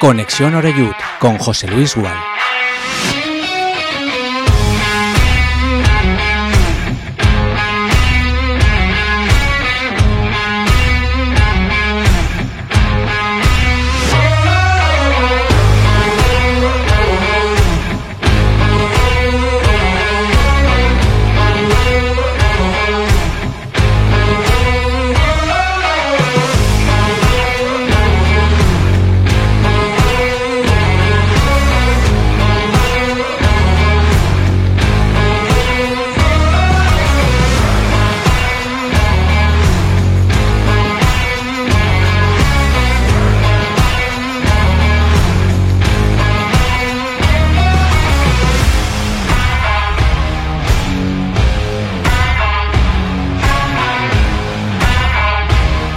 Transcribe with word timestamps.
Conexión 0.00 0.54
Oreyud 0.54 0.92
con 1.18 1.38
José 1.38 1.66
Luis 1.66 1.96
Gual. 1.96 2.16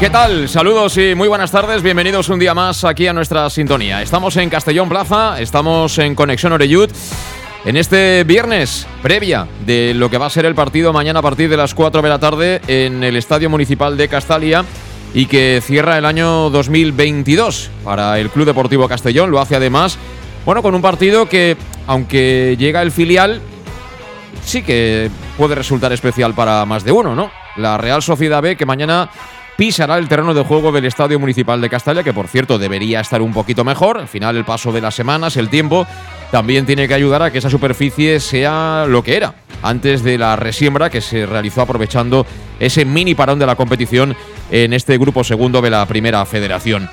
¿Qué 0.02 0.10
tal? 0.10 0.50
Saludos 0.50 0.98
y 0.98 1.14
muy 1.14 1.28
buenas 1.28 1.52
tardes. 1.52 1.84
Bienvenidos 1.84 2.28
un 2.30 2.40
día 2.40 2.56
más 2.56 2.84
aquí 2.86 3.06
a 3.06 3.14
nuestra 3.14 3.48
sintonía. 3.52 4.02
Estamos 4.02 4.36
en 4.36 4.50
Castellón 4.50 4.90
Plaza, 4.90 5.40
estamos 5.40 5.96
en 6.00 6.16
Conexión 6.16 6.54
Oreyud. 6.54 6.90
En 7.66 7.78
este 7.78 8.24
viernes, 8.24 8.88
previa 9.04 9.48
de 9.64 9.94
lo 9.94 10.10
que 10.10 10.18
va 10.18 10.26
a 10.26 10.32
ser 10.32 10.48
el 10.48 10.56
partido 10.56 10.92
mañana 10.92 11.20
a 11.20 11.22
partir 11.22 11.52
de 11.52 11.56
las 11.56 11.76
4 11.76 12.02
de 12.02 12.10
la 12.10 12.18
tarde 12.18 12.62
en 12.66 13.04
el 13.04 13.16
Estadio 13.16 13.48
Municipal 13.52 13.96
de 13.96 14.08
Castalia 14.08 14.66
y 15.14 15.28
que 15.28 15.62
cierra 15.64 16.00
el 16.00 16.06
año 16.06 16.50
2022 16.50 17.70
para 17.84 18.18
el 18.18 18.32
Club 18.32 18.48
Deportivo 18.48 18.90
Castellón. 18.90 19.30
Lo 19.30 19.40
hace 19.40 19.56
además, 19.56 20.00
bueno, 20.48 20.64
con 20.64 20.74
un 20.74 20.82
partido 20.82 21.30
que, 21.30 21.58
aunque 21.86 22.56
llega 22.58 22.82
el 22.82 22.90
filial, 22.90 23.40
sí 24.44 24.64
que 24.64 25.12
puede 25.38 25.54
resultar 25.54 25.94
especial 25.94 26.34
para 26.34 26.66
más 26.66 26.84
de 26.84 26.92
uno, 26.92 27.14
¿no? 27.14 27.30
La 27.56 27.78
Real 27.78 28.02
Sociedad 28.02 28.42
B 28.42 28.56
que 28.56 28.66
mañana 28.66 29.12
pisará 29.58 29.98
el 29.98 30.08
terreno 30.08 30.34
de 30.34 30.44
juego 30.44 30.72
del 30.72 30.86
Estadio 30.86 31.20
Municipal 31.20 31.62
de 31.62 31.70
Castalia, 31.70 32.04
que 32.04 32.14
por 32.14 32.28
cierto 32.28 32.58
debería 32.58 33.00
estar 33.00 33.22
un 33.22 33.34
poquito 33.34 33.64
mejor. 33.64 33.98
Al 33.98 34.08
final, 34.08 34.38
el 34.38 34.46
paso 34.46 34.72
de 34.72 34.82
las 34.82 34.96
semanas, 34.96 35.38
el 35.38 35.50
tiempo, 35.50 35.86
también 36.32 36.66
tiene 36.66 36.88
que 36.88 36.94
ayudar 36.94 37.22
a 37.22 37.32
que 37.32 37.38
esa 37.38 37.50
superficie 37.50 38.20
sea 38.20 38.86
lo 38.88 39.04
que 39.04 39.18
era 39.18 39.36
antes 39.62 40.04
de 40.04 40.18
la 40.18 40.36
resiembra 40.36 40.90
que 40.90 41.02
se 41.02 41.26
realizó 41.26 41.62
aprovechando 41.62 42.26
ese 42.60 42.86
mini 42.86 43.16
parón 43.16 43.40
de 43.40 43.46
la 43.46 43.56
competición 43.56 44.16
en 44.50 44.74
este 44.74 44.98
grupo 44.98 45.24
segundo 45.24 45.62
de 45.62 45.70
la 45.70 45.86
Primera 45.86 46.26
Federación. 46.26 46.90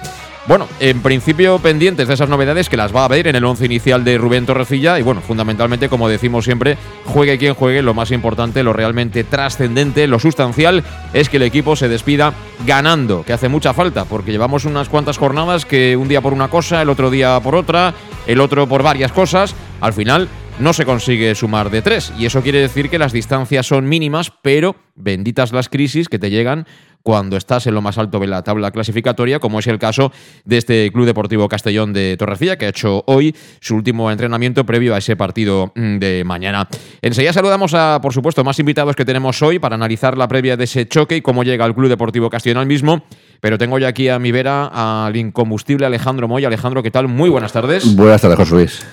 Bueno, 0.48 0.66
en 0.80 1.02
principio 1.02 1.58
pendientes 1.58 2.08
de 2.08 2.14
esas 2.14 2.30
novedades 2.30 2.70
que 2.70 2.78
las 2.78 2.96
va 2.96 3.04
a 3.04 3.08
ver 3.08 3.28
en 3.28 3.36
el 3.36 3.44
once 3.44 3.66
inicial 3.66 4.02
de 4.02 4.16
Rubén 4.16 4.46
Torrecilla 4.46 4.98
y 4.98 5.02
bueno, 5.02 5.20
fundamentalmente, 5.20 5.90
como 5.90 6.08
decimos 6.08 6.46
siempre, 6.46 6.78
juegue 7.04 7.36
quien 7.36 7.52
juegue, 7.52 7.82
lo 7.82 7.92
más 7.92 8.12
importante, 8.12 8.62
lo 8.62 8.72
realmente 8.72 9.24
trascendente, 9.24 10.06
lo 10.06 10.18
sustancial 10.18 10.82
es 11.12 11.28
que 11.28 11.36
el 11.36 11.42
equipo 11.42 11.76
se 11.76 11.90
despida 11.90 12.32
ganando, 12.66 13.24
que 13.24 13.34
hace 13.34 13.50
mucha 13.50 13.74
falta, 13.74 14.06
porque 14.06 14.32
llevamos 14.32 14.64
unas 14.64 14.88
cuantas 14.88 15.18
jornadas 15.18 15.66
que 15.66 15.98
un 15.98 16.08
día 16.08 16.22
por 16.22 16.32
una 16.32 16.48
cosa, 16.48 16.80
el 16.80 16.88
otro 16.88 17.10
día 17.10 17.38
por 17.40 17.54
otra, 17.54 17.92
el 18.26 18.40
otro 18.40 18.66
por 18.66 18.82
varias 18.82 19.12
cosas, 19.12 19.54
al 19.82 19.92
final 19.92 20.28
no 20.60 20.72
se 20.72 20.84
consigue 20.84 21.34
sumar 21.34 21.70
de 21.70 21.82
tres. 21.82 22.12
Y 22.18 22.26
eso 22.26 22.42
quiere 22.42 22.60
decir 22.60 22.90
que 22.90 22.98
las 22.98 23.12
distancias 23.12 23.66
son 23.66 23.88
mínimas, 23.88 24.32
pero 24.42 24.76
benditas 24.96 25.52
las 25.52 25.68
crisis 25.68 26.08
que 26.08 26.18
te 26.18 26.30
llegan 26.30 26.66
cuando 27.02 27.36
estás 27.36 27.66
en 27.66 27.74
lo 27.74 27.80
más 27.80 27.96
alto 27.96 28.18
de 28.18 28.26
la 28.26 28.42
tabla 28.42 28.70
clasificatoria, 28.70 29.38
como 29.38 29.60
es 29.60 29.66
el 29.68 29.78
caso 29.78 30.12
de 30.44 30.58
este 30.58 30.90
Club 30.92 31.06
Deportivo 31.06 31.48
Castellón 31.48 31.92
de 31.92 32.16
Torrecilla, 32.18 32.58
que 32.58 32.66
ha 32.66 32.68
hecho 32.70 33.04
hoy 33.06 33.34
su 33.60 33.76
último 33.76 34.10
entrenamiento 34.10 34.66
previo 34.66 34.94
a 34.94 34.98
ese 34.98 35.16
partido 35.16 35.72
mm, 35.74 35.98
de 35.98 36.24
mañana. 36.24 36.68
Enseguida 37.00 37.32
saludamos 37.32 37.72
a, 37.74 38.00
por 38.02 38.12
supuesto, 38.12 38.44
más 38.44 38.58
invitados 38.58 38.96
que 38.96 39.04
tenemos 39.04 39.40
hoy 39.42 39.58
para 39.58 39.76
analizar 39.76 40.18
la 40.18 40.28
previa 40.28 40.56
de 40.56 40.64
ese 40.64 40.86
choque 40.86 41.16
y 41.16 41.22
cómo 41.22 41.44
llega 41.44 41.64
el 41.64 41.74
Club 41.74 41.88
Deportivo 41.88 42.28
Castellón 42.28 42.58
al 42.58 42.66
mismo. 42.66 43.04
Pero 43.40 43.56
tengo 43.56 43.78
ya 43.78 43.88
aquí 43.88 44.08
a 44.08 44.18
mi 44.18 44.32
vera 44.32 44.66
al 44.66 45.16
incombustible 45.16 45.86
Alejandro 45.86 46.26
Moy. 46.26 46.44
Alejandro, 46.44 46.82
¿qué 46.82 46.90
tal? 46.90 47.06
Muy 47.06 47.30
buenas 47.30 47.52
tardes. 47.52 47.94
Buenas 47.94 48.20
tardes, 48.20 48.36
José 48.36 48.54
Luis. 48.54 48.84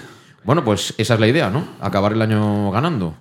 Bueno, 0.45 0.63
pues 0.63 0.94
esa 0.97 1.16
es 1.16 1.19
la 1.19 1.28
idea, 1.28 1.50
¿no? 1.50 1.67
Acabar 1.81 2.13
el 2.13 2.22
año 2.22 2.72
ganando. 2.72 3.16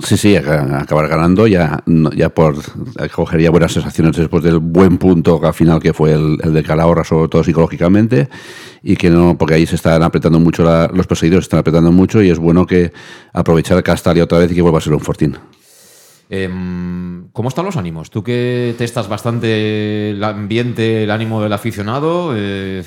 Sí, 0.00 0.16
sí, 0.16 0.36
acabar 0.36 1.08
ganando 1.08 1.48
ya, 1.48 1.82
ya 2.14 2.28
por 2.28 2.56
cogería 3.10 3.50
buenas 3.50 3.72
sensaciones 3.72 4.14
después 4.16 4.44
del 4.44 4.58
buen 4.60 4.96
punto 4.96 5.44
al 5.44 5.54
final 5.54 5.80
que 5.80 5.92
fue 5.92 6.12
el, 6.12 6.36
de 6.36 6.62
Calahorra, 6.62 7.02
sobre 7.02 7.28
todo 7.28 7.42
psicológicamente, 7.42 8.28
y 8.80 8.96
que 8.96 9.10
no, 9.10 9.36
porque 9.36 9.54
ahí 9.54 9.66
se 9.66 9.74
están 9.74 10.04
apretando 10.04 10.38
mucho, 10.38 10.62
los 10.62 11.06
perseguidores 11.08 11.46
están 11.46 11.60
apretando 11.60 11.90
mucho 11.90 12.22
y 12.22 12.30
es 12.30 12.38
bueno 12.38 12.64
que 12.64 12.92
aprovechar 13.32 13.82
Castalia 13.82 14.22
otra 14.22 14.38
vez 14.38 14.52
y 14.52 14.54
que 14.54 14.62
vuelva 14.62 14.78
a 14.78 14.82
ser 14.82 14.92
un 14.92 15.00
fortín. 15.00 15.36
Em, 16.30 17.28
¿Cómo 17.32 17.48
están 17.48 17.64
los 17.64 17.76
ánimos? 17.76 18.10
Tú 18.10 18.22
que 18.22 18.74
testas 18.78 19.08
bastante 19.08 20.10
el 20.10 20.22
ambiente, 20.22 21.04
el 21.04 21.10
ánimo 21.10 21.42
del 21.42 21.54
aficionado, 21.54 22.34
eh, 22.36 22.84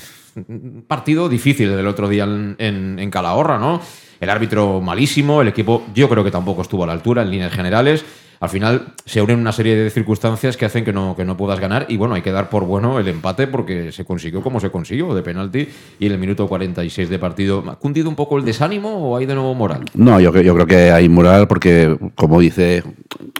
partido 0.86 1.28
difícil 1.28 1.76
del 1.76 1.86
otro 1.86 2.08
día 2.08 2.24
en, 2.24 2.56
en 2.98 3.10
Calahorra, 3.10 3.58
¿no? 3.58 3.80
el 4.22 4.30
árbitro 4.30 4.80
malísimo, 4.80 5.42
el 5.42 5.48
equipo 5.48 5.84
yo 5.92 6.08
creo 6.08 6.22
que 6.22 6.30
tampoco 6.30 6.62
estuvo 6.62 6.84
a 6.84 6.86
la 6.86 6.92
altura 6.92 7.22
en 7.22 7.30
líneas 7.32 7.52
generales 7.52 8.04
al 8.42 8.48
final 8.48 8.86
se 9.04 9.22
unen 9.22 9.38
una 9.38 9.52
serie 9.52 9.76
de 9.76 9.88
circunstancias 9.88 10.56
que 10.56 10.64
hacen 10.64 10.84
que 10.84 10.92
no, 10.92 11.14
que 11.14 11.24
no 11.24 11.36
puedas 11.36 11.60
ganar 11.60 11.86
y 11.88 11.96
bueno, 11.96 12.16
hay 12.16 12.22
que 12.22 12.32
dar 12.32 12.50
por 12.50 12.64
bueno 12.64 12.98
el 12.98 13.06
empate 13.06 13.46
porque 13.46 13.92
se 13.92 14.04
consiguió 14.04 14.42
como 14.42 14.58
se 14.58 14.68
consiguió, 14.68 15.14
de 15.14 15.22
penalti 15.22 15.68
y 16.00 16.06
en 16.06 16.12
el 16.12 16.18
minuto 16.18 16.48
46 16.48 17.08
de 17.08 17.18
partido. 17.20 17.62
¿Ha 17.68 17.76
cundido 17.76 18.08
un 18.08 18.16
poco 18.16 18.38
el 18.38 18.44
desánimo 18.44 18.96
o 18.96 19.16
hay 19.16 19.26
de 19.26 19.36
nuevo 19.36 19.54
moral? 19.54 19.84
No, 19.94 20.18
yo, 20.18 20.32
yo 20.40 20.54
creo 20.54 20.66
que 20.66 20.90
hay 20.90 21.08
moral 21.08 21.46
porque, 21.46 21.96
como 22.16 22.40
dice, 22.40 22.82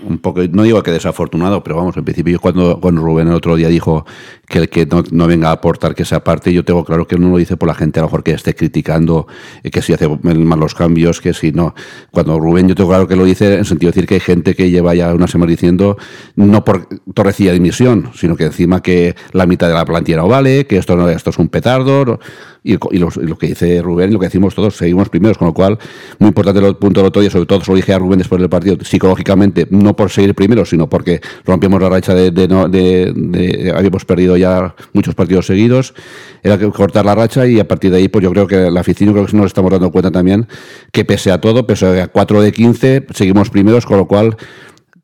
un 0.05 0.19
poco, 0.19 0.41
no 0.53 0.63
digo 0.63 0.81
que 0.85 0.93
desafortunado, 0.93 1.65
pero 1.65 1.75
vamos, 1.75 1.97
en 1.97 2.05
principio 2.05 2.39
cuando, 2.39 2.81
cuando 2.81 3.01
Rubén 3.01 3.27
el 3.27 3.34
otro 3.34 3.57
día 3.57 3.67
dijo 3.67 4.07
que 4.47 4.59
el 4.59 4.69
que 4.69 4.87
no, 4.87 5.27
venga 5.27 5.49
a 5.49 5.53
aportar 5.53 5.97
que 5.97 6.05
sea 6.05 6.23
parte, 6.23 6.53
yo 6.53 6.65
tengo 6.65 6.84
claro 6.84 7.09
que 7.09 7.19
no 7.19 7.29
lo 7.29 7.39
dice 7.39 7.57
por 7.57 7.67
la 7.67 7.75
gente 7.75 7.99
a 7.99 8.03
lo 8.03 8.07
mejor 8.07 8.23
que 8.23 8.34
esté 8.34 8.55
criticando 8.55 9.27
que 9.65 9.83
si 9.83 9.95
hace 9.95 10.09
mal 10.09 10.61
los 10.61 10.77
cambios, 10.77 11.21
que 11.21 11.34
si 11.34 11.51
no. 11.51 11.75
Cuando 12.13 12.39
Rubén 12.39 12.69
yo 12.69 12.77
tengo 12.77 12.91
claro 12.91 13.09
que 13.09 13.17
lo 13.17 13.25
dice 13.25 13.55
en 13.55 13.65
sentido 13.65 13.91
de 13.91 13.97
decir 13.97 14.07
que 14.07 14.15
hay 14.15 14.21
gente 14.21 14.55
que 14.55 14.71
lleva 14.71 14.91
ya 14.94 15.14
una 15.14 15.26
semana 15.26 15.50
diciendo, 15.50 15.97
no 16.36 16.64
por 16.64 16.88
torrecilla 17.14 17.50
de 17.50 17.58
dimisión, 17.58 18.10
sino 18.14 18.36
que 18.36 18.44
encima 18.44 18.82
que 18.82 19.14
la 19.32 19.47
mitad 19.47 19.69
de 19.69 19.75
la 19.75 19.84
plantilla 19.84 20.19
no 20.19 20.28
vale, 20.28 20.66
que 20.66 20.76
esto, 20.76 20.97
no, 20.97 21.08
esto 21.08 21.30
es 21.30 21.38
un 21.38 21.48
petardo, 21.48 22.19
y, 22.64 22.76
lo, 22.98 23.38
que 23.38 23.48
dice 23.48 23.82
Rubén 23.82 24.10
y 24.10 24.12
lo 24.12 24.20
que 24.20 24.26
decimos 24.26 24.54
todos, 24.54 24.76
seguimos 24.76 25.08
primeros, 25.08 25.36
con 25.36 25.48
lo 25.48 25.54
cual, 25.54 25.78
muy 26.19 26.28
importante 26.28 26.64
el 26.64 26.76
punto 26.76 27.00
del 27.00 27.08
otro 27.08 27.20
día, 27.20 27.30
sobre 27.30 27.47
todo 27.47 27.60
se 27.60 27.70
lo 27.70 27.76
dije 27.76 27.92
a 27.92 27.98
Rubén 27.98 28.19
después 28.19 28.41
del 28.41 28.48
partido, 28.48 28.76
psicológicamente, 28.84 29.66
no 29.70 29.97
por 29.97 30.10
seguir 30.10 30.34
primeros, 30.34 30.70
sino 30.70 30.88
porque 30.88 31.20
rompimos 31.44 31.82
la 31.82 31.88
racha 31.88 32.14
de, 32.14 32.30
de, 32.30 33.72
habíamos 33.74 34.04
perdido 34.04 34.36
ya 34.36 34.74
muchos 34.92 35.14
partidos 35.14 35.47
seguidos, 35.47 35.94
era 36.42 36.56
que 36.56 36.70
cortar 36.70 37.04
la 37.04 37.14
racha 37.14 37.47
y 37.47 37.59
a 37.59 37.66
partir 37.66 37.91
de 37.91 37.98
ahí, 37.98 38.09
pues 38.09 38.22
yo 38.22 38.30
creo 38.30 38.47
que 38.47 38.70
la 38.70 38.80
afición, 38.80 39.12
creo 39.12 39.26
que 39.26 39.36
nos 39.36 39.47
estamos 39.47 39.70
dando 39.70 39.91
cuenta 39.91 40.10
también 40.10 40.47
que 40.92 41.04
pese 41.04 41.32
a 41.32 41.41
todo, 41.41 41.66
pese 41.66 42.00
a 42.00 42.09
4 42.09 42.42
de 42.42 42.53
15, 42.53 43.06
seguimos 43.12 43.50
primeros, 43.50 43.86
con 43.86 43.97
lo 43.97 44.06
cual 44.06 44.36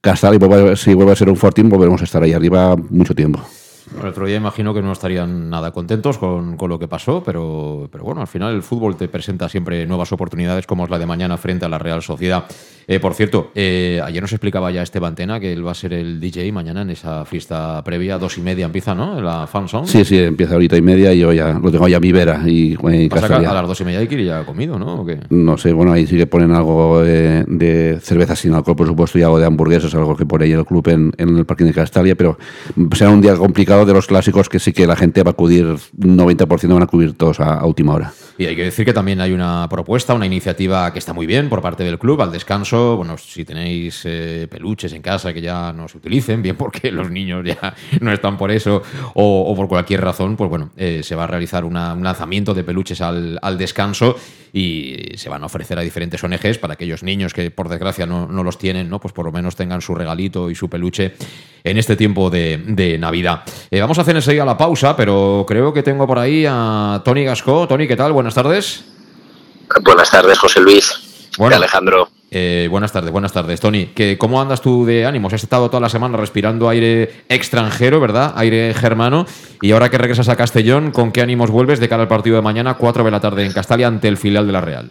Castal 0.01 0.35
y 0.37 0.77
si 0.77 0.95
vuelve 0.95 1.13
a 1.13 1.17
ser 1.17 1.29
un 1.29 1.37
Fortín, 1.37 1.69
volveremos 1.69 2.01
a 2.01 2.05
estar 2.05 2.23
ahí 2.23 2.33
arriba 2.33 2.77
mucho 2.77 3.15
tiempo. 3.15 3.41
El 4.01 4.07
otro 4.07 4.27
día 4.27 4.37
imagino 4.37 4.75
que 4.75 4.83
no 4.83 4.93
estarían 4.93 5.51
nada 5.51 5.71
contentos 5.71 6.19
con, 6.19 6.57
con, 6.57 6.69
lo 6.69 6.79
que 6.79 6.89
pasó, 6.89 7.23
pero, 7.25 7.89
pero 7.91 8.05
bueno, 8.05 8.21
al 8.21 8.27
final 8.27 8.55
el 8.55 8.63
fútbol 8.63 8.97
te 8.97 9.09
presenta 9.09 9.49
siempre 9.49 9.87
nuevas 9.87 10.13
oportunidades 10.13 10.67
como 10.67 10.85
es 10.85 10.91
la 10.91 10.99
de 10.99 11.07
mañana 11.07 11.37
frente 11.37 11.65
a 11.65 11.69
la 11.69 11.79
Real 11.79 12.03
Sociedad. 12.03 12.47
Eh, 12.91 13.01
por 13.01 13.13
cierto, 13.13 13.51
eh, 13.55 14.01
ayer 14.03 14.23
nos 14.23 14.33
explicaba 14.33 14.71
ya 14.71 14.83
Esteban 14.83 15.15
Tena 15.15 15.39
que 15.39 15.53
él 15.53 15.67
va 15.67 15.73
a 15.73 15.75
ser 15.75 15.93
el 15.93 16.19
DJ 16.19 16.51
mañana 16.53 16.81
en 16.81 16.89
esa 16.89 17.27
fiesta 17.27 17.85
previa, 17.85 18.17
dos 18.17 18.39
y 18.39 18.41
media 18.41 18.65
empieza, 18.65 18.95
¿no? 18.95 19.21
La 19.21 19.47
fan 19.47 19.69
song. 19.69 19.85
Sí, 19.87 20.07
sí, 20.07 20.17
empieza 20.17 20.55
ahorita 20.55 20.75
y 20.75 20.81
media 20.81 21.13
y 21.13 21.19
yo 21.19 21.31
ya 21.35 21.53
lo 21.53 21.71
tengo 21.71 21.87
ya 21.87 21.99
a 21.99 22.01
mi 22.01 22.13
vera. 22.13 22.41
Y, 22.47 22.77
a 22.83 23.53
las 23.53 23.69
dos 23.69 23.79
y 23.83 23.85
media 23.85 23.99
hay 23.99 24.09
que 24.09 24.15
ir 24.15 24.25
ya 24.25 24.43
comido, 24.47 24.79
¿no? 24.79 25.05
No 25.29 25.59
sé, 25.59 25.75
bueno, 25.75 25.93
ahí 25.93 26.07
sí 26.07 26.17
que 26.17 26.27
ponen 26.27 26.53
algo 26.53 27.03
de, 27.03 27.99
cerveza 28.01 28.35
sin 28.35 28.55
alcohol, 28.55 28.77
por 28.77 28.87
supuesto, 28.87 29.19
y 29.19 29.23
algo 29.23 29.39
de 29.39 29.45
hamburguesas, 29.45 29.95
algo 29.95 30.17
que 30.17 30.25
pone 30.25 30.47
ahí 30.47 30.53
el 30.53 30.65
club 30.65 30.89
en, 30.89 31.13
en 31.19 31.37
el 31.37 31.45
parking 31.45 31.67
de 31.67 31.75
Castalia, 31.75 32.15
pero 32.15 32.39
será 32.95 33.11
un 33.11 33.21
día 33.21 33.37
complicado 33.37 33.78
de 33.85 33.93
los 33.93 34.07
clásicos 34.07 34.49
que 34.49 34.59
sí 34.59 34.73
que 34.73 34.87
la 34.87 34.97
gente 34.97 35.23
va 35.23 35.31
a 35.31 35.33
acudir, 35.33 35.67
90% 35.99 36.73
van 36.73 36.83
a 36.83 36.85
acudir 36.85 37.15
todos 37.15 37.41
a, 37.41 37.65
última 37.65 37.95
hora. 37.95 38.13
Y 38.39 38.47
hay 38.47 38.55
que 38.55 38.65
decir 38.65 38.85
que 38.85 38.93
también 38.93 39.21
hay 39.21 39.33
una 39.33 39.69
propuesta, 39.69 40.15
una 40.15 40.27
iniciativa 40.27 40.93
que 40.93 40.99
está 40.99 41.13
muy 41.13 41.27
bien 41.27 41.49
por 41.49 41.61
parte 41.61 41.85
del 41.85 41.99
club 41.99 42.23
al 42.23 42.31
descanso. 42.31 42.97
Bueno, 42.97 43.19
si 43.19 43.45
tenéis 43.45 44.03
eh, 44.05 44.47
peluches 44.49 44.93
en 44.93 45.03
casa 45.03 45.33
que 45.33 45.41
ya 45.41 45.73
no 45.73 45.89
se 45.89 45.99
utilicen, 45.99 46.41
bien 46.43 46.57
porque 46.57 46.93
los 46.93 47.11
niños 47.11 47.45
ya 47.45 47.75
no 48.01 48.13
están 48.13 48.37
por 48.37 48.51
eso 48.51 48.83
o, 49.15 49.55
por 49.57 49.69
cualquier 49.69 50.03
razón, 50.03 50.37
pues 50.37 50.49
bueno, 50.49 50.71
eh, 50.77 51.01
se 51.03 51.15
va 51.15 51.25
a 51.25 51.27
realizar 51.27 51.65
un 51.65 51.75
lanzamiento 51.75 52.55
de 52.55 52.65
peluches 52.65 53.01
al, 53.01 53.39
al 53.43 53.59
descanso 53.59 54.17
y 54.53 55.17
se 55.17 55.29
van 55.29 55.43
a 55.43 55.47
ofrecer 55.47 55.79
a 55.79 55.83
diferentes 55.83 56.23
ONGs 56.23 56.59
para 56.59 56.75
aquellos 56.75 57.03
niños 57.03 57.35
que 57.35 57.51
por 57.51 57.69
desgracia 57.69 58.07
no, 58.07 58.27
no, 58.27 58.43
los 58.43 58.59
tienen, 58.59 58.89
¿no? 58.89 59.01
Pues 59.01 59.13
por 59.13 59.27
lo 59.27 59.33
menos 59.33 59.57
tengan 59.57 59.81
su 59.81 59.95
regalito 59.95 60.51
y 60.51 60.55
su 60.55 60.69
peluche 60.69 61.15
en 61.65 61.79
este 61.79 61.97
tiempo 61.97 62.31
de, 62.31 62.63
de 62.67 62.99
Navidad. 62.99 63.43
Eh, 63.71 63.81
vamos 63.81 63.99
a 63.99 64.03
hacer 64.03 64.17
enseguida 64.17 64.45
la 64.45 64.57
pausa, 64.57 64.97
pero 64.97 65.45
creo 65.47 65.73
que 65.73 65.83
tengo 65.83 66.07
por 66.07 66.19
ahí 66.19 66.47
a 66.49 67.03
Tony 67.05 67.25
Gasco. 67.25 67.69
Tony, 67.69 67.87
¿qué 67.87 67.97
tal? 67.97 68.13
Buenas 68.13 68.35
tardes. 68.35 68.85
Buenas 69.83 70.11
tardes, 70.11 70.39
José 70.39 70.61
Luis. 70.61 71.31
Bueno, 71.37 71.57
Alejandro. 71.57 72.09
Eh, 72.31 72.69
buenas 72.71 72.93
tardes, 72.93 73.11
buenas 73.11 73.33
tardes, 73.33 73.61
Tony. 73.61 73.87
¿Qué, 73.95 74.19
¿Cómo 74.19 74.41
andas 74.41 74.61
tú 74.61 74.85
de 74.85 75.07
ánimos? 75.07 75.33
Has 75.33 75.43
estado 75.43 75.69
toda 75.69 75.81
la 75.81 75.89
semana 75.89 76.17
respirando 76.17 76.69
aire 76.69 77.25
extranjero, 77.29 78.01
¿verdad? 78.01 78.33
Aire 78.37 78.75
germano. 78.75 79.27
Y 79.63 79.73
ahora 79.73 79.91
que 79.91 79.99
regresas 79.99 80.29
a 80.29 80.37
Castellón, 80.37 80.91
¿con 80.91 81.13
qué 81.13 81.21
ánimos 81.21 81.51
vuelves 81.51 81.81
de 81.81 81.89
cara 81.89 82.03
al 82.03 82.09
partido 82.09 82.37
de 82.37 82.43
mañana, 82.43 82.75
4 82.75 83.05
de 83.05 83.11
la 83.11 83.21
tarde 83.21 83.45
en 83.45 83.53
Castalia, 83.53 83.87
ante 83.87 84.09
el 84.09 84.17
filial 84.17 84.47
de 84.47 84.53
la 84.53 84.61
Real? 84.61 84.91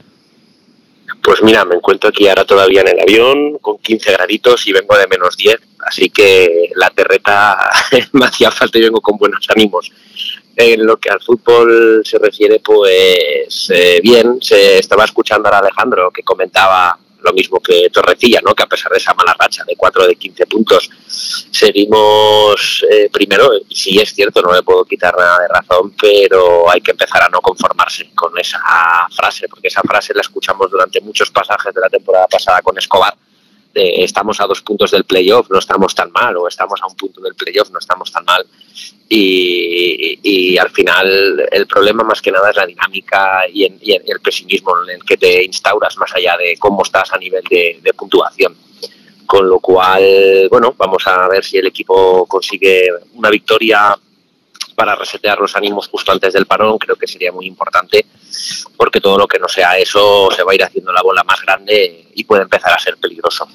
Pues 1.28 1.44
mira, 1.44 1.66
me 1.66 1.76
encuentro 1.76 2.10
aquí 2.10 2.26
ahora 2.26 2.46
todavía 2.46 2.80
en 2.80 2.88
el 2.88 3.02
avión, 3.02 3.58
con 3.58 3.80
15 3.80 4.14
graditos 4.14 4.66
y 4.66 4.72
vengo 4.72 4.98
de 4.98 5.08
menos 5.08 5.36
10. 5.36 5.60
Así 5.86 6.10
que 6.10 6.70
la 6.76 6.90
terreta 6.90 7.70
me 8.14 8.28
hacía 8.28 8.50
falta 8.50 8.78
y 8.78 8.84
vengo 8.84 9.02
con 9.02 9.18
buenos 9.18 9.46
ánimos. 9.54 9.92
En 10.56 10.86
lo 10.86 10.96
que 10.96 11.10
al 11.10 11.20
fútbol 11.20 12.02
se 12.06 12.18
refiere, 12.18 12.62
pues 12.62 13.70
eh, 13.74 14.00
bien, 14.02 14.42
se 14.42 14.80
estaba 14.80 15.04
escuchando 15.04 15.50
a 15.50 15.60
Alejandro 15.60 16.12
que 16.12 16.24
comentaba 16.24 16.98
lo 17.22 17.34
mismo 17.34 17.60
que 17.60 17.90
Torrecilla, 17.90 18.40
¿no? 18.44 18.54
que 18.54 18.64
a 18.64 18.68
pesar 18.68 18.92
de 18.92 18.98
esa 18.98 19.14
mala 19.14 19.36
racha 19.38 19.64
de 19.66 19.76
4 19.76 20.08
de 20.08 20.16
15 20.16 20.46
puntos, 20.48 20.90
seguimos 21.52 22.86
eh, 22.90 23.10
primero, 23.12 23.52
y 23.68 23.76
sí 23.76 24.00
es 24.00 24.14
cierto, 24.14 24.42
no 24.42 24.54
le 24.54 24.64
puedo 24.64 24.86
quitar 24.86 25.16
nada 25.18 25.40
de 25.40 25.48
razón, 25.48 25.94
pero 26.00 26.70
hay 26.70 26.82
que 26.82 26.92
empezar 26.92 27.24
a 27.24 27.30
no 27.30 27.42
conformarse 27.42 28.12
con 28.16 28.38
esa 28.38 28.60
frase, 29.16 29.48
porque 29.50 29.68
esa 29.68 29.82
frase 29.82 30.14
la 30.14 30.22
escuchamos 30.22 30.70
durante 30.70 31.02
muchos 31.02 31.32
pasajes 31.32 31.74
de 31.74 31.82
la 31.82 31.90
temporada 31.90 32.28
pasada 32.28 32.62
con 32.62 32.78
Escobar, 32.78 33.14
estamos 33.78 34.40
a 34.40 34.48
dos 34.48 34.62
puntos 34.62 34.92
del 34.92 35.04
playoff, 35.04 35.50
no 35.50 35.60
estamos 35.60 35.94
tan 35.94 36.12
mal, 36.12 36.36
o 36.38 36.48
estamos 36.48 36.82
a 36.82 36.88
un 36.88 36.96
punto 36.96 37.22
del 37.22 37.36
playoff, 37.36 37.70
no 37.72 37.80
estamos 37.80 38.12
tan 38.12 38.26
mal. 38.26 38.46
Y, 39.10 40.58
al 40.58 40.70
final 40.72 41.48
el 41.52 41.68
problema 41.68 42.04
más 42.04 42.22
que 42.22 42.32
nada 42.32 42.50
es 42.50 42.56
la 42.56 42.66
dinámica 42.66 43.44
y, 43.52 43.64
el 43.64 44.20
pesimismo 44.22 44.74
en 44.84 44.96
el 44.96 45.06
que 45.06 45.18
te 45.18 45.44
instauras 45.44 45.96
más 45.98 46.14
allá 46.16 46.36
de 46.38 46.58
cómo 46.58 46.84
estás 46.84 47.14
a 47.14 47.18
nivel 47.18 47.44
de, 47.50 47.94
puntuación. 47.96 48.56
Con 49.26 49.48
lo 49.48 49.60
cual, 49.60 50.48
bueno, 50.50 50.74
vamos 50.78 51.06
a 51.06 51.28
ver 51.28 51.44
si 51.44 51.58
el 51.58 51.68
equipo 51.68 52.26
consigue 52.26 52.88
una 53.16 53.30
victoria 53.30 53.98
para 54.78 54.94
resetear 54.96 55.40
los 55.40 55.56
ánimos 55.56 55.88
justo 55.88 56.12
antes 56.12 56.34
del 56.34 56.46
parón, 56.46 56.78
creo 56.78 56.96
que 56.96 57.08
sería 57.08 57.32
muy 57.32 57.48
importante, 57.48 58.06
porque 58.78 59.02
todo 59.02 59.18
lo 59.18 59.28
que 59.28 59.40
no 59.40 59.48
sea 59.48 59.76
eso 59.76 60.30
se 60.30 60.44
va 60.44 60.52
a 60.52 60.56
ir 60.56 60.64
haciendo 60.64 60.94
la 60.94 61.02
bola 61.02 61.24
más 61.24 61.42
grande 61.42 62.06
y 62.14 62.24
puede 62.26 62.44
empezar 62.44 62.74
a 62.74 62.78
ser 62.78 62.96
peligroso. 62.98 63.48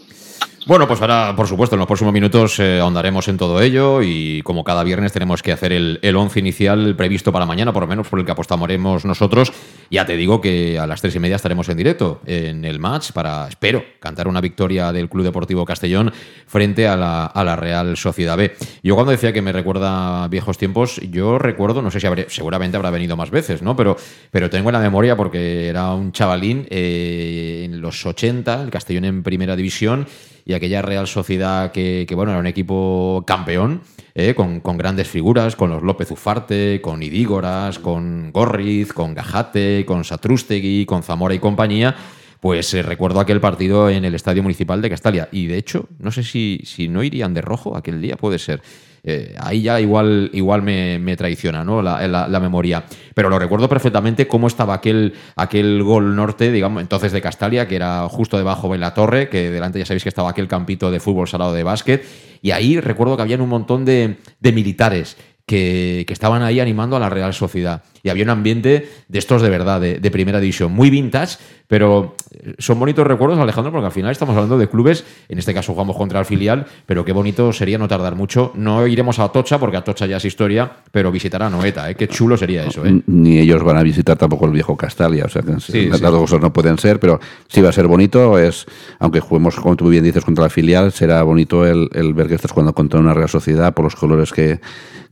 Bueno, 0.65 0.87
pues 0.87 1.01
ahora, 1.01 1.35
por 1.35 1.49
supuesto, 1.49 1.75
en 1.75 1.81
los 1.81 1.89
próximos 1.89 2.13
minutos 2.13 2.61
eh, 2.61 2.79
ahondaremos 2.79 3.27
en 3.27 3.37
todo 3.37 3.61
ello 3.61 4.01
y 4.01 4.43
como 4.43 4.63
cada 4.63 4.85
viernes 4.85 5.13
tenemos 5.13 5.43
que 5.43 5.51
hacer 5.51 5.73
el, 5.73 5.99
el 6.03 6.15
once 6.15 6.39
inicial 6.39 6.95
previsto 6.95 7.33
para 7.33 7.47
mañana, 7.47 7.73
por 7.73 7.83
lo 7.83 7.89
menos 7.89 8.07
por 8.07 8.21
el 8.21 8.25
que 8.25 8.31
apostamos 8.31 9.05
nosotros. 9.05 9.53
Ya 9.91 10.07
te 10.07 10.17
digo 10.17 10.41
que 10.41 10.79
a 10.79 10.87
las 10.87 11.01
tres 11.01 11.17
y 11.17 11.19
media 11.19 11.35
estaremos 11.37 11.69
en 11.69 11.77
directo 11.77 12.21
en 12.27 12.65
el 12.65 12.79
match 12.79 13.11
para, 13.11 13.49
espero, 13.49 13.83
cantar 13.99 14.29
una 14.29 14.41
victoria 14.41 14.93
del 14.93 15.09
Club 15.09 15.25
Deportivo 15.25 15.65
Castellón 15.65 16.13
frente 16.47 16.87
a 16.87 16.97
la, 16.97 17.27
a 17.27 17.43
la 17.43 17.57
Real 17.57 17.97
Sociedad 17.97 18.37
B. 18.37 18.55
Yo 18.85 18.95
cuando 18.95 19.11
decía 19.11 19.33
que 19.33 19.43
me 19.43 19.51
recuerda 19.51 20.29
viejos 20.29 20.59
tiempos, 20.59 21.01
yo 21.11 21.39
recuerdo, 21.39 21.83
no 21.83 21.91
sé 21.91 21.99
si 21.99 22.07
habré, 22.07 22.27
seguramente 22.29 22.77
habrá 22.77 22.91
venido 22.91 23.17
más 23.17 23.31
veces, 23.31 23.63
¿no? 23.63 23.75
Pero, 23.75 23.97
pero 24.31 24.49
tengo 24.49 24.69
en 24.69 24.75
la 24.75 24.81
memoria 24.81 25.17
porque 25.17 25.67
era 25.67 25.93
un 25.93 26.13
chavalín 26.13 26.69
eh, 26.71 27.63
en 27.65 27.81
los 27.81 28.07
80, 28.07 28.63
el 28.63 28.71
Castellón 28.71 29.07
en 29.07 29.23
primera 29.25 29.57
división 29.57 30.07
y 30.45 30.55
aquella 30.55 30.83
Real 30.83 31.07
Sociedad 31.07 31.73
que, 31.73 32.07
bueno, 32.15 32.33
era 32.33 32.41
un 32.41 32.47
equipo 32.47 33.25
campeón, 33.27 33.83
eh, 34.15 34.35
con, 34.35 34.61
grandes 34.77 35.09
figuras, 35.09 35.57
con 35.57 35.71
los 35.71 35.83
López 35.83 36.11
Ufarte, 36.11 36.81
con 36.83 37.03
Idígoras, 37.03 37.79
con 37.79 38.31
Gorriz, 38.33 38.93
con 38.93 39.15
Gajate, 39.15 39.85
con 39.87 40.05
Satrústegui, 40.05 40.85
con 40.87 41.03
Zamora 41.03 41.35
y 41.35 41.39
compañía. 41.39 41.95
Pues 42.41 42.75
eh, 42.75 42.83
recuerdo 42.83 43.21
aquel 43.21 43.41
partido 43.41 43.89
en 43.89 44.05
el 44.05 44.15
Estadio 44.15 44.43
Municipal 44.43 44.83
de 44.83 44.91
Castalia. 44.91 45.29
Y 45.31 45.47
de 45.47 45.57
hecho, 45.59 45.89
no 45.99 46.11
sé 46.11 46.25
si, 46.25 46.61
si 46.65 46.89
no 46.89 47.03
irían 47.03 47.35
de 47.35 47.41
rojo 47.41 47.77
aquel 47.77 48.03
día, 48.03 48.17
puede 48.17 48.39
ser. 48.39 48.63
Eh, 49.05 49.35
ahí 49.41 49.63
ya 49.63 49.81
igual, 49.81 50.31
igual 50.33 50.63
me, 50.63 51.17
traiciona 51.17 51.65
¿no? 51.65 51.83
La, 51.83 52.41
memoria. 52.41 52.85
Pero 53.15 53.29
lo 53.29 53.39
recuerdo 53.39 53.69
perfectamente 53.69 54.29
cómo 54.29 54.47
estaba 54.47 54.75
aquel, 54.75 55.15
aquel 55.37 55.83
gol 55.83 56.15
norte, 56.15 56.53
digamos, 56.53 56.83
entonces 56.83 57.13
de 57.13 57.21
Castalia, 57.21 57.67
que 57.67 57.77
era 57.77 58.09
justo 58.09 58.37
debajo 58.37 58.73
de 58.73 58.79
la 58.79 58.95
torre, 58.95 59.29
que 59.29 59.51
delante 59.51 59.79
ya 59.79 59.87
sabéis 59.87 60.05
que 60.05 60.09
estaba 60.09 60.31
aquel 60.31 60.49
campito 60.49 60.91
de 60.91 61.01
fútbol 61.01 61.29
salado 61.29 61.53
de 61.53 61.65
básquet. 61.65 62.05
Y 62.43 62.51
ahí 62.51 62.81
recuerdo 62.81 63.17
que 63.17 63.23
habían 63.23 63.41
un 63.41 63.49
montón 63.49 63.85
de, 63.85 64.19
de 64.41 64.53
militares 64.53 65.17
que, 65.53 66.13
estaban 66.13 66.43
ahí 66.43 66.61
animando 66.61 66.97
a 66.97 66.99
la 66.99 67.11
Real 67.11 67.35
Sociedad. 67.35 67.83
Y 68.03 68.09
había 68.09 68.25
un 68.25 68.31
ambiente 68.31 68.89
de 69.09 69.19
estos 69.19 69.43
de 69.43 69.51
verdad, 69.51 69.81
de, 69.81 70.11
primera 70.11 70.41
división, 70.41 70.73
muy 70.73 70.91
vintage, 70.91 71.37
pero 71.69 72.17
son 72.59 72.79
bonitos 72.79 73.07
recuerdos, 73.07 73.39
Alejandro, 73.39 73.71
porque 73.71 73.87
al 73.87 73.93
final 73.93 74.11
estamos 74.11 74.35
hablando 74.35 74.59
de 74.59 74.69
clubes, 74.69 75.05
en 75.29 75.39
este 75.39 75.55
caso 75.55 75.73
jugamos 75.73 75.97
contra 75.97 76.19
el 76.19 76.25
filial, 76.25 76.67
pero 76.87 77.05
qué 77.05 77.13
bonito 77.13 77.53
sería 77.53 77.79
no 77.79 77.87
tardar 77.87 78.17
mucho. 78.17 78.53
No 78.55 78.87
iremos 78.87 79.19
a 79.19 79.25
Atocha, 79.25 79.59
porque 79.59 79.77
Atocha 79.77 80.07
ya 80.07 80.17
es 80.17 80.25
historia, 80.25 80.71
pero 80.91 81.13
visitar 81.13 81.43
a 81.43 81.51
Noeta, 81.51 81.89
¿eh? 81.91 81.95
qué 81.95 82.09
chulo 82.09 82.37
sería 82.37 82.65
eso. 82.65 82.85
¿eh? 82.85 83.03
Ni 83.07 83.39
ellos 83.39 83.63
van 83.63 83.77
a 83.77 83.83
visitar 83.83 84.17
tampoco 84.17 84.47
el 84.47 84.53
viejo 84.53 84.77
Castalia, 84.77 85.27
o 85.27 85.29
sea 85.29 85.43
que 85.43 85.53
las 85.89 86.01
dos 86.01 86.21
cosas 86.21 86.41
no 86.41 86.53
pueden 86.53 86.79
ser, 86.79 86.99
pero 86.99 87.21
sí 87.47 87.61
va 87.61 87.69
a 87.69 87.73
ser 87.73 87.87
bonito, 87.87 88.39
es 88.39 88.67
aunque 88.99 89.21
juguemos, 89.21 89.57
como 89.57 89.77
tú 89.77 89.89
bien 89.89 90.03
dices, 90.03 90.25
contra 90.25 90.45
la 90.45 90.51
filial, 90.51 90.93
será 90.93 91.23
bonito 91.23 91.67
el, 91.67 91.89
el 91.93 92.15
ver 92.15 92.29
que 92.29 92.35
estás 92.35 92.51
jugando 92.51 92.73
contra 92.75 92.99
una 92.99 93.15
Real 93.15 93.29
Sociedad 93.29 93.73
por 93.75 93.85
los 93.85 93.95
colores 93.95 94.33
que 94.33 94.61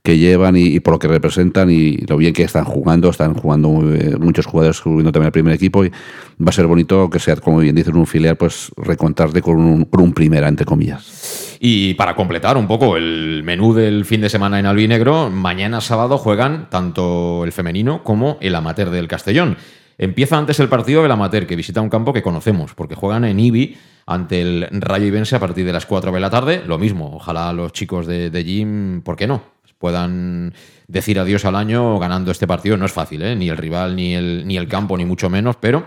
que 0.03 0.19
llevan 0.19 0.57
y, 0.57 0.81
por 0.81 0.95
lo 0.95 0.99
que 0.99 1.09
representan 1.09 1.71
y 1.71 1.99
lo 2.09 2.17
bien 2.17 2.33
que 2.33 2.43
están 2.43 2.65
jugando. 2.65 3.11
Están 3.11 3.35
jugando 3.35 3.69
muchos 3.69 4.47
jugadores 4.47 4.77
subiendo 4.77 5.13
también 5.13 5.27
al 5.27 5.33
primer 5.33 5.55
equipo 5.55 5.85
y 5.85 5.91
va 5.91 6.49
a 6.49 6.53
ser 6.53 6.67
bonito 6.67 7.11
que 7.11 7.19
sea, 7.19 7.37
como 7.37 7.59
bien 7.59 7.75
dices, 7.75 7.93
un 7.95 8.07
filial, 8.07 8.37
pues 8.37 8.71
recontarte 8.77 9.43
con 9.43 9.59
un, 9.59 9.85
con 9.85 10.13
primera, 10.13 10.49
entre 10.49 10.65
comillas. 10.65 11.59
Y 11.61 11.95
para 11.95 12.17
completar 12.17 12.57
un 12.57 12.67
poco 12.67 12.97
el 12.97 13.43
menú 13.45 13.75
del 13.75 14.07
fin 14.07 14.23
de 14.23 14.31
semana 14.31 14.59
en 14.59 14.67
Albinegro, 14.67 15.29
mañana 15.29 15.83
sábado 15.83 16.17
juegan 16.17 16.71
tanto 16.71 17.45
el 17.45 17.53
femenino 17.53 18.03
como 18.03 18.39
el 18.41 18.55
amateur 18.55 18.91
del 18.91 19.09
Castellón. 19.09 19.59
Empieza 19.99 20.39
antes 20.39 20.59
el 20.61 20.71
partido 20.71 21.03
del 21.03 21.13
amateur, 21.13 21.47
que 21.47 21.57
visita 21.57 21.83
un 21.83 21.91
campo 21.91 22.15
que 22.15 22.23
conocemos, 22.23 22.73
porque 22.73 22.95
juegan 22.95 23.27
en 23.27 23.39
Ibi 23.39 23.77
ante 24.07 24.41
el 24.41 24.69
Rayo 24.73 25.05
Ibense 25.05 25.37
a 25.37 25.41
partir 25.41 25.67
de 25.67 25.75
las 25.75 25.85
4 25.85 26.11
de 26.11 26.21
la 26.21 26.31
tarde. 26.31 26.63
Lo 26.67 26.79
mismo, 26.79 27.17
ojalá 27.17 27.53
los 27.53 27.75
chicos 27.75 28.07
de, 28.07 28.31
de 28.31 28.43
Jim, 28.43 29.03
¿por 29.03 29.17
qué 29.17 29.27
no? 29.27 29.43
Puedan 29.81 30.53
decir 30.87 31.19
adiós 31.19 31.45
al 31.47 31.57
año 31.57 31.99
ganando 31.99 32.31
este 32.31 32.47
partido. 32.47 32.77
No 32.77 32.85
es 32.85 32.93
fácil, 32.93 33.23
¿eh? 33.23 33.35
ni 33.35 33.49
el 33.49 33.57
rival, 33.57 33.97
ni 33.97 34.15
el, 34.15 34.47
ni 34.47 34.57
el 34.57 34.69
campo, 34.69 34.97
ni 34.97 35.05
mucho 35.05 35.31
menos, 35.31 35.57
pero 35.57 35.87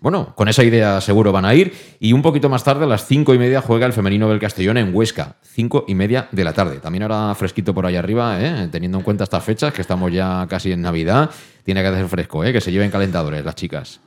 bueno, 0.00 0.32
con 0.34 0.48
esa 0.48 0.64
idea 0.64 1.00
seguro 1.00 1.32
van 1.32 1.44
a 1.44 1.54
ir. 1.54 1.74
Y 2.00 2.12
un 2.12 2.22
poquito 2.22 2.48
más 2.48 2.64
tarde, 2.64 2.84
a 2.84 2.86
las 2.88 3.06
cinco 3.06 3.34
y 3.34 3.38
media, 3.38 3.60
juega 3.60 3.84
el 3.86 3.92
femenino 3.92 4.28
del 4.28 4.38
Castellón 4.38 4.76
en 4.76 4.94
Huesca. 4.94 5.36
Cinco 5.42 5.84
y 5.88 5.94
media 5.94 6.28
de 6.30 6.44
la 6.44 6.52
tarde. 6.52 6.78
También 6.78 7.02
ahora 7.02 7.34
fresquito 7.34 7.74
por 7.74 7.84
ahí 7.84 7.96
arriba, 7.96 8.40
¿eh? 8.40 8.68
teniendo 8.70 8.98
en 8.98 9.04
cuenta 9.04 9.24
estas 9.24 9.44
fechas, 9.44 9.72
que 9.72 9.82
estamos 9.82 10.12
ya 10.12 10.46
casi 10.48 10.72
en 10.72 10.80
Navidad. 10.80 11.30
Tiene 11.64 11.82
que 11.82 11.88
hacer 11.88 12.08
fresco, 12.08 12.44
¿eh? 12.44 12.52
que 12.52 12.60
se 12.60 12.70
lleven 12.70 12.90
calentadores 12.90 13.44
las 13.44 13.54
chicas 13.56 14.00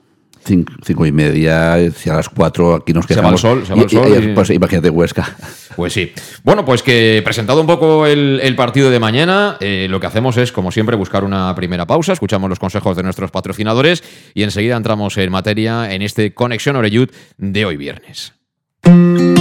cinco, 0.45 1.05
y 1.05 1.11
media, 1.11 1.77
si 1.91 2.09
a 2.09 2.15
las 2.15 2.29
cuatro 2.29 2.75
aquí 2.75 2.93
nos 2.93 3.05
quedamos. 3.05 3.41
Se 3.41 3.47
va 3.47 3.53
el 3.53 3.59
sol, 3.59 3.67
se 3.67 3.73
va 3.73 3.81
el 3.81 3.89
sol. 3.89 4.31
Pues 4.33 4.49
imagínate 4.51 4.89
Huesca. 4.89 5.35
Pues 5.75 5.93
sí. 5.93 6.13
Bueno, 6.43 6.63
pues 6.63 6.83
que 6.83 7.21
presentado 7.25 7.59
un 7.59 7.67
poco 7.67 8.05
el, 8.05 8.55
partido 8.55 8.89
de 8.89 8.99
mañana, 8.99 9.57
eh, 9.59 9.87
lo 9.89 9.99
que 9.99 10.07
hacemos 10.07 10.37
es, 10.37 10.51
como 10.51 10.71
siempre, 10.71 10.95
buscar 10.95 11.23
una 11.23 11.53
primera 11.55 11.85
pausa, 11.85 12.13
escuchamos 12.13 12.49
los 12.49 12.59
consejos 12.59 12.95
de 12.95 13.03
nuestros 13.03 13.31
patrocinadores 13.31 14.03
y 14.33 14.43
enseguida 14.43 14.77
entramos 14.77 15.17
en 15.17 15.31
materia 15.31 15.91
en 15.93 16.01
este 16.01 16.33
Conexión 16.33 16.75
Oreyud 16.75 17.09
de 17.37 17.65
hoy 17.65 17.77
viernes. 17.77 18.33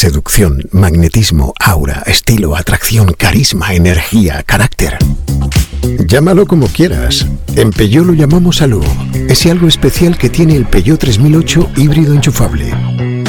Seducción, 0.00 0.62
magnetismo, 0.72 1.52
aura, 1.60 2.02
estilo, 2.06 2.56
atracción, 2.56 3.12
carisma, 3.12 3.74
energía, 3.74 4.42
carácter. 4.44 4.96
Llámalo 6.06 6.46
como 6.46 6.68
quieras. 6.68 7.26
En 7.54 7.68
Peugeot 7.68 8.06
lo 8.06 8.14
llamamos 8.14 8.62
Alú. 8.62 8.82
Ese 9.28 9.50
algo 9.50 9.68
especial 9.68 10.16
que 10.16 10.30
tiene 10.30 10.56
el 10.56 10.64
Peugeot 10.64 10.98
3008 10.98 11.72
híbrido 11.76 12.14
enchufable. 12.14 12.72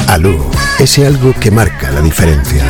Alú, 0.08 0.34
ese 0.78 1.04
algo 1.04 1.34
que 1.38 1.50
marca 1.50 1.90
la 1.90 2.00
diferencia. 2.00 2.64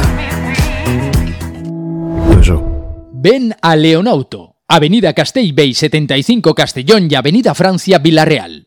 Eso. 2.40 3.08
Ven 3.12 3.54
a 3.62 3.76
Leonauto, 3.76 4.56
Avenida 4.66 5.12
Castellbey 5.12 5.74
75 5.74 6.56
Castellón 6.56 7.06
y 7.08 7.14
Avenida 7.14 7.54
Francia 7.54 8.00
Villarreal. 8.00 8.66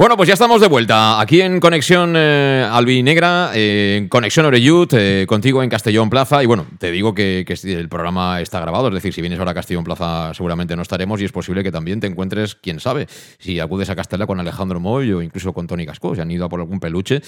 Bueno, 0.00 0.16
pues 0.16 0.28
ya 0.28 0.32
estamos 0.32 0.62
de 0.62 0.66
vuelta 0.66 1.20
aquí 1.20 1.42
en 1.42 1.60
Conexión 1.60 2.14
eh, 2.16 2.66
Albinegra, 2.66 3.50
eh, 3.52 3.98
en 3.98 4.08
Conexión 4.08 4.46
Oreyut, 4.46 4.94
eh, 4.94 5.26
contigo 5.28 5.62
en 5.62 5.68
Castellón 5.68 6.08
Plaza. 6.08 6.42
Y 6.42 6.46
bueno, 6.46 6.66
te 6.78 6.90
digo 6.90 7.12
que, 7.14 7.44
el 7.64 7.88
programa 7.90 8.40
está 8.40 8.60
grabado, 8.60 8.88
es 8.88 8.94
decir, 8.94 9.12
si 9.12 9.20
vienes 9.20 9.38
ahora 9.38 9.50
a 9.50 9.54
Castellón 9.54 9.84
Plaza 9.84 10.32
seguramente 10.32 10.74
no 10.74 10.80
estaremos 10.80 11.20
y 11.20 11.26
es 11.26 11.32
posible 11.32 11.62
que 11.62 11.70
también 11.70 12.00
te 12.00 12.06
encuentres, 12.06 12.54
quién 12.54 12.80
sabe, 12.80 13.08
si 13.38 13.60
acudes 13.60 13.90
a 13.90 13.94
Castella 13.94 14.26
con 14.26 14.40
Alejandro 14.40 14.80
Moy 14.80 15.12
o 15.12 15.20
incluso 15.20 15.52
con 15.52 15.66
Tony 15.66 15.84
Casco, 15.84 16.14
si 16.14 16.22
han 16.22 16.30
ido 16.30 16.46
a 16.46 16.48
por 16.48 16.60
algún 16.60 16.80
peluche, 16.80 17.20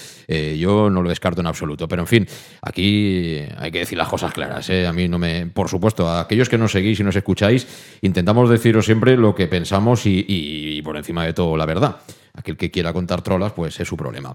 yo 0.57 0.89
no 0.89 1.03
lo 1.03 1.11
descarto 1.11 1.43
en 1.43 1.49
absoluto. 1.49 1.87
Pero 1.89 2.01
en 2.01 2.09
fin, 2.09 2.27
aquí 2.63 3.39
hay 3.59 3.71
que 3.71 3.81
decir 3.81 3.99
las 3.99 4.09
cosas 4.09 4.33
claras. 4.33 4.71
A 4.71 4.95
mí 4.95 5.09
no 5.09 5.19
me. 5.19 5.47
Por 5.47 5.69
supuesto, 5.69 6.09
a 6.09 6.23
aquellos 6.23 6.49
que 6.49 6.57
nos 6.57 6.73
seguís 6.73 6.99
y 7.01 7.05
nos 7.05 7.17
escucháis, 7.17 7.67
intentamos 8.01 8.49
deciros 8.49 8.87
siempre 8.87 9.19
lo 9.19 9.35
que 9.35 9.47
pensamos 9.47 10.07
y 10.07 10.81
por 10.83 10.97
encima 10.97 11.27
de 11.27 11.35
todo 11.35 11.55
la 11.59 11.67
verdad. 11.67 11.99
Aquel 12.35 12.57
que 12.57 12.71
quiera 12.71 12.95
contar 12.95 13.21
trolas, 13.21 13.53
pues 13.53 13.79
es 13.79 13.87
su 13.87 13.95
problema. 13.95 14.35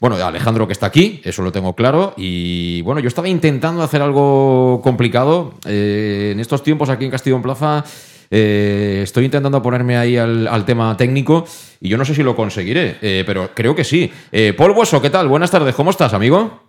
Bueno, 0.00 0.16
Alejandro 0.16 0.66
que 0.66 0.74
está 0.74 0.84
aquí, 0.84 1.22
eso 1.24 1.42
lo 1.42 1.50
tengo 1.50 1.74
claro. 1.74 2.12
Y 2.18 2.82
bueno, 2.82 3.00
yo 3.00 3.08
estaba 3.08 3.26
intentando 3.26 3.82
hacer 3.82 4.02
algo 4.02 4.82
complicado. 4.82 5.54
Eh, 5.64 6.30
en 6.32 6.40
estos 6.40 6.62
tiempos 6.62 6.90
aquí 6.90 7.06
en 7.06 7.10
Castillo 7.10 7.36
en 7.36 7.42
Plaza 7.42 7.84
eh, 8.30 9.00
estoy 9.02 9.24
intentando 9.24 9.62
ponerme 9.62 9.96
ahí 9.96 10.18
al, 10.18 10.64
tema 10.66 10.94
técnico 10.98 11.46
y 11.80 11.88
yo 11.88 11.96
no 11.96 12.04
sé 12.04 12.14
si 12.14 12.22
lo 12.22 12.36
conseguiré, 12.36 12.98
eh, 13.00 13.24
pero 13.24 13.54
creo 13.54 13.74
que 13.74 13.84
sí. 13.84 14.12
Paul 14.54 14.72
Hueso, 14.72 15.00
¿qué 15.00 15.08
tal? 15.08 15.28
Buenas 15.28 15.50
tardes, 15.50 15.74
¿cómo 15.74 15.90
estás, 15.90 16.12
amigo? 16.12 16.68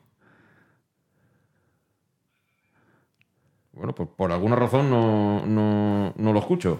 Bueno, 3.74 3.94
pues 3.94 4.08
por 4.16 4.32
alguna 4.32 4.56
razón 4.56 4.90
no, 4.90 5.46
no, 5.46 6.14
no 6.16 6.34
lo 6.34 6.40
escucho. 6.40 6.80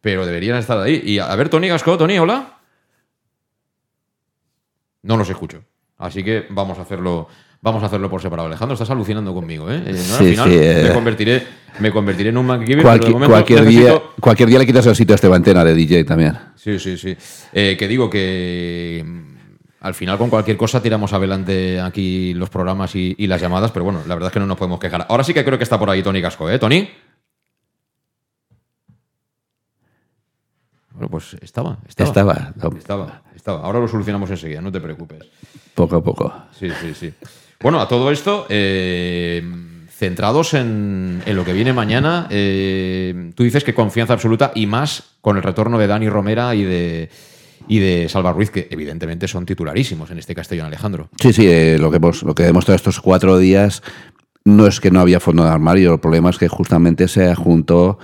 Pero 0.00 0.26
deberían 0.26 0.58
estar 0.58 0.78
ahí. 0.78 1.02
Y 1.04 1.18
a 1.18 1.34
ver, 1.34 1.48
Tony 1.48 1.68
Gasco, 1.68 1.96
Tony, 1.98 2.18
hola. 2.18 2.58
No 5.02 5.16
los 5.16 5.28
escucho. 5.30 5.62
Así 5.98 6.22
que 6.22 6.46
vamos 6.50 6.78
a 6.78 6.82
hacerlo. 6.82 7.28
Vamos 7.62 7.82
a 7.82 7.86
hacerlo 7.86 8.10
por 8.10 8.20
separado. 8.20 8.46
Alejandro, 8.46 8.74
estás 8.74 8.90
alucinando 8.90 9.34
conmigo, 9.34 9.70
¿eh? 9.70 9.82
eh 9.86 10.04
no, 10.08 10.16
al 10.16 10.26
final 10.26 10.50
sí, 10.50 10.56
eh. 10.60 10.84
me, 10.86 10.92
convertiré, 10.92 11.46
me 11.80 11.90
convertiré 11.90 12.28
en 12.28 12.36
un 12.36 12.46
MacGyver. 12.46 12.82
Cualquier, 12.82 13.12
momento 13.12 13.32
cualquier, 13.32 13.64
necesito... 13.64 13.88
día, 13.88 14.02
cualquier 14.20 14.48
día 14.50 14.58
le 14.58 14.66
quitas 14.66 14.86
el 14.86 14.94
sitio 14.94 15.14
a 15.14 15.16
Esteban 15.16 15.42
Tena 15.42 15.64
de 15.64 15.74
DJ 15.74 16.04
también. 16.04 16.36
Sí, 16.54 16.78
sí, 16.78 16.96
sí. 16.96 17.16
Eh, 17.52 17.76
que 17.78 17.88
digo 17.88 18.10
que 18.10 19.04
al 19.80 19.94
final 19.94 20.18
con 20.18 20.28
cualquier 20.28 20.56
cosa 20.56 20.82
tiramos 20.82 21.12
adelante 21.12 21.80
aquí 21.80 22.34
los 22.34 22.50
programas 22.50 22.94
y, 22.94 23.14
y, 23.18 23.26
las 23.26 23.40
llamadas, 23.40 23.72
pero 23.72 23.84
bueno, 23.84 24.02
la 24.06 24.14
verdad 24.14 24.28
es 24.28 24.32
que 24.34 24.40
no 24.40 24.46
nos 24.46 24.58
podemos 24.58 24.78
quejar. 24.78 25.06
Ahora 25.08 25.24
sí 25.24 25.32
que 25.32 25.44
creo 25.44 25.58
que 25.58 25.64
está 25.64 25.78
por 25.78 25.90
ahí 25.90 26.02
Tony 26.02 26.20
Casco, 26.20 26.48
¿eh? 26.50 26.58
Tony. 26.58 26.88
Bueno, 30.96 31.10
pues 31.10 31.36
estaba. 31.42 31.78
Estaba. 31.86 32.08
Estaba. 32.08 32.78
Estaba, 32.78 33.22
estaba. 33.34 33.60
Ahora 33.60 33.80
lo 33.80 33.88
solucionamos 33.88 34.30
enseguida, 34.30 34.62
no 34.62 34.72
te 34.72 34.80
preocupes. 34.80 35.24
Poco 35.74 35.96
a 35.96 36.02
poco. 36.02 36.32
Sí, 36.58 36.70
sí, 36.80 36.94
sí. 36.94 37.12
Bueno, 37.60 37.80
a 37.80 37.86
todo 37.86 38.10
esto, 38.10 38.46
eh, 38.48 39.42
centrados 39.90 40.54
en, 40.54 41.22
en, 41.26 41.36
lo 41.36 41.44
que 41.44 41.52
viene 41.52 41.74
mañana, 41.74 42.28
eh, 42.30 43.30
tú 43.34 43.42
dices 43.42 43.62
que 43.62 43.74
confianza 43.74 44.14
absoluta 44.14 44.52
y 44.54 44.66
más 44.66 45.04
con 45.20 45.36
el 45.36 45.42
retorno 45.42 45.78
de 45.78 45.86
Dani 45.86 46.08
Romera 46.08 46.54
y 46.54 46.64
de, 46.64 47.10
y 47.68 47.78
de 47.78 48.08
Salva 48.08 48.32
Ruiz, 48.32 48.50
que 48.50 48.68
evidentemente 48.70 49.28
son 49.28 49.44
titularísimos 49.44 50.10
en 50.10 50.18
este 50.18 50.34
Castellón 50.34 50.66
Alejandro. 50.66 51.10
Sí, 51.20 51.34
sí, 51.34 51.46
eh, 51.46 51.76
lo, 51.78 51.90
que 51.90 51.98
hemos, 51.98 52.22
lo 52.22 52.34
que 52.34 52.44
he 52.44 52.46
demostrado 52.46 52.76
estos 52.76 53.00
cuatro 53.00 53.36
días 53.36 53.82
no 54.44 54.66
es 54.66 54.80
que 54.80 54.90
no 54.90 55.00
había 55.00 55.20
fondo 55.20 55.44
de 55.44 55.50
armario, 55.50 55.94
el 55.94 56.00
problema 56.00 56.30
es 56.30 56.38
que 56.38 56.48
justamente 56.48 57.08
se 57.08 57.34
juntó 57.34 57.98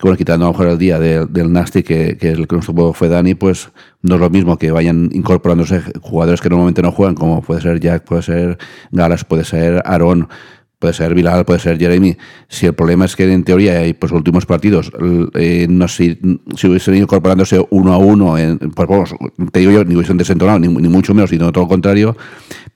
bueno, 0.00 0.16
quitando 0.16 0.44
a 0.44 0.48
lo 0.48 0.52
mejor 0.52 0.68
el 0.68 0.78
día 0.78 0.98
de, 0.98 1.26
del 1.26 1.52
Nasty, 1.52 1.82
que, 1.82 2.16
que 2.16 2.30
el 2.30 2.46
que 2.46 2.56
nos 2.56 2.66
tuvo 2.66 2.92
fue 2.92 3.08
Dani, 3.08 3.34
pues 3.34 3.70
no 4.02 4.14
es 4.14 4.20
lo 4.20 4.30
mismo 4.30 4.56
que 4.56 4.70
vayan 4.70 5.10
incorporándose 5.12 5.82
jugadores 6.00 6.40
que 6.40 6.48
normalmente 6.48 6.82
no 6.82 6.92
juegan, 6.92 7.16
como 7.16 7.42
puede 7.42 7.60
ser 7.60 7.80
Jack, 7.80 8.04
puede 8.04 8.22
ser 8.22 8.58
Galas, 8.92 9.24
puede 9.24 9.44
ser 9.44 9.82
Aaron, 9.84 10.28
puede 10.78 10.94
ser 10.94 11.14
Bilal, 11.14 11.44
puede 11.44 11.58
ser 11.58 11.78
Jeremy. 11.78 12.16
Si 12.48 12.66
el 12.66 12.74
problema 12.74 13.04
es 13.04 13.16
que 13.16 13.30
en 13.32 13.42
teoría 13.42 13.86
y 13.86 13.94
pues 13.94 14.12
últimos 14.12 14.46
partidos, 14.46 14.92
eh, 15.34 15.66
no 15.68 15.88
si, 15.88 16.18
si 16.56 16.68
hubiesen 16.68 16.94
ido 16.94 17.02
incorporándose 17.04 17.64
uno 17.70 17.92
a 17.92 17.98
uno, 17.98 18.38
en, 18.38 18.58
pues 18.58 18.88
vamos, 18.88 19.14
te 19.50 19.60
digo 19.60 19.72
yo, 19.72 19.84
ni 19.84 19.96
hubiesen 19.96 20.16
desentonado, 20.16 20.60
ni, 20.60 20.68
ni 20.68 20.88
mucho 20.88 21.14
menos, 21.14 21.30
sino 21.30 21.50
todo 21.50 21.64
lo 21.64 21.68
contrario, 21.68 22.16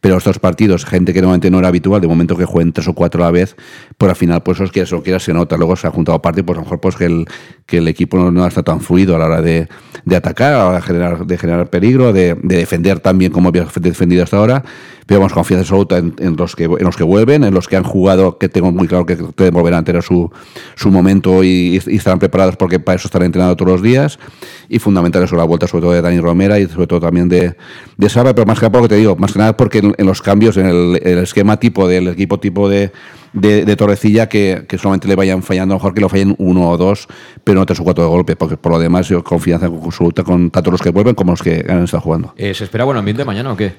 pero 0.02 0.16
estos 0.16 0.40
partidos, 0.40 0.84
gente 0.84 1.14
que 1.14 1.20
normalmente 1.20 1.48
no 1.48 1.60
era 1.60 1.68
habitual, 1.68 2.00
de 2.00 2.08
momento 2.08 2.36
que 2.36 2.44
jueguen 2.44 2.72
tres 2.72 2.88
o 2.88 2.92
cuatro 2.92 3.22
a 3.22 3.26
la 3.26 3.30
vez, 3.30 3.54
pues 3.96 4.10
al 4.10 4.16
final, 4.16 4.42
pues 4.42 4.58
eso 4.58 4.72
que 4.72 4.80
eso 4.80 5.00
quiera 5.00 5.20
se 5.20 5.32
nota. 5.32 5.56
Luego 5.56 5.76
se 5.76 5.86
ha 5.86 5.92
juntado 5.92 6.20
parte, 6.20 6.42
pues 6.42 6.58
a 6.58 6.60
lo 6.60 6.64
mejor 6.64 6.80
pues 6.80 6.96
que 6.96 7.04
el, 7.04 7.24
que 7.66 7.78
el 7.78 7.86
equipo 7.86 8.18
no, 8.18 8.32
no 8.32 8.44
está 8.44 8.64
tan 8.64 8.80
fluido 8.80 9.14
a 9.14 9.20
la 9.20 9.26
hora 9.26 9.42
de, 9.42 9.68
de 10.04 10.16
atacar, 10.16 10.54
a 10.54 10.58
la 10.58 10.66
hora 10.66 10.76
de 10.78 10.82
generar, 10.82 11.24
de 11.24 11.38
generar 11.38 11.70
peligro, 11.70 12.12
de, 12.12 12.34
de 12.42 12.56
defender 12.56 12.98
también 12.98 13.30
como 13.30 13.50
había 13.50 13.64
defendido 13.80 14.24
hasta 14.24 14.38
ahora. 14.38 14.64
Pero 15.06 15.20
vamos, 15.20 15.32
confianza 15.32 15.62
absoluta 15.62 15.98
en, 15.98 16.14
en, 16.18 16.36
los 16.36 16.54
que, 16.56 16.64
en 16.64 16.84
los 16.84 16.96
que 16.96 17.04
vuelven, 17.04 17.44
en 17.44 17.54
los 17.54 17.68
que 17.68 17.76
han 17.76 17.82
jugado, 17.82 18.38
que 18.38 18.48
tengo 18.48 18.70
muy 18.70 18.88
claro 18.88 19.04
que 19.04 19.16
volverán 19.50 19.80
a 19.80 19.84
tener 19.84 20.02
su, 20.02 20.30
su 20.74 20.90
momento 20.90 21.42
y, 21.42 21.80
y, 21.86 21.96
estarán 21.96 22.18
preparados 22.18 22.56
porque 22.56 22.78
para 22.78 22.96
eso 22.96 23.08
están 23.08 23.22
entrenando 23.22 23.56
todos 23.56 23.72
los 23.72 23.82
días. 23.82 24.18
Y 24.68 24.78
fundamental 24.78 25.22
eso, 25.24 25.36
la 25.36 25.44
vuelta 25.44 25.66
sobre 25.66 25.82
todo 25.82 25.92
de 25.92 26.02
Dani 26.02 26.20
Romera 26.20 26.58
y 26.58 26.66
sobre 26.66 26.86
todo 26.86 27.00
también 27.00 27.28
de, 27.28 27.56
de 27.96 28.08
Saba, 28.08 28.32
pero 28.34 28.46
más 28.46 28.58
que 28.58 28.64
nada 28.64 28.72
porque 28.72 28.88
te 28.88 28.96
digo, 28.96 29.16
más 29.16 29.32
que 29.32 29.38
nada 29.38 29.56
porque 29.56 29.91
en, 29.96 30.06
los 30.06 30.22
cambios, 30.22 30.56
en 30.56 30.66
el, 30.66 30.96
esquema 31.18 31.58
tipo 31.58 31.88
del 31.88 32.08
equipo 32.08 32.38
tipo 32.38 32.68
de, 32.68 32.92
de, 33.32 33.64
de 33.64 33.76
Torrecilla, 33.76 34.28
que, 34.28 34.64
que, 34.68 34.78
solamente 34.78 35.08
le 35.08 35.16
vayan 35.16 35.42
fallando, 35.42 35.74
mejor 35.74 35.94
que 35.94 36.00
lo 36.00 36.08
fallen 36.08 36.34
uno 36.38 36.68
o 36.68 36.76
dos, 36.76 37.08
pero 37.44 37.60
no 37.60 37.66
tres 37.66 37.80
o 37.80 37.84
cuatro 37.84 38.04
de 38.04 38.10
golpe, 38.10 38.36
porque 38.36 38.56
por 38.56 38.72
lo 38.72 38.78
demás 38.78 39.08
yo 39.08 39.22
confianza 39.22 39.66
absoluta 39.66 40.22
con 40.24 40.50
tanto 40.50 40.70
los 40.70 40.80
que 40.80 40.90
vuelven 40.90 41.14
como 41.14 41.32
los 41.32 41.42
que 41.42 41.64
han 41.68 41.84
estado 41.84 42.02
jugando. 42.02 42.34
Eh, 42.36 42.54
¿Se 42.54 42.64
espera 42.64 42.84
buen 42.84 42.98
ambiente 42.98 43.24
mañana 43.24 43.52
o 43.52 43.56
qué? 43.56 43.74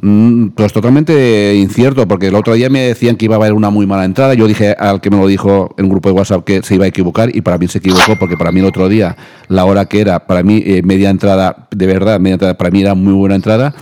Pues 0.00 0.72
totalmente 0.72 1.54
incierto, 1.54 2.08
porque 2.08 2.28
el 2.28 2.34
otro 2.34 2.54
día 2.54 2.70
me 2.70 2.80
decían 2.80 3.16
que 3.16 3.26
iba 3.26 3.34
a 3.34 3.38
haber 3.38 3.52
una 3.52 3.68
muy 3.68 3.86
mala 3.86 4.06
entrada. 4.06 4.32
Yo 4.32 4.46
dije 4.46 4.72
al 4.72 5.02
que 5.02 5.10
me 5.10 5.18
lo 5.18 5.26
dijo 5.26 5.74
en 5.76 5.84
un 5.84 5.90
grupo 5.90 6.08
de 6.08 6.14
WhatsApp 6.14 6.44
que 6.44 6.62
se 6.62 6.76
iba 6.76 6.86
a 6.86 6.88
equivocar 6.88 7.34
y 7.34 7.42
para 7.42 7.58
mí 7.58 7.68
se 7.68 7.78
equivocó, 7.78 8.16
porque 8.18 8.36
para 8.38 8.52
mí 8.52 8.60
el 8.60 8.66
otro 8.66 8.88
día, 8.88 9.16
la 9.48 9.66
hora 9.66 9.84
que 9.84 10.00
era, 10.00 10.26
para 10.26 10.42
mí 10.42 10.62
eh, 10.64 10.82
media 10.82 11.10
entrada, 11.10 11.68
de 11.70 11.86
verdad, 11.86 12.18
media 12.20 12.34
entrada, 12.34 12.54
para 12.56 12.70
mí 12.70 12.80
era 12.80 12.94
muy 12.94 13.12
buena 13.12 13.34
entrada. 13.34 13.74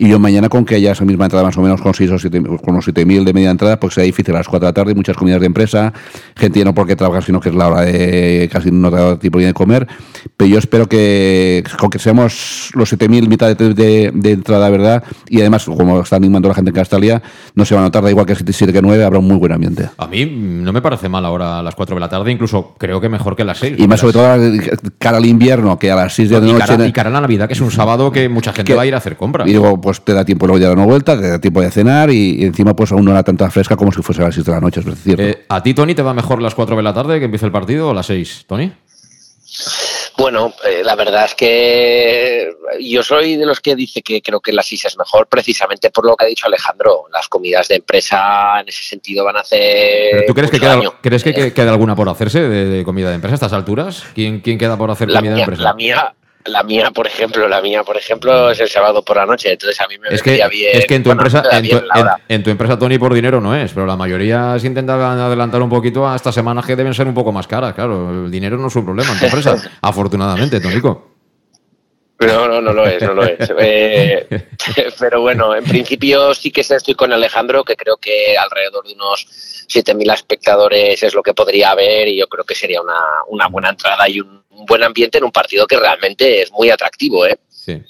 Y 0.00 0.08
yo 0.08 0.18
mañana 0.18 0.48
con 0.48 0.64
que 0.64 0.76
haya 0.76 0.92
esa 0.92 1.04
misma 1.04 1.24
entrada 1.24 1.44
más 1.44 1.58
o 1.58 1.60
menos 1.60 1.80
con 1.80 1.92
6 1.92 2.12
o 2.12 2.18
7, 2.18 2.42
con 2.64 2.74
los 2.74 2.86
7.000 2.86 3.24
de 3.24 3.32
media 3.32 3.50
entrada, 3.50 3.80
pues 3.80 3.94
será 3.94 4.04
difícil 4.04 4.32
a 4.36 4.38
las 4.38 4.48
4 4.48 4.64
de 4.64 4.68
la 4.70 4.72
tarde, 4.72 4.94
muchas 4.94 5.16
comidas 5.16 5.40
de 5.40 5.46
empresa, 5.46 5.92
gente 6.36 6.60
ya 6.60 6.64
no 6.64 6.72
porque 6.72 6.94
trabaja, 6.94 7.20
sino 7.20 7.40
que 7.40 7.48
es 7.48 7.54
la 7.56 7.66
hora 7.66 7.80
de 7.82 8.48
casi 8.52 8.70
no 8.70 8.90
da 8.90 9.18
tiempo 9.18 9.40
de 9.40 9.52
comer. 9.52 9.88
Pero 10.36 10.48
yo 10.48 10.58
espero 10.58 10.88
que 10.88 11.64
con 11.80 11.90
que 11.90 11.98
seamos 11.98 12.70
los 12.74 12.92
7.000 12.92 13.28
mitad 13.28 13.56
de, 13.56 14.12
de, 14.14 14.30
entrada, 14.30 14.70
¿verdad? 14.70 15.02
Y 15.28 15.40
además, 15.40 15.57
como 15.64 16.00
está 16.00 16.16
animando 16.16 16.48
la 16.48 16.54
gente 16.54 16.70
en 16.70 16.74
Castalia, 16.74 17.22
no 17.54 17.64
se 17.64 17.74
va 17.74 17.80
a 17.80 17.84
notar, 17.84 18.02
da 18.02 18.10
igual 18.10 18.26
que 18.26 18.34
7, 18.34 18.52
7 18.52 18.72
que 18.72 18.82
9, 18.82 19.04
habrá 19.04 19.18
un 19.18 19.26
muy 19.26 19.36
buen 19.36 19.52
ambiente. 19.52 19.88
A 19.96 20.06
mí 20.06 20.26
no 20.26 20.72
me 20.72 20.82
parece 20.82 21.08
mal 21.08 21.24
ahora 21.24 21.58
a 21.58 21.62
las 21.62 21.74
4 21.74 21.96
de 21.96 22.00
la 22.00 22.08
tarde, 22.08 22.30
incluso 22.30 22.74
creo 22.78 23.00
que 23.00 23.08
mejor 23.08 23.36
que 23.36 23.42
a 23.42 23.46
las 23.46 23.58
6. 23.58 23.78
Y 23.78 23.88
más 23.88 24.00
sobre 24.00 24.12
todo 24.12 24.26
cara 24.98 25.18
al 25.18 25.26
invierno, 25.26 25.78
que 25.78 25.90
a 25.90 25.96
las 25.96 26.14
6 26.14 26.30
de 26.30 26.40
la 26.40 26.46
noche. 26.46 26.66
Cara, 26.66 26.86
y 26.86 26.92
cara 26.92 27.10
a 27.10 27.12
la 27.12 27.20
Navidad, 27.20 27.46
que 27.46 27.54
es 27.54 27.60
un 27.60 27.70
sábado 27.70 28.12
que 28.12 28.28
mucha 28.28 28.52
gente 28.52 28.72
que, 28.72 28.74
va 28.74 28.82
a 28.82 28.86
ir 28.86 28.94
a 28.94 28.98
hacer 28.98 29.16
compras. 29.16 29.48
Y 29.48 29.52
luego, 29.52 29.80
pues 29.80 30.00
te 30.02 30.12
da 30.12 30.24
tiempo 30.24 30.46
luego 30.46 30.58
de 30.58 30.66
dar 30.66 30.76
una 30.76 30.86
vuelta, 30.86 31.18
te 31.18 31.28
da 31.28 31.38
tiempo 31.38 31.60
de 31.60 31.70
cenar 31.70 32.10
y, 32.10 32.40
y, 32.40 32.44
encima, 32.44 32.74
pues 32.74 32.92
aún 32.92 33.04
no 33.04 33.10
era 33.10 33.22
tanta 33.22 33.50
fresca 33.50 33.76
como 33.76 33.92
si 33.92 34.02
fuese 34.02 34.22
a 34.22 34.26
las 34.26 34.34
6 34.34 34.46
de 34.46 34.52
la 34.52 34.60
noche, 34.60 34.80
es 34.80 35.02
cierto. 35.02 35.22
Eh, 35.22 35.44
¿A 35.48 35.62
ti, 35.62 35.74
Tony, 35.74 35.94
te 35.94 36.02
va 36.02 36.14
mejor 36.14 36.42
las 36.42 36.54
4 36.54 36.76
de 36.76 36.82
la 36.82 36.94
tarde 36.94 37.18
que 37.18 37.24
empiece 37.24 37.46
el 37.46 37.52
partido 37.52 37.88
o 37.88 37.94
las 37.94 38.06
6, 38.06 38.44
Tony? 38.46 38.72
Bueno, 40.18 40.52
eh, 40.64 40.82
la 40.84 40.96
verdad 40.96 41.26
es 41.26 41.34
que 41.36 42.50
yo 42.80 43.04
soy 43.04 43.36
de 43.36 43.46
los 43.46 43.60
que 43.60 43.76
dice 43.76 44.02
que 44.02 44.20
creo 44.20 44.40
que 44.40 44.52
la 44.52 44.64
SIS 44.64 44.86
es 44.86 44.98
mejor 44.98 45.28
precisamente 45.28 45.90
por 45.90 46.04
lo 46.04 46.16
que 46.16 46.24
ha 46.24 46.28
dicho 46.28 46.48
Alejandro. 46.48 47.04
Las 47.12 47.28
comidas 47.28 47.68
de 47.68 47.76
empresa 47.76 48.60
en 48.60 48.68
ese 48.68 48.82
sentido 48.82 49.24
van 49.24 49.36
a 49.36 49.40
hacer. 49.40 50.26
¿Tú 50.26 50.34
crees, 50.34 50.50
que 50.50 50.58
queda, 50.58 50.80
¿crees 51.00 51.22
que, 51.22 51.52
queda 51.52 51.70
alguna 51.70 51.94
por 51.94 52.08
hacerse 52.08 52.40
de, 52.40 52.82
comida 52.82 53.10
de 53.10 53.14
empresa 53.14 53.34
a 53.34 53.36
estas 53.36 53.52
alturas? 53.52 54.02
¿Quién, 54.12 54.40
quién 54.40 54.58
queda 54.58 54.76
por 54.76 54.90
hacer 54.90 55.08
comida 55.08 55.34
de 55.34 55.40
empresa? 55.40 55.62
La 55.62 55.74
mía, 55.74 56.12
la 56.44 56.62
mía, 56.62 56.90
por 56.90 57.06
ejemplo, 57.06 57.48
la 57.48 57.60
mía, 57.60 57.82
por 57.82 57.96
ejemplo, 57.96 58.50
es 58.50 58.60
el 58.60 58.68
sábado 58.68 59.02
por 59.02 59.16
la 59.16 59.26
noche, 59.26 59.52
entonces 59.52 59.80
a 59.80 59.86
mí 59.86 59.98
me 59.98 60.08
es 60.14 60.22
que, 60.22 60.40
bien. 60.50 60.78
Es 60.78 60.86
que 60.86 60.94
en 60.94 61.02
tu 61.02 61.10
empresa, 61.10 61.42
en 62.28 62.42
tu, 62.42 62.50
empresa, 62.50 62.78
Tony, 62.78 62.98
por 62.98 63.14
dinero 63.14 63.40
no 63.40 63.54
es, 63.54 63.72
pero 63.72 63.86
la 63.86 63.96
mayoría 63.96 64.58
se 64.58 64.66
intenta 64.66 64.94
adelantar 64.94 65.62
un 65.62 65.68
poquito 65.70 66.08
a 66.08 66.16
estas 66.16 66.34
semanas 66.34 66.64
que 66.64 66.76
deben 66.76 66.94
ser 66.94 67.06
un 67.06 67.14
poco 67.14 67.32
más 67.32 67.46
caras, 67.46 67.74
claro. 67.74 68.24
El 68.24 68.30
dinero 68.30 68.56
no 68.56 68.68
es 68.68 68.76
un 68.76 68.84
problema 68.84 69.12
en 69.12 69.18
tu 69.18 69.24
empresa, 69.26 69.56
afortunadamente, 69.82 70.60
Tónico. 70.60 71.18
No, 72.20 72.48
no, 72.48 72.60
no 72.60 72.72
lo 72.72 72.86
es, 72.86 73.00
no 73.02 73.14
lo 73.14 73.24
es. 73.24 73.38
Eh, 73.60 74.26
pero 74.98 75.20
bueno, 75.20 75.54
en 75.54 75.64
principio 75.64 76.34
sí 76.34 76.50
que 76.50 76.62
estoy 76.62 76.94
con 76.94 77.12
Alejandro, 77.12 77.64
que 77.64 77.76
creo 77.76 77.96
que 77.96 78.36
alrededor 78.36 78.86
de 78.86 78.94
unos 78.94 79.26
7.000 79.68 80.12
espectadores 80.12 81.02
es 81.02 81.14
lo 81.14 81.22
que 81.22 81.34
podría 81.34 81.70
haber 81.70 82.08
y 82.08 82.18
yo 82.18 82.26
creo 82.26 82.44
que 82.44 82.54
sería 82.54 82.80
una, 82.80 83.00
una 83.28 83.46
buena 83.48 83.70
entrada 83.70 84.08
y 84.08 84.20
un, 84.20 84.42
buen 84.66 84.82
ambiente 84.82 85.18
en 85.18 85.24
un 85.24 85.32
partido 85.32 85.66
que 85.66 85.78
realmente 85.78 86.42
es 86.42 86.52
muy 86.52 86.70
atractivo, 86.70 87.26
¿eh? 87.26 87.38
Sí. 87.48 87.82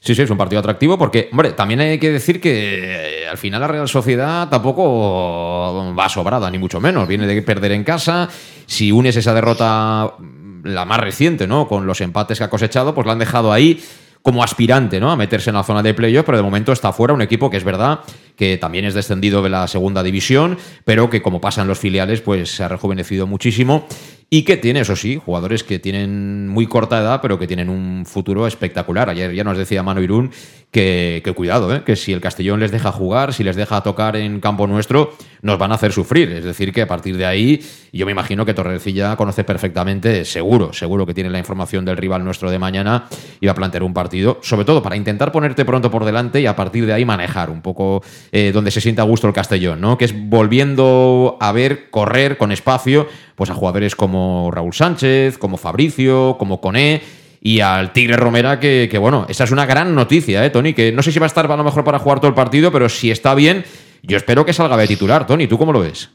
Sí, 0.00 0.14
sí, 0.14 0.20
es 0.20 0.28
un 0.28 0.36
partido 0.36 0.60
atractivo 0.60 0.98
porque, 0.98 1.30
hombre, 1.32 1.52
también 1.52 1.80
hay 1.80 1.98
que 1.98 2.12
decir 2.12 2.38
que 2.38 3.22
eh, 3.22 3.26
al 3.26 3.38
final 3.38 3.62
la 3.62 3.68
Real 3.68 3.88
Sociedad 3.88 4.50
tampoco 4.50 5.94
va 5.98 6.08
sobrada, 6.10 6.50
ni 6.50 6.58
mucho 6.58 6.78
menos. 6.78 7.08
Viene 7.08 7.26
de 7.26 7.40
perder 7.40 7.72
en 7.72 7.84
casa. 7.84 8.28
Si 8.66 8.92
unes 8.92 9.16
esa 9.16 9.32
derrota, 9.32 10.12
la 10.62 10.84
más 10.84 11.00
reciente, 11.00 11.46
¿no? 11.46 11.66
Con 11.66 11.86
los 11.86 12.02
empates 12.02 12.36
que 12.36 12.44
ha 12.44 12.50
cosechado, 12.50 12.94
pues 12.94 13.06
la 13.06 13.14
han 13.14 13.18
dejado 13.18 13.50
ahí 13.50 13.82
como 14.24 14.42
aspirante 14.42 15.00
¿no? 15.00 15.12
a 15.12 15.16
meterse 15.16 15.50
en 15.50 15.56
la 15.56 15.64
zona 15.64 15.82
de 15.82 15.92
playoff, 15.92 16.24
pero 16.24 16.38
de 16.38 16.42
momento 16.42 16.72
está 16.72 16.94
fuera 16.94 17.12
un 17.12 17.20
equipo 17.20 17.50
que 17.50 17.58
es 17.58 17.64
verdad 17.64 18.00
que 18.36 18.56
también 18.56 18.86
es 18.86 18.94
descendido 18.94 19.42
de 19.42 19.50
la 19.50 19.68
segunda 19.68 20.02
división, 20.02 20.56
pero 20.86 21.10
que 21.10 21.20
como 21.20 21.42
pasa 21.42 21.60
en 21.60 21.68
los 21.68 21.78
filiales, 21.78 22.22
pues 22.22 22.50
se 22.50 22.64
ha 22.64 22.68
rejuvenecido 22.68 23.26
muchísimo 23.26 23.86
y 24.34 24.42
que 24.42 24.56
tiene, 24.56 24.80
eso 24.80 24.96
sí, 24.96 25.20
jugadores 25.24 25.62
que 25.62 25.78
tienen 25.78 26.48
muy 26.48 26.66
corta 26.66 26.98
edad, 26.98 27.20
pero 27.22 27.38
que 27.38 27.46
tienen 27.46 27.68
un 27.68 28.04
futuro 28.04 28.48
espectacular. 28.48 29.08
Ayer 29.08 29.32
ya 29.32 29.44
nos 29.44 29.56
decía 29.56 29.84
Mano 29.84 30.02
Irún 30.02 30.32
que, 30.72 31.22
cuidado, 31.36 31.72
¿eh? 31.72 31.82
que 31.86 31.94
si 31.94 32.12
el 32.12 32.20
Castellón 32.20 32.58
les 32.58 32.72
deja 32.72 32.90
jugar, 32.90 33.32
si 33.32 33.44
les 33.44 33.54
deja 33.54 33.80
tocar 33.82 34.16
en 34.16 34.40
campo 34.40 34.66
nuestro, 34.66 35.14
nos 35.42 35.56
van 35.56 35.70
a 35.70 35.76
hacer 35.76 35.92
sufrir. 35.92 36.32
Es 36.32 36.42
decir, 36.42 36.72
que 36.72 36.82
a 36.82 36.88
partir 36.88 37.16
de 37.16 37.26
ahí, 37.26 37.64
yo 37.92 38.06
me 38.06 38.10
imagino 38.10 38.44
que 38.44 38.54
Torrecilla 38.54 39.14
conoce 39.14 39.44
perfectamente, 39.44 40.24
seguro, 40.24 40.72
seguro 40.72 41.06
que 41.06 41.14
tiene 41.14 41.30
la 41.30 41.38
información 41.38 41.84
del 41.84 41.96
rival 41.96 42.24
nuestro 42.24 42.50
de 42.50 42.58
mañana 42.58 43.06
y 43.40 43.46
va 43.46 43.52
a 43.52 43.54
plantear 43.54 43.84
un 43.84 43.94
partido, 43.94 44.40
sobre 44.42 44.64
todo 44.64 44.82
para 44.82 44.96
intentar 44.96 45.30
ponerte 45.30 45.64
pronto 45.64 45.92
por 45.92 46.04
delante 46.04 46.40
y 46.40 46.46
a 46.46 46.56
partir 46.56 46.86
de 46.86 46.92
ahí 46.92 47.04
manejar 47.04 47.50
un 47.50 47.62
poco 47.62 48.02
eh, 48.32 48.50
donde 48.52 48.72
se 48.72 48.80
sienta 48.80 49.02
a 49.02 49.04
gusto 49.04 49.28
el 49.28 49.32
Castellón, 49.32 49.80
¿no? 49.80 49.96
Que 49.96 50.06
es 50.06 50.28
volviendo 50.28 51.36
a 51.40 51.52
ver 51.52 51.88
correr 51.90 52.36
con 52.36 52.50
espacio 52.50 53.06
pues 53.36 53.50
a 53.50 53.54
jugadores 53.54 53.96
como 53.96 54.23
Raúl 54.52 54.74
Sánchez, 54.74 55.38
como 55.38 55.56
Fabricio, 55.56 56.36
como 56.38 56.60
Coné 56.60 57.02
y 57.40 57.60
al 57.60 57.92
Tigre 57.92 58.16
Romera, 58.16 58.58
que, 58.58 58.88
bueno, 58.98 59.26
esa 59.28 59.44
es 59.44 59.50
una 59.50 59.66
gran 59.66 59.94
noticia, 59.94 60.44
¿eh, 60.44 60.50
Tony? 60.50 60.72
Que 60.72 60.92
no 60.92 61.02
sé 61.02 61.12
si 61.12 61.18
va 61.18 61.26
a 61.26 61.28
estar 61.28 61.50
a 61.50 61.56
lo 61.56 61.64
mejor 61.64 61.84
para 61.84 61.98
jugar 61.98 62.18
todo 62.18 62.28
el 62.28 62.34
partido, 62.34 62.72
pero 62.72 62.88
si 62.88 63.10
está 63.10 63.34
bien, 63.34 63.64
yo 64.02 64.16
espero 64.16 64.46
que 64.46 64.52
salga 64.52 64.76
de 64.76 64.86
titular, 64.86 65.26
Tony. 65.26 65.46
¿Tú 65.46 65.58
cómo 65.58 65.72
lo 65.72 65.80
ves? 65.80 66.08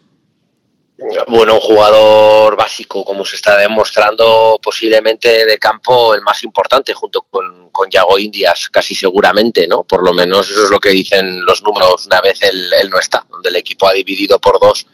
Bueno, 1.27 1.53
un 1.53 1.59
jugador 1.61 2.57
básico, 2.57 3.05
como 3.05 3.23
se 3.23 3.37
está 3.37 3.57
demostrando, 3.57 4.59
posiblemente 4.61 5.45
de 5.45 5.57
campo 5.57 6.13
el 6.13 6.21
más 6.21 6.43
importante, 6.43 6.93
junto 6.93 7.21
con, 7.21 7.69
con 7.69 7.89
Yago 7.89 8.19
Indias, 8.19 8.67
casi 8.69 8.95
seguramente, 8.95 9.67
¿no? 9.67 9.83
Por 9.83 10.03
lo 10.03 10.13
menos 10.13 10.49
eso 10.49 10.65
es 10.65 10.69
lo 10.69 10.79
que 10.79 10.89
dicen 10.89 11.45
los 11.45 11.63
números 11.63 12.05
una 12.07 12.19
vez 12.21 12.41
él, 12.41 12.71
él 12.81 12.89
no 12.89 12.99
está, 12.99 13.25
donde 13.29 13.49
el 13.49 13.55
equipo 13.55 13.87
ha 13.87 13.93
dividido 13.93 14.39
por 14.39 14.59
dos 14.59 14.87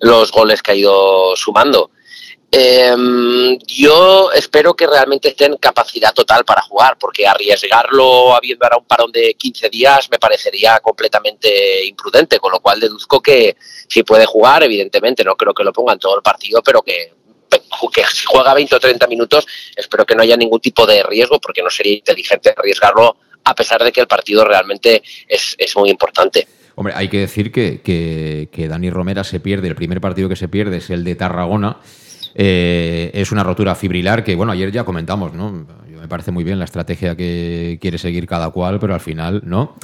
los 0.00 0.30
goles 0.30 0.62
que 0.62 0.72
ha 0.72 0.76
ido 0.76 1.34
sumando. 1.34 1.90
Em, 2.50 3.58
yo 3.66 4.32
espero 4.32 4.74
que 4.74 4.86
realmente 4.86 5.28
estén 5.28 5.56
capacidad 5.58 6.14
total 6.14 6.46
para 6.46 6.62
jugar, 6.62 6.96
porque 6.98 7.26
arriesgarlo 7.26 8.34
habiendo 8.34 8.64
ahora 8.64 8.78
un 8.78 8.86
parón 8.86 9.12
de 9.12 9.34
15 9.34 9.68
días 9.68 10.08
me 10.10 10.18
parecería 10.18 10.80
completamente 10.80 11.84
imprudente, 11.84 12.38
con 12.38 12.52
lo 12.52 12.60
cual 12.60 12.80
deduzco 12.80 13.20
que 13.20 13.56
si 13.86 14.02
puede 14.02 14.24
jugar, 14.24 14.62
evidentemente, 14.62 15.24
no 15.24 15.36
creo 15.36 15.52
que 15.52 15.64
lo 15.64 15.72
pongan 15.72 15.98
todo 15.98 16.16
el 16.16 16.22
partido, 16.22 16.62
pero 16.62 16.80
que, 16.80 17.12
que 17.92 18.04
si 18.04 18.24
juega 18.24 18.54
20 18.54 18.76
o 18.76 18.80
30 18.80 19.06
minutos, 19.08 19.46
espero 19.76 20.06
que 20.06 20.14
no 20.14 20.22
haya 20.22 20.36
ningún 20.36 20.60
tipo 20.60 20.86
de 20.86 21.02
riesgo, 21.02 21.38
porque 21.38 21.62
no 21.62 21.68
sería 21.68 21.94
inteligente 21.94 22.54
arriesgarlo 22.56 23.16
a 23.44 23.54
pesar 23.54 23.82
de 23.82 23.92
que 23.92 24.00
el 24.00 24.06
partido 24.06 24.44
realmente 24.44 25.02
es, 25.26 25.54
es 25.58 25.76
muy 25.76 25.90
importante. 25.90 26.46
Hombre, 26.74 26.94
hay 26.96 27.08
que 27.08 27.18
decir 27.18 27.50
que, 27.50 27.80
que, 27.82 28.68
Dani 28.68 28.88
Romera 28.88 29.24
se 29.24 29.40
pierde, 29.40 29.66
el 29.66 29.74
primer 29.74 30.00
partido 30.00 30.28
que 30.28 30.36
se 30.36 30.48
pierde 30.48 30.76
es 30.76 30.90
el 30.90 31.02
de 31.02 31.16
Tarragona. 31.16 31.78
Eh, 32.40 33.10
es 33.14 33.32
una 33.32 33.42
rotura 33.42 33.74
fibrilar 33.74 34.22
que, 34.22 34.36
bueno, 34.36 34.52
ayer 34.52 34.70
ya 34.70 34.84
comentamos, 34.84 35.34
¿no? 35.34 35.50
me 35.50 36.06
parece 36.06 36.30
muy 36.30 36.44
bien 36.44 36.60
la 36.60 36.64
estrategia 36.64 37.16
que 37.16 37.78
quiere 37.80 37.98
seguir 37.98 38.28
cada 38.28 38.50
cual, 38.50 38.78
pero 38.78 38.94
al 38.94 39.00
final, 39.00 39.42
¿no? 39.44 39.74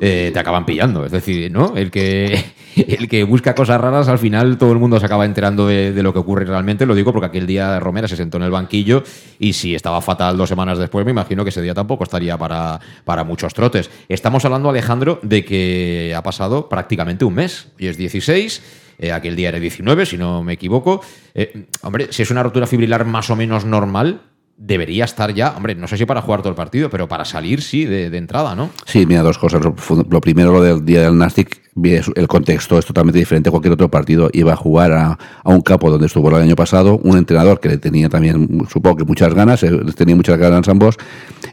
Eh, 0.00 0.30
te 0.32 0.38
acaban 0.38 0.64
pillando. 0.64 1.04
Es 1.04 1.12
decir, 1.12 1.50
¿no? 1.50 1.76
El 1.76 1.90
que, 1.90 2.44
el 2.76 3.08
que 3.08 3.24
busca 3.24 3.54
cosas 3.54 3.80
raras, 3.80 4.08
al 4.08 4.18
final 4.18 4.58
todo 4.58 4.72
el 4.72 4.78
mundo 4.78 5.00
se 5.00 5.06
acaba 5.06 5.24
enterando 5.24 5.66
de, 5.66 6.02
lo 6.02 6.12
que 6.12 6.18
ocurre 6.18 6.44
realmente. 6.44 6.86
Lo 6.86 6.94
digo 6.94 7.12
porque 7.12 7.26
aquel 7.26 7.46
día 7.46 7.80
Romera 7.80 8.08
se 8.08 8.16
sentó 8.16 8.36
en 8.36 8.44
el 8.44 8.50
banquillo 8.50 9.02
y 9.38 9.52
si 9.52 9.74
estaba 9.74 10.00
fatal 10.00 10.36
dos 10.36 10.48
semanas 10.48 10.78
después, 10.78 11.04
me 11.04 11.10
imagino 11.10 11.44
que 11.44 11.50
ese 11.50 11.62
día 11.62 11.74
tampoco 11.74 12.04
estaría 12.04 12.36
para, 12.36 12.80
para 13.04 13.24
muchos 13.24 13.54
trotes. 13.54 13.90
Estamos 14.08 14.44
hablando, 14.44 14.68
Alejandro, 14.68 15.18
de 15.22 15.44
que 15.44 16.14
ha 16.16 16.22
pasado 16.22 16.68
prácticamente 16.68 17.24
un 17.24 17.34
mes. 17.34 17.68
Y 17.78 17.86
es 17.86 17.96
16. 17.96 18.62
Eh, 19.00 19.12
aquel 19.12 19.36
día 19.36 19.50
era 19.50 19.60
19, 19.60 20.06
si 20.06 20.16
no 20.16 20.42
me 20.42 20.54
equivoco. 20.54 21.00
Eh, 21.34 21.66
hombre, 21.82 22.08
si 22.10 22.22
es 22.22 22.30
una 22.30 22.42
rotura 22.42 22.66
fibrilar 22.66 23.04
más 23.04 23.30
o 23.30 23.36
menos 23.36 23.64
normal, 23.64 24.22
debería 24.58 25.04
estar 25.04 25.32
ya, 25.32 25.54
hombre, 25.56 25.76
no 25.76 25.86
sé 25.86 25.96
si 25.96 26.04
para 26.04 26.20
jugar 26.20 26.40
todo 26.40 26.50
el 26.50 26.56
partido, 26.56 26.90
pero 26.90 27.08
para 27.08 27.24
salir 27.24 27.62
sí 27.62 27.84
de, 27.84 28.06
entrada, 28.18 28.56
¿no? 28.56 28.70
Sí, 28.84 29.06
mira, 29.06 29.22
dos 29.22 29.38
cosas. 29.38 29.62
Lo, 29.62 30.20
primero, 30.20 30.52
lo 30.52 30.60
del 30.60 30.84
día 30.84 31.02
del 31.02 31.16
Nastic, 31.16 31.67
el 31.84 32.28
contexto 32.28 32.78
es 32.78 32.86
totalmente 32.86 33.18
diferente 33.18 33.48
a 33.48 33.52
cualquier 33.52 33.72
otro 33.72 33.90
partido. 33.90 34.30
Iba 34.32 34.52
a 34.52 34.56
jugar 34.56 34.92
a, 34.92 35.18
un 35.44 35.60
campo 35.60 35.90
donde 35.90 36.06
estuvo 36.06 36.28
el 36.28 36.42
año 36.42 36.56
pasado, 36.56 36.98
un 37.02 37.16
entrenador 37.16 37.60
que 37.60 37.68
le 37.68 37.78
tenía 37.78 38.08
también, 38.08 38.66
supongo 38.68 38.96
que 38.96 39.04
muchas 39.04 39.34
ganas, 39.34 39.62
eh, 39.62 39.70
tenía 39.96 40.16
muchas 40.16 40.38
ganas 40.38 40.68
ambos. 40.68 40.96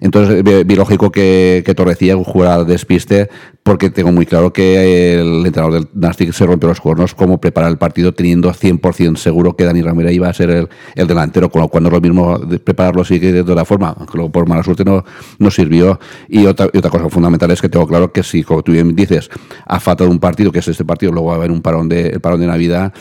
Entonces, 0.01 0.43
vi 0.43 0.75
lógico 0.75 1.11
que, 1.11 1.63
que 1.65 1.73
Torrecilla 1.73 2.15
jugara 2.15 2.63
despiste, 2.63 3.29
porque 3.65 3.89
tengo 3.89 4.11
muy 4.11 4.27
claro 4.27 4.53
que 4.53 5.19
el 5.19 5.43
entrenador 5.43 5.73
del 5.73 5.87
Nastic 5.93 6.31
se 6.33 6.45
rompió 6.45 6.69
los 6.69 6.79
cuernos 6.79 7.15
como 7.15 7.41
preparar 7.41 7.71
el 7.71 7.77
partido 7.77 8.13
teniendo 8.13 8.53
100% 8.53 9.15
seguro 9.15 9.55
que 9.55 9.63
Dani 9.63 9.81
Ramírez 9.81 10.13
iba 10.13 10.29
a 10.29 10.33
ser 10.33 10.69
el, 10.95 11.07
delantero, 11.07 11.49
con 11.49 11.63
lo 11.63 11.67
cual 11.67 11.81
no 11.81 11.89
es 11.89 11.93
lo 11.93 12.01
mismo 12.01 12.39
preparar 12.63 12.95
lo 12.95 13.03
de 13.03 13.41
otra 13.41 13.65
forma, 13.65 13.95
que 14.11 14.29
por 14.29 14.47
mala 14.47 14.61
suerte 14.61 14.85
no, 14.85 15.03
no 15.39 15.49
sirvió. 15.49 15.99
Y 16.29 16.45
otra, 16.45 16.67
otra 16.67 16.91
cosa 16.91 17.09
fundamental 17.09 17.49
es 17.51 17.61
que 17.61 17.67
tengo 17.67 17.87
claro 17.87 18.11
que 18.11 18.21
si, 18.21 18.43
como 18.43 18.61
tú 18.61 18.71
bien 18.71 18.95
dices, 18.95 19.29
ha 19.65 19.79
faltado 19.79 20.11
un 20.11 20.14
partido, 20.19 20.51
que 20.51 20.59
es 20.59 20.67
este 20.67 20.85
partido, 20.85 21.11
luego 21.11 21.27
va 21.27 21.33
a 21.33 21.37
haber 21.37 21.51
un 21.51 21.61
parón 21.61 21.89
de, 21.89 22.09
el 22.09 22.19
parón 22.19 22.39
de 22.39 22.47
Navidad, 22.47 22.93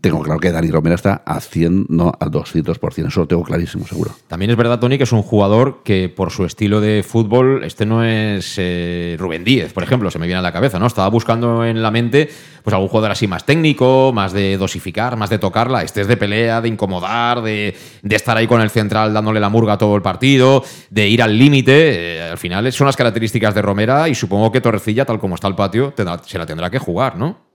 tengo 0.00 0.22
claro 0.22 0.40
que 0.40 0.52
Dani 0.52 0.70
Romero 0.70 0.94
está 0.94 1.22
a 1.24 1.40
100, 1.40 1.86
no 1.88 2.12
al 2.18 2.30
200%. 2.30 3.08
Eso 3.08 3.20
lo 3.20 3.26
tengo 3.26 3.42
clarísimo, 3.42 3.86
seguro. 3.86 4.12
También 4.26 4.50
es 4.50 4.56
verdad, 4.56 4.78
Tony, 4.78 4.98
que 4.98 5.04
es 5.04 5.12
un 5.12 5.22
jugador 5.22 5.82
que 5.84 6.08
por 6.08 6.30
su 6.30 6.44
estilo 6.44 6.80
de 6.80 7.02
fútbol, 7.02 7.64
este 7.64 7.86
no 7.86 8.04
es 8.04 8.54
eh, 8.58 9.16
Rubén 9.18 9.44
Díez, 9.44 9.72
por 9.72 9.82
ejemplo, 9.82 10.10
se 10.10 10.18
me 10.18 10.26
viene 10.26 10.40
a 10.40 10.42
la 10.42 10.52
cabeza, 10.52 10.78
¿no? 10.78 10.86
Estaba 10.86 11.08
buscando 11.08 11.64
en 11.64 11.82
la 11.82 11.90
mente 11.90 12.28
pues 12.62 12.74
algún 12.74 12.88
jugador 12.88 13.10
así 13.10 13.26
más 13.26 13.44
técnico, 13.44 14.12
más 14.14 14.32
de 14.32 14.56
dosificar, 14.56 15.16
más 15.16 15.30
de 15.30 15.38
tocarla. 15.38 15.82
Este 15.82 16.02
es 16.02 16.06
de 16.06 16.16
pelea, 16.16 16.60
de 16.60 16.68
incomodar, 16.68 17.42
de, 17.42 17.76
estar 18.02 18.36
ahí 18.36 18.46
con 18.46 18.60
el 18.60 18.70
central 18.70 19.12
dándole 19.12 19.40
la 19.40 19.48
murga 19.48 19.78
todo 19.78 19.96
el 19.96 20.02
partido, 20.02 20.62
de 20.90 21.08
ir 21.08 21.22
al 21.22 21.36
límite. 21.36 22.18
Eh, 22.18 22.22
al 22.30 22.38
final 22.38 22.70
son 22.72 22.86
las 22.86 22.96
características 22.96 23.54
de 23.54 23.62
Romera 23.62 24.08
y 24.08 24.14
supongo 24.14 24.52
que 24.52 24.60
Torrecilla, 24.60 25.04
tal 25.04 25.18
como 25.18 25.34
está 25.34 25.48
el 25.48 25.56
patio, 25.56 25.92
se 26.26 26.38
la 26.38 26.46
tendrá 26.46 26.70
que 26.70 26.78
jugar, 26.78 27.16
¿no? 27.16 27.51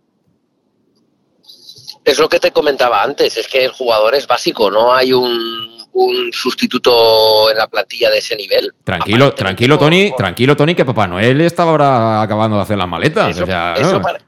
Es 2.08 2.20
lo 2.20 2.30
que 2.30 2.40
te 2.40 2.52
comentaba 2.52 3.04
antes, 3.04 3.36
es 3.36 3.50
que 3.50 3.66
el 3.66 3.72
jugador 3.74 4.16
es 4.16 4.26
básico, 4.26 4.72
no 4.72 4.94
hay 4.94 5.12
un, 5.12 5.76
sustituto 6.32 7.52
en 7.52 7.58
la 7.58 7.68
plantilla 7.68 8.10
de 8.10 8.20
ese 8.20 8.34
nivel. 8.38 8.74
Tranquilo, 8.82 9.34
tranquilo, 9.34 9.78
Tony, 9.78 10.14
tranquilo, 10.16 10.56
Tony, 10.56 10.74
que 10.74 10.86
Papá 10.86 11.06
Noel 11.06 11.42
estaba 11.42 11.72
ahora 11.72 12.22
acabando 12.22 12.56
de 12.56 12.64
hacer 12.64 12.78
las 12.78 12.88
maletas. 12.88 13.38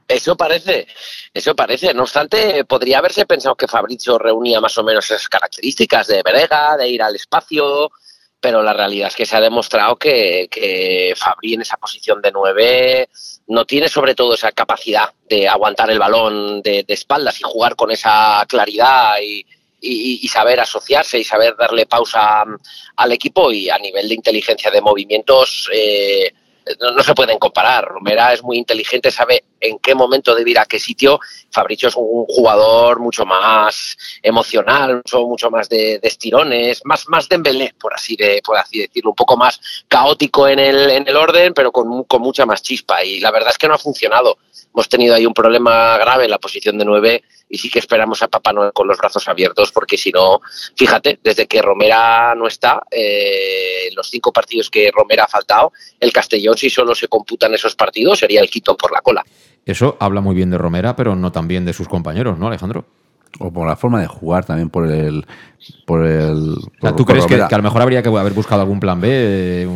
Eso, 0.08 0.36
parece, 0.36 0.88
eso 1.32 1.56
parece. 1.56 1.94
No 1.94 2.02
obstante, 2.02 2.66
podría 2.66 2.98
haberse 2.98 3.24
pensado 3.24 3.54
que 3.54 3.66
Fabricio 3.66 4.18
reunía 4.18 4.60
más 4.60 4.76
o 4.76 4.84
menos 4.84 5.10
esas 5.10 5.26
características 5.30 6.08
de 6.08 6.22
brega, 6.22 6.76
de 6.76 6.86
ir 6.86 7.02
al 7.02 7.16
espacio, 7.16 7.90
pero 8.38 8.62
la 8.62 8.74
realidad 8.74 9.08
es 9.08 9.16
que 9.16 9.24
se 9.24 9.36
ha 9.38 9.40
demostrado 9.40 9.96
que, 9.96 10.48
que 10.50 11.14
Fabri 11.16 11.54
en 11.54 11.62
esa 11.62 11.78
posición 11.78 12.20
de 12.20 12.30
nueve 12.30 13.08
no 13.50 13.64
tiene 13.64 13.88
sobre 13.88 14.14
todo 14.14 14.34
esa 14.34 14.52
capacidad 14.52 15.12
de 15.28 15.48
aguantar 15.48 15.90
el 15.90 15.98
balón 15.98 16.62
de, 16.62 16.84
espaldas 16.86 17.40
y 17.40 17.42
jugar 17.42 17.74
con 17.74 17.90
esa 17.90 18.44
claridad 18.48 19.16
y, 19.20 19.44
y, 19.80 20.28
saber 20.28 20.60
asociarse 20.60 21.18
y 21.18 21.24
saber 21.24 21.56
darle 21.58 21.86
pausa 21.86 22.44
al 22.96 23.12
equipo 23.12 23.50
y 23.50 23.68
a 23.68 23.78
nivel 23.78 24.08
de 24.08 24.14
inteligencia 24.14 24.70
de 24.70 24.80
movimientos 24.80 25.68
eh, 25.72 26.32
no, 26.80 27.02
se 27.02 27.14
pueden 27.14 27.38
comparar. 27.38 27.84
Romera 27.84 28.32
es 28.32 28.42
muy 28.42 28.58
inteligente, 28.58 29.10
sabe 29.10 29.44
en 29.60 29.78
qué 29.78 29.94
momento 29.94 30.34
debe 30.34 30.50
ir 30.50 30.58
a 30.58 30.66
qué 30.66 30.78
sitio. 30.78 31.20
Fabricio 31.50 31.88
es 31.88 31.96
un 31.96 32.26
jugador 32.26 33.00
mucho 33.00 33.24
más 33.24 33.96
emocional, 34.22 34.96
mucho, 34.96 35.26
mucho 35.26 35.50
más 35.50 35.68
de, 35.68 36.00
estirones, 36.02 36.82
más, 36.84 37.08
más 37.08 37.28
de 37.28 37.36
embelé, 37.36 37.74
por 37.78 37.94
así, 37.94 38.16
de, 38.16 38.40
por 38.44 38.56
así 38.56 38.80
decirlo, 38.80 39.10
un 39.10 39.16
poco 39.16 39.36
más 39.36 39.60
caótico 39.88 40.48
en 40.48 40.58
el, 40.58 40.90
en 40.90 41.08
el 41.08 41.16
orden, 41.16 41.54
pero 41.54 41.72
con, 41.72 42.04
con 42.04 42.22
mucha 42.22 42.46
más 42.46 42.62
chispa. 42.62 43.04
Y 43.04 43.20
la 43.20 43.30
verdad 43.30 43.50
es 43.50 43.58
que 43.58 43.68
no 43.68 43.74
ha 43.74 43.78
funcionado. 43.78 44.38
Hemos 44.72 44.88
tenido 44.88 45.14
ahí 45.14 45.26
un 45.26 45.34
problema 45.34 45.98
grave 45.98 46.24
en 46.24 46.30
la 46.30 46.38
posición 46.38 46.78
de 46.78 46.84
nueve 46.84 47.24
y 47.48 47.58
sí 47.58 47.68
que 47.68 47.80
esperamos 47.80 48.22
a 48.22 48.28
Papá 48.28 48.52
Noel 48.52 48.72
con 48.72 48.86
los 48.86 48.98
brazos 48.98 49.26
abiertos 49.28 49.72
porque 49.72 49.96
si 49.96 50.10
no, 50.10 50.40
fíjate, 50.76 51.18
desde 51.22 51.46
que 51.46 51.60
Romera 51.60 52.34
no 52.36 52.46
está, 52.46 52.82
eh, 52.90 53.90
los 53.94 54.08
cinco 54.08 54.32
partidos 54.32 54.70
que 54.70 54.90
Romera 54.94 55.24
ha 55.24 55.28
faltado, 55.28 55.72
el 55.98 56.12
Castellón 56.12 56.56
si 56.56 56.70
solo 56.70 56.94
se 56.94 57.08
computan 57.08 57.52
esos 57.52 57.74
partidos 57.74 58.20
sería 58.20 58.40
el 58.40 58.48
quito 58.48 58.76
por 58.76 58.92
la 58.92 59.00
cola. 59.00 59.24
Eso 59.66 59.96
habla 60.00 60.20
muy 60.20 60.34
bien 60.34 60.50
de 60.50 60.58
Romera, 60.58 60.96
pero 60.96 61.16
no 61.16 61.32
tan 61.32 61.48
bien 61.48 61.64
de 61.64 61.72
sus 61.72 61.88
compañeros, 61.88 62.38
¿no, 62.38 62.46
Alejandro? 62.46 62.86
O 63.38 63.52
por 63.52 63.66
la 63.66 63.76
forma 63.76 64.00
de 64.00 64.06
jugar, 64.06 64.44
también 64.44 64.70
por 64.70 64.90
el, 64.90 65.26
por 65.84 66.06
el. 66.06 66.56
¿Tú 66.96 67.04
crees 67.04 67.26
que, 67.26 67.34
a 67.34 67.56
lo 67.56 67.62
mejor 67.62 67.82
habría 67.82 68.02
que 68.02 68.08
haber 68.08 68.32
buscado 68.32 68.62
algún 68.62 68.80
plan 68.80 69.00
B? 69.00 69.08
Eh, 69.10 69.68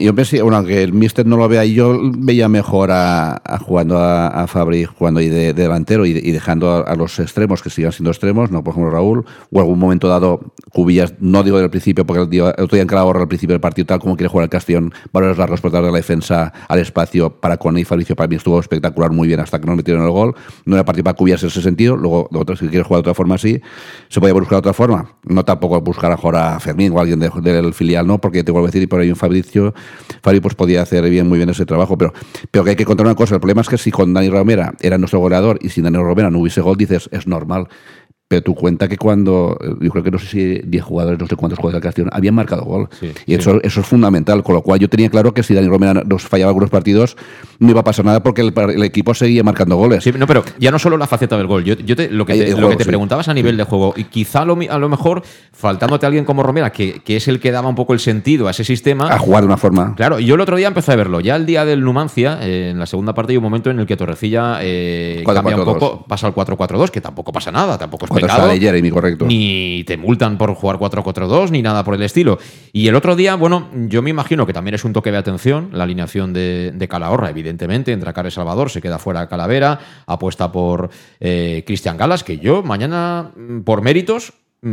yo 0.00 0.14
pensé, 0.14 0.42
bueno, 0.42 0.64
que 0.64 0.82
el 0.82 0.92
Mister 0.92 1.26
no 1.26 1.36
lo 1.36 1.48
vea, 1.48 1.64
yo 1.64 1.98
veía 2.16 2.48
mejor 2.48 2.90
a, 2.92 3.40
jugando 3.60 3.98
a, 3.98 4.46
Fabri, 4.46 4.84
jugando 4.84 5.20
ahí 5.20 5.28
de, 5.28 5.52
delantero 5.52 6.06
y, 6.06 6.12
dejando 6.30 6.86
a, 6.86 6.94
los 6.94 7.18
extremos 7.18 7.62
que 7.62 7.70
sigan 7.70 7.92
siendo 7.92 8.10
extremos, 8.10 8.50
no 8.50 8.62
por 8.62 8.72
ejemplo 8.72 8.90
Raúl, 8.92 9.24
o 9.50 9.60
algún 9.60 9.78
momento 9.78 10.08
dado 10.08 10.40
Cubillas, 10.70 11.14
no 11.18 11.42
digo 11.42 11.58
del 11.58 11.70
principio, 11.70 12.06
porque 12.06 12.22
el, 12.22 12.32
el 12.32 12.64
otro 12.64 12.76
día 12.76 12.82
en 12.82 12.88
cada 12.88 13.04
hora 13.04 13.20
al 13.20 13.28
principio 13.28 13.54
del 13.54 13.60
partido, 13.60 13.86
tal 13.86 14.00
como 14.00 14.16
quiere 14.16 14.28
jugar 14.28 14.44
el 14.44 14.50
Castellón, 14.50 14.92
valores 15.12 15.38
largos 15.38 15.60
por 15.60 15.72
de 15.72 15.82
la 15.82 15.90
defensa 15.90 16.52
al 16.68 16.78
espacio 16.78 17.30
para 17.30 17.56
con 17.56 17.76
y 17.76 17.84
Fabricio, 17.84 18.14
para 18.14 18.28
mí 18.28 18.36
estuvo 18.36 18.60
espectacular, 18.60 19.10
muy 19.10 19.26
bien, 19.26 19.40
hasta 19.40 19.60
que 19.60 19.66
nos 19.66 19.76
metieron 19.76 20.04
el 20.04 20.10
gol. 20.10 20.34
No 20.64 20.76
era 20.76 20.84
partido 20.84 21.04
para 21.04 21.16
Cubillas 21.16 21.42
en 21.42 21.48
ese 21.48 21.62
sentido, 21.62 21.96
luego, 21.96 22.28
si 22.56 22.68
quiere 22.68 22.84
jugar 22.84 22.98
de 22.98 23.10
otra 23.10 23.14
forma 23.14 23.34
así, 23.34 23.60
se 24.08 24.20
podía 24.20 24.34
buscar 24.34 24.52
de 24.52 24.58
otra 24.58 24.72
forma 24.72 24.83
no 24.86 25.44
tampoco 25.44 25.80
buscar 25.80 26.12
a 26.12 26.54
a 26.54 26.60
Fermín 26.60 26.92
o 26.92 27.00
alguien 27.00 27.20
del 27.20 27.74
filial, 27.74 28.06
¿no? 28.06 28.20
Porque 28.20 28.42
te 28.42 28.52
vuelvo 28.52 28.66
a 28.66 28.68
decir, 28.68 28.82
y 28.82 28.86
por 28.86 29.00
ahí 29.00 29.10
un 29.10 29.16
Fabricio, 29.16 29.74
Fabri 30.22 30.40
pues 30.40 30.54
podía 30.54 30.82
hacer 30.82 31.08
bien, 31.08 31.28
muy 31.28 31.38
bien 31.38 31.50
ese 31.50 31.66
trabajo, 31.66 31.96
pero, 31.98 32.12
pero 32.50 32.64
que 32.64 32.70
hay 32.70 32.76
que 32.76 32.84
contar 32.84 33.06
una 33.06 33.14
cosa, 33.14 33.34
el 33.34 33.40
problema 33.40 33.60
es 33.60 33.68
que 33.68 33.78
si 33.78 33.90
con 33.90 34.12
Dani 34.14 34.30
Romera 34.30 34.74
era 34.80 34.98
nuestro 34.98 35.20
goleador 35.20 35.58
y 35.60 35.68
si 35.68 35.82
Dani 35.82 35.98
Romera 35.98 36.30
no 36.30 36.38
hubiese 36.38 36.60
gol, 36.60 36.76
dices, 36.76 37.08
es 37.12 37.26
normal. 37.26 37.68
Pero 38.26 38.42
tú 38.42 38.54
cuenta 38.54 38.88
que 38.88 38.96
cuando, 38.96 39.58
yo 39.80 39.90
creo 39.90 40.02
que 40.02 40.10
no 40.10 40.18
sé 40.18 40.26
si 40.26 40.58
10 40.64 40.82
jugadores, 40.82 41.20
no 41.20 41.26
sé 41.26 41.36
cuántos 41.36 41.58
jugadores 41.58 41.82
del 41.82 41.88
Castellón, 41.88 42.10
habían 42.12 42.34
marcado 42.34 42.64
gol. 42.64 42.88
y 43.26 43.34
eso, 43.34 43.60
eso 43.62 43.80
es 43.80 43.86
fundamental. 43.86 44.42
Con 44.42 44.54
lo 44.54 44.62
cual 44.62 44.80
yo 44.80 44.88
tenía 44.88 45.10
claro 45.10 45.34
que 45.34 45.42
si 45.42 45.52
Dani 45.52 45.68
Romero 45.68 46.02
nos 46.04 46.22
fallaba 46.22 46.48
algunos 46.48 46.70
partidos, 46.70 47.18
no 47.58 47.70
iba 47.70 47.80
a 47.80 47.84
pasar 47.84 48.04
nada 48.04 48.22
porque 48.22 48.40
el, 48.40 48.82
equipo 48.82 49.12
seguía 49.12 49.42
marcando 49.42 49.76
goles. 49.76 50.02
Sí, 50.02 50.12
no, 50.12 50.26
pero 50.26 50.42
ya 50.58 50.70
no 50.70 50.78
solo 50.78 50.96
la 50.96 51.06
faceta 51.06 51.36
del 51.36 51.46
gol. 51.46 51.64
Yo, 51.64 51.74
yo 51.74 51.94
te, 51.96 52.10
lo 52.10 52.24
que 52.24 52.34
te, 52.34 52.56
lo 52.56 52.70
que 52.70 52.76
te 52.76 52.86
preguntabas 52.86 53.28
a 53.28 53.34
nivel 53.34 53.58
de 53.58 53.64
juego, 53.64 53.92
y 53.94 54.04
quizá 54.04 54.40
a 54.40 54.44
lo, 54.46 54.58
a 54.70 54.78
lo 54.78 54.88
mejor, 54.88 55.22
faltándote 55.52 56.06
a 56.06 56.08
alguien 56.08 56.24
como 56.24 56.42
Romera, 56.42 56.72
que, 56.72 57.02
que, 57.02 57.16
es 57.16 57.28
el 57.28 57.40
que 57.40 57.50
daba 57.50 57.68
un 57.68 57.74
poco 57.74 57.92
el 57.92 58.00
sentido 58.00 58.48
a 58.48 58.52
ese 58.52 58.64
sistema. 58.64 59.12
A 59.12 59.18
jugar 59.18 59.42
de 59.42 59.48
una 59.48 59.58
forma. 59.58 59.94
Claro, 59.96 60.18
yo 60.18 60.34
el 60.34 60.40
otro 60.40 60.56
día 60.56 60.68
empecé 60.68 60.92
a 60.92 60.96
verlo. 60.96 61.20
Ya 61.20 61.36
el 61.36 61.44
día 61.44 61.66
del 61.66 61.82
Numancia, 61.82 62.38
eh, 62.40 62.70
en 62.70 62.78
la 62.78 62.86
segunda 62.86 63.12
parte, 63.12 63.32
hay 63.32 63.36
un 63.36 63.44
momento 63.44 63.70
en 63.70 63.80
el 63.80 63.86
que 63.86 63.98
Torrecilla 63.98 64.60
eh, 64.62 65.22
cambia 65.26 65.56
un 65.56 65.64
poco, 65.64 66.06
pasa 66.06 66.26
al 66.26 66.34
4-4-2, 66.34 66.90
que 66.90 67.02
tampoco 67.02 67.30
pasa 67.32 67.52
nada, 67.52 67.76
tampoco 67.76 68.06
es 68.06 68.13
pecado. 68.14 68.48
Correcto. 68.92 69.26
Ni 69.26 69.84
te 69.84 69.96
multan 69.96 70.38
por 70.38 70.54
jugar 70.54 70.78
4-4-2 70.78 71.50
ni 71.50 71.62
nada 71.62 71.84
por 71.84 71.94
el 71.94 72.02
estilo. 72.02 72.38
Y 72.72 72.88
el 72.88 72.94
otro 72.94 73.16
día, 73.16 73.34
bueno, 73.34 73.68
yo 73.88 74.02
me 74.02 74.10
imagino 74.10 74.46
que 74.46 74.52
también 74.52 74.74
es 74.74 74.84
un 74.84 74.92
toque 74.92 75.10
de 75.10 75.18
atención 75.18 75.70
la 75.72 75.84
alineación 75.84 76.32
de, 76.32 76.86
Calahorra, 76.88 77.30
evidentemente. 77.30 77.92
Entra 77.92 78.12
Care 78.12 78.30
Salvador, 78.30 78.70
se 78.70 78.80
queda 78.80 78.98
fuera 78.98 79.28
Calavera, 79.28 79.78
apuesta 80.06 80.52
por 80.52 80.90
eh, 81.20 81.62
Cristian 81.66 81.96
Galas, 81.96 82.24
que 82.24 82.38
yo 82.38 82.62
mañana, 82.62 83.32
mm, 83.36 83.60
por 83.60 83.82
méritos, 83.82 84.32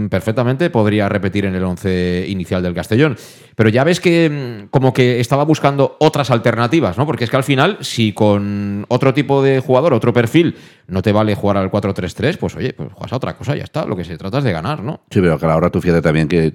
perfectamente 0.10 0.70
podría 0.70 1.10
repetir 1.10 1.46
en 1.46 1.56
el 1.56 1.64
once 1.64 2.26
inicial 2.28 2.64
del 2.64 2.74
Castellón. 2.74 3.18
Pero 3.56 3.70
ya 3.70 3.84
ves 3.84 4.00
que 4.00 4.30
mm, 4.30 4.68
como 4.70 4.94
que 4.94 5.20
estaba 5.20 5.44
buscando 5.44 5.98
otras 6.00 6.32
alternativas, 6.32 6.98
¿no? 6.98 7.06
Porque 7.06 7.26
es 7.26 7.30
que 7.30 7.38
al 7.38 7.44
final, 7.44 7.78
si 7.82 8.14
con 8.14 8.86
otro 8.88 9.14
tipo 9.14 9.44
de 9.44 9.60
jugador, 9.60 9.94
otro 9.94 10.14
perfil, 10.14 10.56
no 10.88 11.02
te 11.02 11.12
vale 11.12 11.36
jugar 11.36 11.58
al 11.58 11.72
4-3-3, 11.72 12.38
pues 12.38 12.56
oye, 12.56 12.74
pues 12.74 12.90
juegas 12.94 13.14
a 13.14 13.16
otra 13.18 13.36
cosa, 13.36 13.56
ya 13.56 13.64
está. 13.64 13.86
Lo 13.86 13.96
que 13.96 14.04
se 14.04 14.18
trata 14.18 14.40
es 14.40 14.44
de 14.44 14.52
ganar, 14.52 14.84
¿no? 14.84 15.02
Sí, 15.10 15.20
pero 15.22 15.38
que 15.38 15.46
ahora 15.46 15.70
tú 15.70 15.82
fíjate 15.82 16.02
también 16.02 16.28
que 16.28 16.54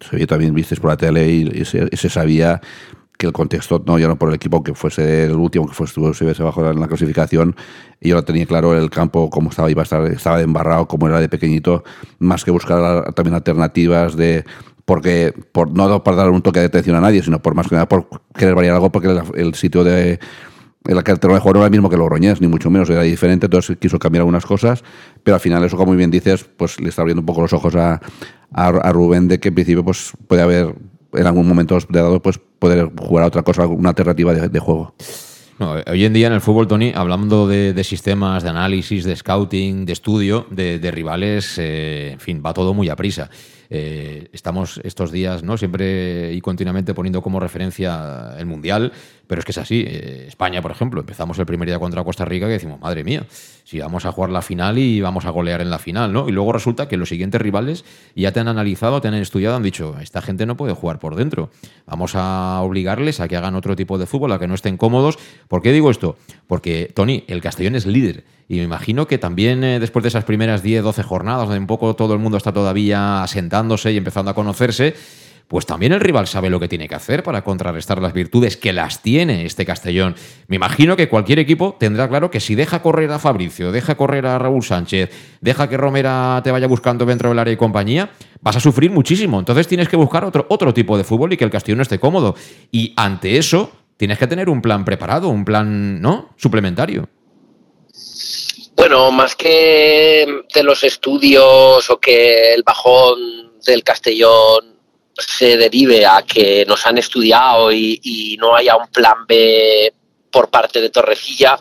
se 0.00 0.26
también 0.26 0.54
vistes 0.54 0.80
por 0.80 0.90
la 0.90 0.96
tele 0.96 1.28
y, 1.28 1.64
se, 1.64 2.08
sabía 2.08 2.60
que 3.16 3.26
el 3.26 3.32
contexto, 3.32 3.82
no 3.86 3.98
ya 3.98 4.08
no 4.08 4.16
por 4.16 4.28
el 4.28 4.34
equipo, 4.34 4.62
que 4.62 4.74
fuese 4.74 5.24
el 5.24 5.34
último, 5.34 5.66
que 5.66 5.74
fuese, 5.74 6.42
bajo 6.42 6.70
en 6.70 6.80
la 6.80 6.88
clasificación, 6.88 7.56
y 8.00 8.10
yo 8.10 8.14
lo 8.14 8.24
tenía 8.24 8.46
claro 8.46 8.76
el 8.76 8.90
campo, 8.90 9.30
cómo 9.30 9.50
estaba, 9.50 9.70
iba 9.70 9.82
a 9.82 9.84
estar, 9.84 10.04
estaba 10.06 10.40
embarrado, 10.40 10.86
como 10.86 11.08
era 11.08 11.20
de 11.20 11.28
pequeñito, 11.28 11.84
más 12.18 12.44
que 12.44 12.50
buscar 12.50 13.12
también 13.14 13.34
alternativas 13.34 14.16
de 14.16 14.44
porque 14.84 15.34
por 15.50 15.70
no 15.72 16.04
para 16.04 16.16
dar 16.16 16.30
un 16.30 16.42
toque 16.42 16.60
de 16.60 16.66
atención 16.66 16.94
a 16.94 17.00
nadie, 17.00 17.20
sino 17.20 17.42
por 17.42 17.54
más 17.54 17.66
que 17.66 17.74
nada 17.74 17.88
por 17.88 18.08
querer 18.34 18.54
variar 18.54 18.76
algo, 18.76 18.92
porque 18.92 19.20
el, 19.34 19.54
sitio 19.54 19.82
de 19.82 20.20
el 20.84 21.02
terreno 21.02 21.34
de 21.34 21.40
juego 21.40 21.54
no 21.54 21.60
era 21.60 21.66
el 21.66 21.72
mismo 21.72 21.90
que 21.90 21.96
Logroñés, 21.96 22.40
ni 22.40 22.46
mucho 22.46 22.70
menos, 22.70 22.88
era 22.88 23.02
diferente, 23.02 23.46
entonces 23.46 23.76
quiso 23.78 23.98
cambiar 23.98 24.20
algunas 24.20 24.46
cosas, 24.46 24.84
pero 25.24 25.34
al 25.34 25.40
final 25.40 25.64
eso, 25.64 25.76
como 25.76 25.88
muy 25.88 25.96
bien 25.96 26.12
dices, 26.12 26.44
pues 26.44 26.80
le 26.80 26.88
está 26.88 27.02
abriendo 27.02 27.20
un 27.20 27.26
poco 27.26 27.42
los 27.42 27.52
ojos 27.52 27.74
a, 27.74 28.00
a, 28.52 28.92
Rubén 28.92 29.26
de 29.26 29.40
que 29.40 29.48
en 29.48 29.54
principio 29.54 29.84
pues 29.84 30.12
puede 30.28 30.42
haber 30.42 30.74
en 31.12 31.26
algún 31.26 31.48
momento 31.48 31.78
dado 31.88 32.22
pues 32.22 32.40
poder 32.58 32.90
jugar 32.98 33.24
a 33.24 33.28
otra 33.28 33.42
cosa, 33.42 33.66
una 33.66 33.90
alternativa 33.90 34.34
de, 34.34 34.58
juego. 34.58 34.94
hoy 35.58 36.04
en 36.04 36.12
día 36.12 36.26
en 36.26 36.32
el 36.32 36.40
fútbol, 36.40 36.68
Tony, 36.68 36.92
hablando 36.94 37.46
de, 37.46 37.84
sistemas 37.84 38.42
de 38.42 38.50
análisis, 38.50 39.04
de 39.04 39.16
scouting, 39.16 39.86
de 39.86 39.92
estudio, 39.92 40.46
de, 40.50 40.90
rivales, 40.90 41.58
eh, 41.58 42.10
en 42.12 42.20
fin, 42.20 42.42
va 42.44 42.54
todo 42.54 42.74
muy 42.74 42.88
a 42.88 42.96
prisa. 42.96 43.30
Eh, 43.70 44.28
estamos 44.32 44.80
estos 44.84 45.12
días, 45.12 45.42
¿no? 45.42 45.56
Siempre 45.56 46.32
y 46.32 46.40
continuamente 46.40 46.94
poniendo 46.94 47.22
como 47.22 47.40
referencia 47.40 48.34
el 48.38 48.46
Mundial, 48.46 48.92
pero 49.26 49.40
es 49.40 49.44
que 49.44 49.52
es 49.52 49.58
así. 49.58 49.84
Eh, 49.86 50.24
España, 50.28 50.62
por 50.62 50.70
ejemplo, 50.70 51.00
empezamos 51.00 51.38
el 51.38 51.46
primer 51.46 51.68
día 51.68 51.78
contra 51.78 52.04
Costa 52.04 52.24
Rica 52.24 52.46
y 52.46 52.50
decimos, 52.50 52.80
madre 52.80 53.04
mía, 53.04 53.26
si 53.64 53.78
vamos 53.78 54.04
a 54.04 54.12
jugar 54.12 54.30
la 54.30 54.42
final 54.42 54.78
y 54.78 55.00
vamos 55.00 55.24
a 55.24 55.30
golear 55.30 55.60
en 55.60 55.70
la 55.70 55.78
final, 55.78 56.12
¿no? 56.12 56.28
Y 56.28 56.32
luego 56.32 56.52
resulta 56.52 56.88
que 56.88 56.96
los 56.96 57.08
siguientes 57.08 57.40
rivales 57.40 57.84
ya 58.14 58.32
te 58.32 58.40
han 58.40 58.48
analizado, 58.48 59.00
te 59.00 59.08
han 59.08 59.14
estudiado, 59.14 59.56
han 59.56 59.62
dicho, 59.62 59.96
esta 60.00 60.22
gente 60.22 60.46
no 60.46 60.56
puede 60.56 60.74
jugar 60.74 60.98
por 60.98 61.16
dentro. 61.16 61.50
Vamos 61.86 62.12
a 62.14 62.60
obligarles 62.62 63.20
a 63.20 63.28
que 63.28 63.36
hagan 63.36 63.54
otro 63.54 63.76
tipo 63.76 63.98
de 63.98 64.06
fútbol, 64.06 64.32
a 64.32 64.38
que 64.38 64.46
no 64.46 64.54
estén 64.54 64.76
cómodos. 64.76 65.18
¿Por 65.48 65.62
qué 65.62 65.72
digo 65.72 65.90
esto? 65.90 66.16
Porque, 66.46 66.92
Tony, 66.94 67.24
el 67.28 67.40
Castellón 67.40 67.74
es 67.74 67.86
líder. 67.86 68.24
Y 68.48 68.58
me 68.58 68.62
imagino 68.62 69.08
que 69.08 69.18
también 69.18 69.64
eh, 69.64 69.80
después 69.80 70.04
de 70.04 70.08
esas 70.08 70.24
primeras 70.24 70.62
10, 70.62 70.84
12 70.84 71.02
jornadas, 71.02 71.48
donde 71.48 71.58
un 71.58 71.66
poco 71.66 71.96
todo 71.96 72.12
el 72.12 72.20
mundo 72.20 72.36
está 72.36 72.52
todavía 72.52 73.24
asentándose 73.56 73.92
y 73.92 73.96
empezando 73.96 74.30
a 74.30 74.34
conocerse, 74.34 74.94
pues 75.48 75.64
también 75.64 75.92
el 75.92 76.00
rival 76.00 76.26
sabe 76.26 76.50
lo 76.50 76.58
que 76.58 76.68
tiene 76.68 76.88
que 76.88 76.96
hacer 76.96 77.22
para 77.22 77.42
contrarrestar 77.42 78.02
las 78.02 78.12
virtudes 78.12 78.56
que 78.56 78.72
las 78.72 79.00
tiene 79.00 79.46
este 79.46 79.64
Castellón. 79.64 80.16
Me 80.48 80.56
imagino 80.56 80.96
que 80.96 81.08
cualquier 81.08 81.38
equipo 81.38 81.76
tendrá 81.78 82.08
claro 82.08 82.30
que 82.30 82.40
si 82.40 82.56
deja 82.56 82.82
correr 82.82 83.10
a 83.12 83.20
Fabricio, 83.20 83.70
deja 83.70 83.94
correr 83.94 84.26
a 84.26 84.38
Raúl 84.38 84.64
Sánchez, 84.64 85.10
deja 85.40 85.68
que 85.68 85.76
Romera 85.76 86.40
te 86.42 86.50
vaya 86.50 86.66
buscando 86.66 87.06
dentro 87.06 87.28
del 87.28 87.38
área 87.38 87.54
y 87.54 87.56
compañía, 87.56 88.10
vas 88.40 88.56
a 88.56 88.60
sufrir 88.60 88.90
muchísimo. 88.90 89.38
Entonces 89.38 89.68
tienes 89.68 89.88
que 89.88 89.96
buscar 89.96 90.24
otro, 90.24 90.46
otro 90.48 90.74
tipo 90.74 90.98
de 90.98 91.04
fútbol 91.04 91.32
y 91.32 91.36
que 91.36 91.44
el 91.44 91.50
Castellón 91.50 91.80
esté 91.80 92.00
cómodo. 92.00 92.34
Y 92.72 92.92
ante 92.96 93.38
eso 93.38 93.70
tienes 93.96 94.18
que 94.18 94.26
tener 94.26 94.50
un 94.50 94.60
plan 94.60 94.84
preparado, 94.84 95.28
un 95.28 95.44
plan, 95.44 96.00
¿no? 96.00 96.30
Suplementario. 96.36 97.08
Bueno, 98.76 99.10
más 99.10 99.34
que 99.34 100.44
de 100.52 100.62
los 100.62 100.84
estudios 100.84 101.88
o 101.88 101.98
que 101.98 102.52
el 102.52 102.62
bajón 102.62 103.58
del 103.64 103.82
Castellón 103.82 104.76
se 105.16 105.56
derive 105.56 106.04
a 106.04 106.22
que 106.22 106.66
nos 106.66 106.86
han 106.86 106.98
estudiado 106.98 107.72
y, 107.72 108.36
no 108.38 108.54
haya 108.54 108.76
un 108.76 108.88
plan 108.88 109.26
B 109.26 109.92
por 110.30 110.50
parte 110.50 110.82
de 110.82 110.90
Torrecilla, 110.90 111.58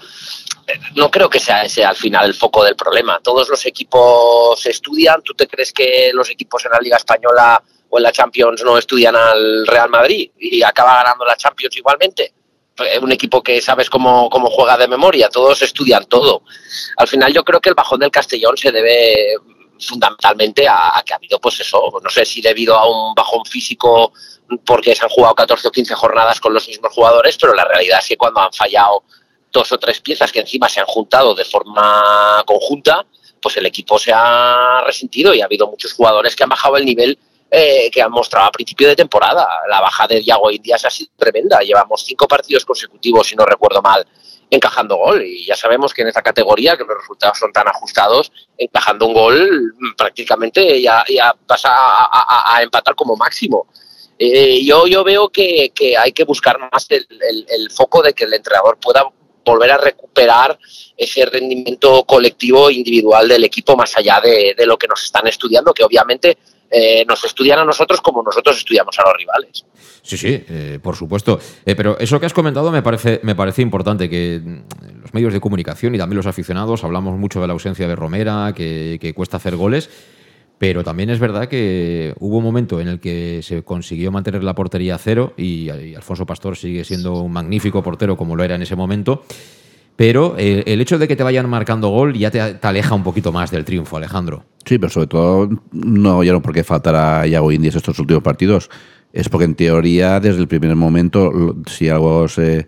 no 0.95 1.09
creo 1.09 1.29
que 1.29 1.39
sea 1.39 1.63
ese 1.63 1.85
al 1.85 1.95
final 1.95 2.25
el 2.25 2.33
foco 2.33 2.65
del 2.65 2.75
problema. 2.75 3.21
Todos 3.23 3.47
los 3.47 3.65
equipos 3.65 4.65
estudian. 4.65 5.21
¿Tú 5.21 5.33
te 5.33 5.47
crees 5.47 5.71
que 5.71 6.11
los 6.13 6.29
equipos 6.29 6.65
en 6.65 6.71
la 6.71 6.79
Liga 6.79 6.97
Española 6.97 7.63
o 7.89 7.97
en 7.97 8.03
la 8.03 8.11
Champions 8.11 8.61
no 8.65 8.77
estudian 8.77 9.15
al 9.15 9.65
Real 9.65 9.89
Madrid 9.89 10.31
y 10.37 10.61
acaba 10.63 10.95
ganando 10.97 11.23
la 11.23 11.37
Champions 11.37 11.77
igualmente? 11.77 12.33
Un 13.01 13.11
equipo 13.11 13.41
que 13.41 13.61
sabes 13.61 13.89
cómo, 13.89 14.29
cómo 14.29 14.49
juega 14.49 14.77
de 14.77 14.87
memoria, 14.87 15.29
todos 15.29 15.61
estudian 15.61 16.05
todo. 16.05 16.43
Al 16.97 17.07
final 17.07 17.33
yo 17.33 17.43
creo 17.43 17.61
que 17.61 17.69
el 17.69 17.75
bajón 17.75 18.01
del 18.01 18.11
Castellón 18.11 18.57
se 18.57 18.71
debe 18.71 19.35
fundamentalmente 19.79 20.67
a, 20.67 21.01
que 21.05 21.13
ha 21.13 21.17
habido, 21.17 21.39
pues 21.39 21.59
eso, 21.59 21.91
no 22.01 22.09
sé 22.09 22.25
si 22.25 22.41
debido 22.41 22.75
a 22.75 22.87
un 22.89 23.13
bajón 23.15 23.45
físico 23.45 24.11
porque 24.65 24.95
se 24.95 25.03
han 25.03 25.09
jugado 25.09 25.35
14 25.35 25.67
o 25.67 25.71
15 25.71 25.95
jornadas 25.95 26.39
con 26.39 26.53
los 26.53 26.67
mismos 26.67 26.93
jugadores, 26.93 27.37
pero 27.37 27.53
la 27.53 27.65
realidad 27.65 27.99
es 28.01 28.07
que 28.09 28.17
cuando 28.17 28.41
han 28.41 28.53
fallado 28.53 29.03
dos 29.51 29.71
o 29.71 29.77
tres 29.77 30.01
piezas 30.01 30.31
que 30.31 30.41
encima 30.41 30.69
se 30.69 30.81
han 30.81 30.85
juntado 30.85 31.33
de 31.33 31.45
forma 31.45 32.43
conjunta, 32.45 33.05
pues 33.41 33.57
el 33.57 33.65
equipo 33.65 33.97
se 33.97 34.11
ha 34.13 34.81
resentido 34.85 35.33
y 35.33 35.41
ha 35.41 35.45
habido 35.45 35.67
muchos 35.67 35.93
jugadores 35.93 36.35
que 36.35 36.43
han 36.43 36.49
bajado 36.49 36.77
el 36.77 36.85
nivel 36.85 37.17
eh, 37.57 37.89
que 37.89 38.01
han 38.01 38.11
mostrado 38.11 38.47
a 38.47 38.51
principio 38.51 38.87
de 38.87 38.95
temporada. 38.95 39.47
La 39.69 39.79
baja 39.79 40.05
de 40.07 40.19
Diago 40.19 40.51
Indias 40.51 40.83
ha 40.83 40.89
sido 40.89 41.11
tremenda. 41.15 41.59
Llevamos 41.59 42.03
cinco 42.03 42.27
partidos 42.27 42.65
consecutivos, 42.65 43.27
si 43.27 43.35
no 43.35 43.45
recuerdo 43.45 43.81
mal, 43.81 44.05
encajando 44.49 44.97
gol. 44.97 45.23
Y 45.23 45.45
ya 45.45 45.55
sabemos 45.55 45.93
que 45.93 46.01
en 46.01 46.09
esta 46.09 46.21
categoría, 46.21 46.75
que 46.75 46.83
los 46.83 46.97
resultados 46.97 47.37
son 47.39 47.53
tan 47.53 47.67
ajustados, 47.67 48.31
encajando 48.57 49.05
un 49.05 49.13
gol 49.13 49.73
mm, 49.79 49.95
prácticamente 49.95 50.81
ya, 50.81 51.03
ya 51.07 51.33
pasa 51.47 51.69
a, 51.71 52.59
empatar 52.61 52.93
como 52.95 53.15
máximo. 53.15 53.67
Eh, 54.19 54.63
yo, 54.63 54.87
yo 54.87 55.03
veo 55.03 55.29
que, 55.29 55.71
hay 55.97 56.11
que 56.11 56.23
buscar 56.23 56.57
más 56.59 56.87
el, 56.89 57.71
foco 57.71 58.01
de 58.01 58.13
que 58.13 58.25
el 58.25 58.33
entrenador 58.33 58.77
pueda 58.79 59.05
volver 59.45 59.71
a 59.71 59.77
recuperar 59.77 60.57
ese 60.97 61.25
rendimiento 61.25 62.03
colectivo 62.03 62.69
individual 62.69 63.27
del 63.27 63.43
equipo 63.43 63.75
más 63.75 63.95
allá 63.95 64.19
de, 64.21 64.55
lo 64.65 64.77
que 64.77 64.87
nos 64.87 65.03
están 65.03 65.27
estudiando, 65.27 65.73
que 65.73 65.83
obviamente 65.83 66.37
eh, 66.69 67.05
nos 67.07 67.23
estudian 67.23 67.59
a 67.59 67.65
nosotros 67.65 68.01
como 68.01 68.23
nosotros 68.23 68.57
estudiamos 68.57 68.97
a 68.99 69.03
los 69.03 69.17
rivales. 69.17 69.65
Sí, 70.01 70.17
sí, 70.17 70.43
eh, 70.49 70.79
por 70.81 70.95
supuesto. 70.95 71.39
Eh, 71.65 71.75
pero 71.75 71.97
eso 71.99 72.19
que 72.19 72.25
has 72.25 72.33
comentado 72.33 72.71
me 72.71 72.81
parece, 72.81 73.19
me 73.23 73.35
parece 73.35 73.61
importante, 73.61 74.09
que 74.09 74.39
mm, 74.43 75.01
los 75.01 75.13
medios 75.13 75.33
de 75.33 75.39
comunicación 75.39 75.95
y 75.95 75.97
también 75.97 76.17
los 76.17 76.27
aficionados 76.27 76.83
hablamos 76.83 77.17
mucho 77.17 77.41
de 77.41 77.47
la 77.47 77.53
ausencia 77.53 77.87
de 77.87 77.95
Romera, 77.95 78.53
que, 78.55 79.13
cuesta 79.15 79.37
hacer 79.37 79.55
goles. 79.55 79.89
Pero 80.57 80.83
también 80.83 81.09
es 81.09 81.19
verdad 81.19 81.49
que 81.49 82.13
hubo 82.19 82.37
un 82.37 82.43
momento 82.43 82.79
en 82.79 82.87
el 82.87 82.99
que 82.99 83.41
se 83.43 83.63
consiguió 83.63 84.11
mantener 84.11 84.41
la 84.43 84.55
portería 84.55 84.95
a 84.95 84.97
cero 84.97 85.33
y, 85.35 85.69
Alfonso 85.95 86.25
Pastor 86.25 86.55
sigue 86.55 86.85
siendo 86.85 87.21
un 87.21 87.33
magnífico 87.33 87.83
portero 87.83 88.15
como 88.15 88.35
lo 88.35 88.43
era 88.43 88.55
en 88.55 88.61
ese 88.61 88.75
momento. 88.75 89.25
Pero 89.95 90.35
el, 90.37 90.81
hecho 90.81 90.97
de 90.97 91.07
que 91.07 91.15
te 91.15 91.23
vayan 91.23 91.49
marcando 91.49 91.89
gol 91.89 92.13
ya 92.13 92.29
te, 92.29 92.41
aleja 92.41 92.95
un 92.95 93.03
poquito 93.03 93.31
más 93.31 93.51
del 93.51 93.63
triunfo, 93.63 93.95
Alejandro. 93.97 94.43
Sí, 94.65 94.77
pero 94.77 94.89
sobre 94.89 95.07
todo 95.07 95.49
no 95.71 96.17
oyeron 96.17 96.41
por 96.41 96.53
qué 96.53 96.63
faltará 96.63 97.25
Yago 97.25 97.51
Indies 97.51 97.75
estos 97.75 97.97
últimos 97.99 98.21
partidos. 98.21 98.69
Es 99.13 99.29
porque 99.29 99.45
en 99.45 99.55
teoría, 99.55 100.19
desde 100.19 100.41
el 100.41 100.47
primer 100.49 100.75
momento, 100.75 101.55
si 101.67 101.87
algo 101.87 102.27
se, 102.27 102.67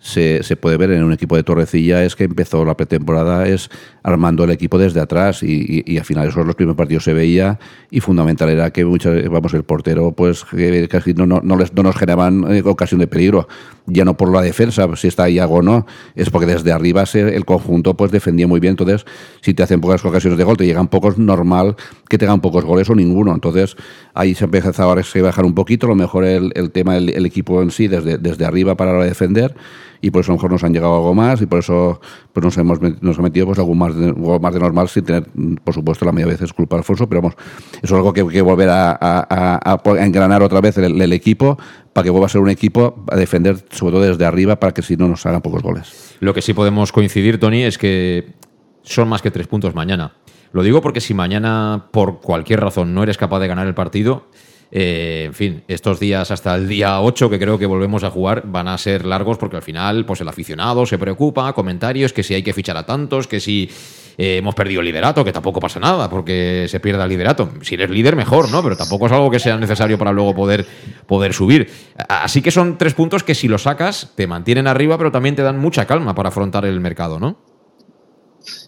se, 0.00 0.44
se, 0.44 0.54
puede 0.54 0.76
ver 0.76 0.92
en 0.92 1.02
un 1.02 1.12
equipo 1.12 1.34
de 1.34 1.42
Torrecilla 1.42 2.04
es 2.04 2.14
que 2.14 2.24
empezó 2.24 2.64
la 2.64 2.76
pretemporada 2.76 3.48
es 3.48 3.68
armando 4.04 4.44
el 4.44 4.50
equipo 4.50 4.78
desde 4.78 5.00
atrás 5.00 5.42
y, 5.42 5.82
y, 5.84 5.98
al 5.98 6.04
final 6.04 6.28
esos 6.28 6.46
los 6.46 6.54
primeros 6.54 6.76
partidos 6.76 7.02
se 7.02 7.12
veía 7.12 7.58
y 7.90 7.98
fundamental 8.00 8.48
era 8.48 8.70
que 8.70 8.84
muchas, 8.84 9.28
vamos 9.28 9.54
el 9.54 9.64
portero 9.64 10.12
pues 10.12 10.44
casi 10.88 11.14
no, 11.14 11.26
no, 11.26 11.40
no, 11.42 11.56
les, 11.56 11.74
no 11.74 11.82
nos 11.82 11.96
generaban 11.96 12.44
eh, 12.48 12.62
ocasión 12.64 13.00
de 13.00 13.08
peligro. 13.08 13.48
Ya 13.86 14.04
no 14.04 14.16
por 14.16 14.32
la 14.32 14.42
defensa 14.42 14.86
si 14.96 15.08
está 15.08 15.28
Iago 15.28 15.56
o 15.56 15.62
no 15.62 15.86
es 16.14 16.30
porque 16.30 16.46
desde 16.46 16.72
arriba 16.72 17.04
se, 17.06 17.34
el 17.34 17.44
conjunto 17.44 17.96
pues 17.96 18.12
defendía 18.12 18.46
muy 18.46 18.60
bien. 18.60 18.72
Entonces 18.72 19.04
si 19.40 19.52
te 19.52 19.64
hacen 19.64 19.80
pocas 19.80 20.04
ocasiones 20.04 20.38
de 20.38 20.44
gol 20.44 20.56
te 20.56 20.64
llegan 20.64 20.88
pocos 20.88 21.18
normal 21.18 21.74
que 22.08 22.18
tengan 22.18 22.40
pocos 22.40 22.64
goles 22.64 22.88
o 22.88 22.94
ninguno. 22.94 23.34
Entonces 23.34 23.76
ahí 24.14 24.34
se 24.36 24.44
empieza 24.44 24.70
ahora 24.82 25.02
a 25.02 25.22
bajar 25.22 25.44
un 25.44 25.54
poquito. 25.54 25.88
Lo 25.88 25.96
mejor 25.96 26.24
el, 26.24 26.52
el 26.54 26.70
tema 26.70 26.96
el, 26.96 27.26
equipo 27.26 27.62
en 27.62 27.72
sí 27.72 27.88
desde, 27.88 28.16
desde 28.18 28.44
arriba 28.44 28.76
para 28.76 28.92
defender 29.04 29.54
y 30.00 30.10
por 30.10 30.20
eso 30.20 30.32
a 30.32 30.34
lo 30.34 30.36
mejor 30.38 30.52
nos 30.52 30.64
han 30.64 30.72
llegado 30.72 30.94
algo 30.94 31.14
más 31.14 31.40
y 31.42 31.46
por 31.46 31.60
eso 31.60 32.00
pues 32.32 32.44
nos 32.44 32.56
hemos 32.58 32.80
nos 32.80 33.18
ha 33.18 33.22
metido 33.22 33.46
pues 33.46 33.58
algo 33.58 33.74
más 33.74 33.94
de, 33.94 34.12
más 34.12 34.54
de 34.54 34.60
normal 34.60 34.88
sin 34.88 35.04
tener 35.04 35.26
por 35.64 35.74
supuesto 35.74 36.04
la 36.04 36.12
mayoría 36.12 36.34
veces 36.34 36.52
culpa 36.52 36.76
de 36.76 36.80
Alfonso 36.80 37.08
pero 37.08 37.22
vamos 37.22 37.36
eso 37.82 37.82
es 37.82 37.92
algo 37.92 38.12
que 38.12 38.26
que 38.26 38.42
volver 38.42 38.68
a, 38.68 38.96
a, 39.00 39.80
engranar 39.98 40.42
otra 40.42 40.60
vez 40.60 40.78
el, 40.78 41.12
equipo 41.12 41.58
para 41.92 42.04
que 42.04 42.10
vuelva 42.10 42.26
a 42.26 42.28
ser 42.28 42.40
un 42.40 42.50
equipo 42.50 43.04
a 43.10 43.16
defender 43.16 43.64
sobre 43.70 43.92
todo 43.92 44.02
desde 44.02 44.24
arriba 44.24 44.60
para 44.60 44.72
que 44.72 44.82
si 44.82 44.96
no 44.96 45.08
nos 45.08 45.24
hagan 45.26 45.40
pocos 45.40 45.62
goles. 45.62 46.16
Lo 46.20 46.34
que 46.34 46.42
sí 46.42 46.52
podemos 46.54 46.92
coincidir 46.92 47.40
Tony 47.40 47.62
es 47.62 47.78
que 47.78 48.34
son 48.82 49.08
más 49.08 49.22
que 49.22 49.30
tres 49.30 49.46
puntos 49.46 49.74
mañana. 49.74 50.12
Lo 50.52 50.62
digo 50.62 50.80
porque 50.80 51.00
si 51.00 51.14
mañana 51.14 51.86
por 51.90 52.20
cualquier 52.20 52.60
razón 52.60 52.94
no 52.94 53.02
eres 53.02 53.16
capaz 53.16 53.40
de 53.40 53.48
ganar 53.48 53.66
el 53.66 53.74
partido 53.74 54.26
eh, 54.70 55.24
en 55.26 55.34
fin, 55.34 55.62
estos 55.68 55.98
días 55.98 56.30
hasta 56.30 56.54
el 56.54 56.68
día 56.68 57.00
8, 57.00 57.30
que 57.30 57.38
creo 57.38 57.58
que 57.58 57.66
volvemos 57.66 58.04
a 58.04 58.10
jugar, 58.10 58.42
van 58.46 58.68
a 58.68 58.76
ser 58.76 59.06
largos 59.06 59.38
porque 59.38 59.56
al 59.56 59.62
final 59.62 60.04
pues 60.04 60.20
el 60.20 60.28
aficionado 60.28 60.84
se 60.84 60.98
preocupa, 60.98 61.52
comentarios, 61.52 62.12
que 62.12 62.22
si 62.22 62.34
hay 62.34 62.42
que 62.42 62.52
fichar 62.52 62.76
a 62.76 62.84
tantos, 62.84 63.26
que 63.26 63.40
si 63.40 63.70
eh, 64.18 64.38
hemos 64.38 64.54
perdido 64.54 64.82
liderato, 64.82 65.24
que 65.24 65.32
tampoco 65.32 65.60
pasa 65.60 65.80
nada 65.80 66.10
porque 66.10 66.66
se 66.68 66.80
pierda 66.80 67.04
el 67.04 67.10
liderato. 67.10 67.50
Si 67.62 67.76
eres 67.76 67.88
líder, 67.88 68.16
mejor, 68.16 68.50
¿no? 68.50 68.62
Pero 68.62 68.76
tampoco 68.76 69.06
es 69.06 69.12
algo 69.12 69.30
que 69.30 69.38
sea 69.38 69.56
necesario 69.56 69.96
para 69.96 70.12
luego 70.12 70.34
poder, 70.34 70.66
poder 71.06 71.32
subir. 71.32 71.70
Así 72.08 72.42
que 72.42 72.50
son 72.50 72.76
tres 72.76 72.94
puntos 72.94 73.22
que 73.22 73.34
si 73.34 73.48
los 73.48 73.62
sacas 73.62 74.12
te 74.16 74.26
mantienen 74.26 74.66
arriba, 74.66 74.98
pero 74.98 75.12
también 75.12 75.36
te 75.36 75.42
dan 75.42 75.58
mucha 75.58 75.86
calma 75.86 76.14
para 76.14 76.28
afrontar 76.30 76.66
el 76.66 76.80
mercado, 76.80 77.18
¿no? 77.18 77.47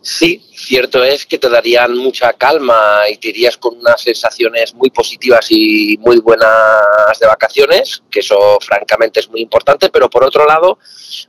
Sí, 0.02 0.42
cierto 0.54 1.04
es 1.04 1.26
que 1.26 1.38
te 1.38 1.50
darían 1.50 1.94
mucha 1.94 2.32
calma 2.32 3.02
y 3.10 3.18
te 3.18 3.28
irías 3.28 3.58
con 3.58 3.78
unas 3.78 4.00
sensaciones 4.00 4.74
muy 4.74 4.88
positivas 4.90 5.46
y 5.50 5.98
muy 5.98 6.18
buenas 6.20 7.18
de 7.20 7.26
vacaciones, 7.26 8.02
que 8.10 8.20
eso 8.20 8.58
francamente 8.60 9.20
es 9.20 9.28
muy 9.28 9.42
importante, 9.42 9.90
pero 9.90 10.08
por 10.08 10.24
otro 10.24 10.46
lado, 10.46 10.78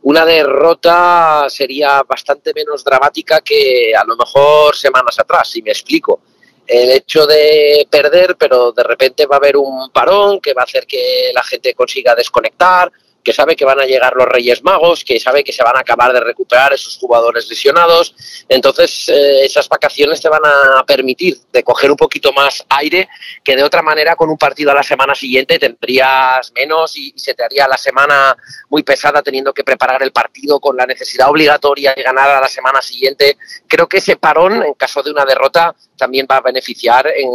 una 0.03 0.25
derrota 0.25 1.47
sería 1.49 2.01
bastante 2.03 2.53
menos 2.53 2.83
dramática 2.83 3.41
que 3.41 3.93
a 3.93 4.05
lo 4.05 4.15
mejor 4.15 4.75
semanas 4.75 5.19
atrás, 5.19 5.49
si 5.49 5.61
me 5.61 5.71
explico. 5.71 6.21
El 6.65 6.91
hecho 6.91 7.25
de 7.25 7.85
perder, 7.89 8.37
pero 8.37 8.71
de 8.71 8.83
repente 8.83 9.25
va 9.25 9.35
a 9.35 9.39
haber 9.39 9.57
un 9.57 9.89
parón 9.91 10.39
que 10.39 10.53
va 10.53 10.61
a 10.61 10.65
hacer 10.65 10.87
que 10.87 11.31
la 11.33 11.43
gente 11.43 11.73
consiga 11.73 12.15
desconectar, 12.15 12.89
que 13.23 13.33
sabe 13.33 13.55
que 13.55 13.65
van 13.65 13.79
a 13.79 13.85
llegar 13.85 14.13
los 14.15 14.27
Reyes 14.27 14.63
Magos, 14.63 15.03
que 15.03 15.19
sabe 15.19 15.43
que 15.43 15.53
se 15.53 15.63
van 15.63 15.77
a 15.77 15.81
acabar 15.81 16.13
de 16.13 16.19
recuperar 16.19 16.73
esos 16.73 16.97
jugadores 16.97 17.47
lesionados. 17.49 18.15
Entonces, 18.49 19.09
eh, 19.09 19.45
esas 19.45 19.67
vacaciones 19.69 20.21
te 20.21 20.29
van 20.29 20.41
a 20.45 20.83
permitir 20.85 21.37
de 21.51 21.63
coger 21.63 21.91
un 21.91 21.97
poquito 21.97 22.33
más 22.33 22.63
aire, 22.69 23.07
que 23.43 23.55
de 23.55 23.63
otra 23.63 23.81
manera 23.81 24.15
con 24.15 24.29
un 24.29 24.37
partido 24.37 24.71
a 24.71 24.75
la 24.75 24.83
semana 24.83 25.15
siguiente 25.15 25.59
tendrías 25.59 26.51
menos 26.53 26.95
y, 26.97 27.13
se 27.15 27.33
te 27.33 27.43
haría 27.43 27.67
la 27.67 27.77
semana 27.77 28.35
muy 28.69 28.83
pesada 28.83 29.21
teniendo 29.21 29.53
que 29.53 29.63
preparar 29.63 30.01
el 30.01 30.11
partido 30.11 30.59
con 30.59 30.75
la 30.75 30.85
necesidad 30.85 31.29
obligatoria 31.29 31.93
de 31.95 32.03
ganar 32.03 32.29
a 32.29 32.41
la 32.41 32.47
semana 32.47 32.81
siguiente. 32.81 33.37
Creo 33.67 33.87
que 33.87 33.97
ese 33.97 34.15
parón, 34.15 34.63
en 34.63 34.73
caso 34.73 35.03
de 35.03 35.11
una 35.11 35.25
derrota, 35.25 35.75
también 35.97 36.27
va 36.29 36.37
a 36.37 36.41
beneficiar 36.41 37.07
en, 37.07 37.31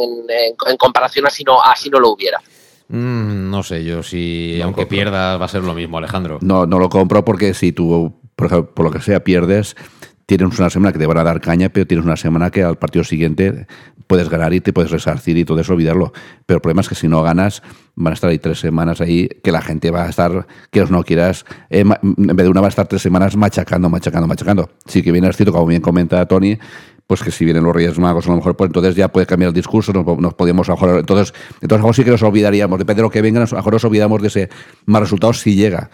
comparación 0.76 1.26
a 1.26 1.30
si 1.30 1.44
no, 1.44 1.62
a 1.62 1.76
si 1.76 1.88
no 1.88 2.00
lo 2.00 2.10
hubiera. 2.10 2.40
Mm, 2.88 3.50
no 3.50 3.62
sé 3.62 3.84
yo 3.84 4.02
si, 4.02 4.60
aunque 4.62 4.86
pierdas, 4.86 5.40
va 5.40 5.44
a 5.44 5.48
ser 5.48 5.62
lo 5.62 5.74
mismo, 5.74 5.98
Alejandro. 5.98 6.38
No, 6.40 6.66
no 6.66 6.78
lo 6.78 6.88
compro 6.88 7.24
porque 7.24 7.54
si 7.54 7.72
tú, 7.72 8.20
por 8.36 8.46
ejemplo, 8.46 8.74
por 8.74 8.84
lo 8.86 8.90
que 8.92 9.00
sea, 9.00 9.24
pierdes, 9.24 9.76
tienes 10.26 10.58
una 10.58 10.70
semana 10.70 10.92
que 10.92 10.98
te 10.98 11.06
van 11.06 11.18
a 11.18 11.24
dar 11.24 11.40
caña, 11.40 11.68
pero 11.68 11.86
tienes 11.86 12.04
una 12.04 12.16
semana 12.16 12.50
que 12.50 12.62
al 12.62 12.76
partido 12.76 13.04
siguiente 13.04 13.66
puedes 14.06 14.28
ganar 14.28 14.52
y 14.52 14.60
te 14.60 14.72
puedes 14.72 14.90
resarcir 14.90 15.36
y 15.38 15.44
todo 15.44 15.60
eso, 15.60 15.72
olvidarlo. 15.72 16.12
Pero 16.44 16.56
el 16.56 16.60
problema 16.60 16.80
es 16.80 16.88
que 16.88 16.94
si 16.94 17.08
no 17.08 17.22
ganas, 17.22 17.62
van 17.94 18.12
a 18.12 18.14
estar 18.14 18.30
ahí 18.30 18.38
tres 18.38 18.58
semanas 18.58 19.00
ahí 19.00 19.28
que 19.42 19.52
la 19.52 19.62
gente 19.62 19.90
va 19.90 20.04
a 20.04 20.08
estar, 20.08 20.46
quieras 20.70 20.90
o 20.90 20.94
no 20.94 21.04
quieras, 21.04 21.46
eh, 21.70 21.80
en 21.80 22.36
vez 22.36 22.44
de 22.44 22.48
una 22.48 22.60
va 22.60 22.66
a 22.66 22.70
estar 22.70 22.86
tres 22.86 23.02
semanas 23.02 23.36
machacando, 23.36 23.88
machacando, 23.88 24.26
machacando. 24.26 24.70
Sí 24.86 25.02
que 25.02 25.12
viene 25.12 25.32
cierto, 25.32 25.52
como 25.52 25.66
bien 25.66 25.80
comenta 25.80 26.26
Tony, 26.26 26.58
pues 27.06 27.22
que 27.22 27.30
si 27.30 27.44
vienen 27.44 27.62
los 27.62 27.74
Reyes 27.74 27.98
Magos, 27.98 28.26
a 28.26 28.30
lo 28.30 28.36
mejor 28.36 28.56
pues 28.56 28.68
entonces 28.68 28.96
ya 28.96 29.08
puede 29.08 29.26
cambiar 29.26 29.50
el 29.50 29.54
discurso, 29.54 29.92
nos, 29.92 30.04
nos 30.18 30.34
podíamos 30.34 30.68
mejor, 30.68 30.98
entonces, 30.98 31.32
entonces 31.60 31.84
a 31.84 31.86
lo 31.86 31.92
sí 31.92 32.02
que 32.02 32.10
nos 32.10 32.22
olvidaríamos, 32.22 32.78
depende 32.78 33.00
de 33.00 33.02
lo 33.02 33.10
que 33.10 33.22
venga, 33.22 33.42
a 33.42 33.46
lo 33.46 33.56
mejor 33.56 33.72
nos 33.72 33.84
olvidamos 33.84 34.20
de 34.22 34.28
ese 34.28 34.48
mal 34.86 35.02
resultado 35.02 35.32
si 35.32 35.54
llega. 35.54 35.90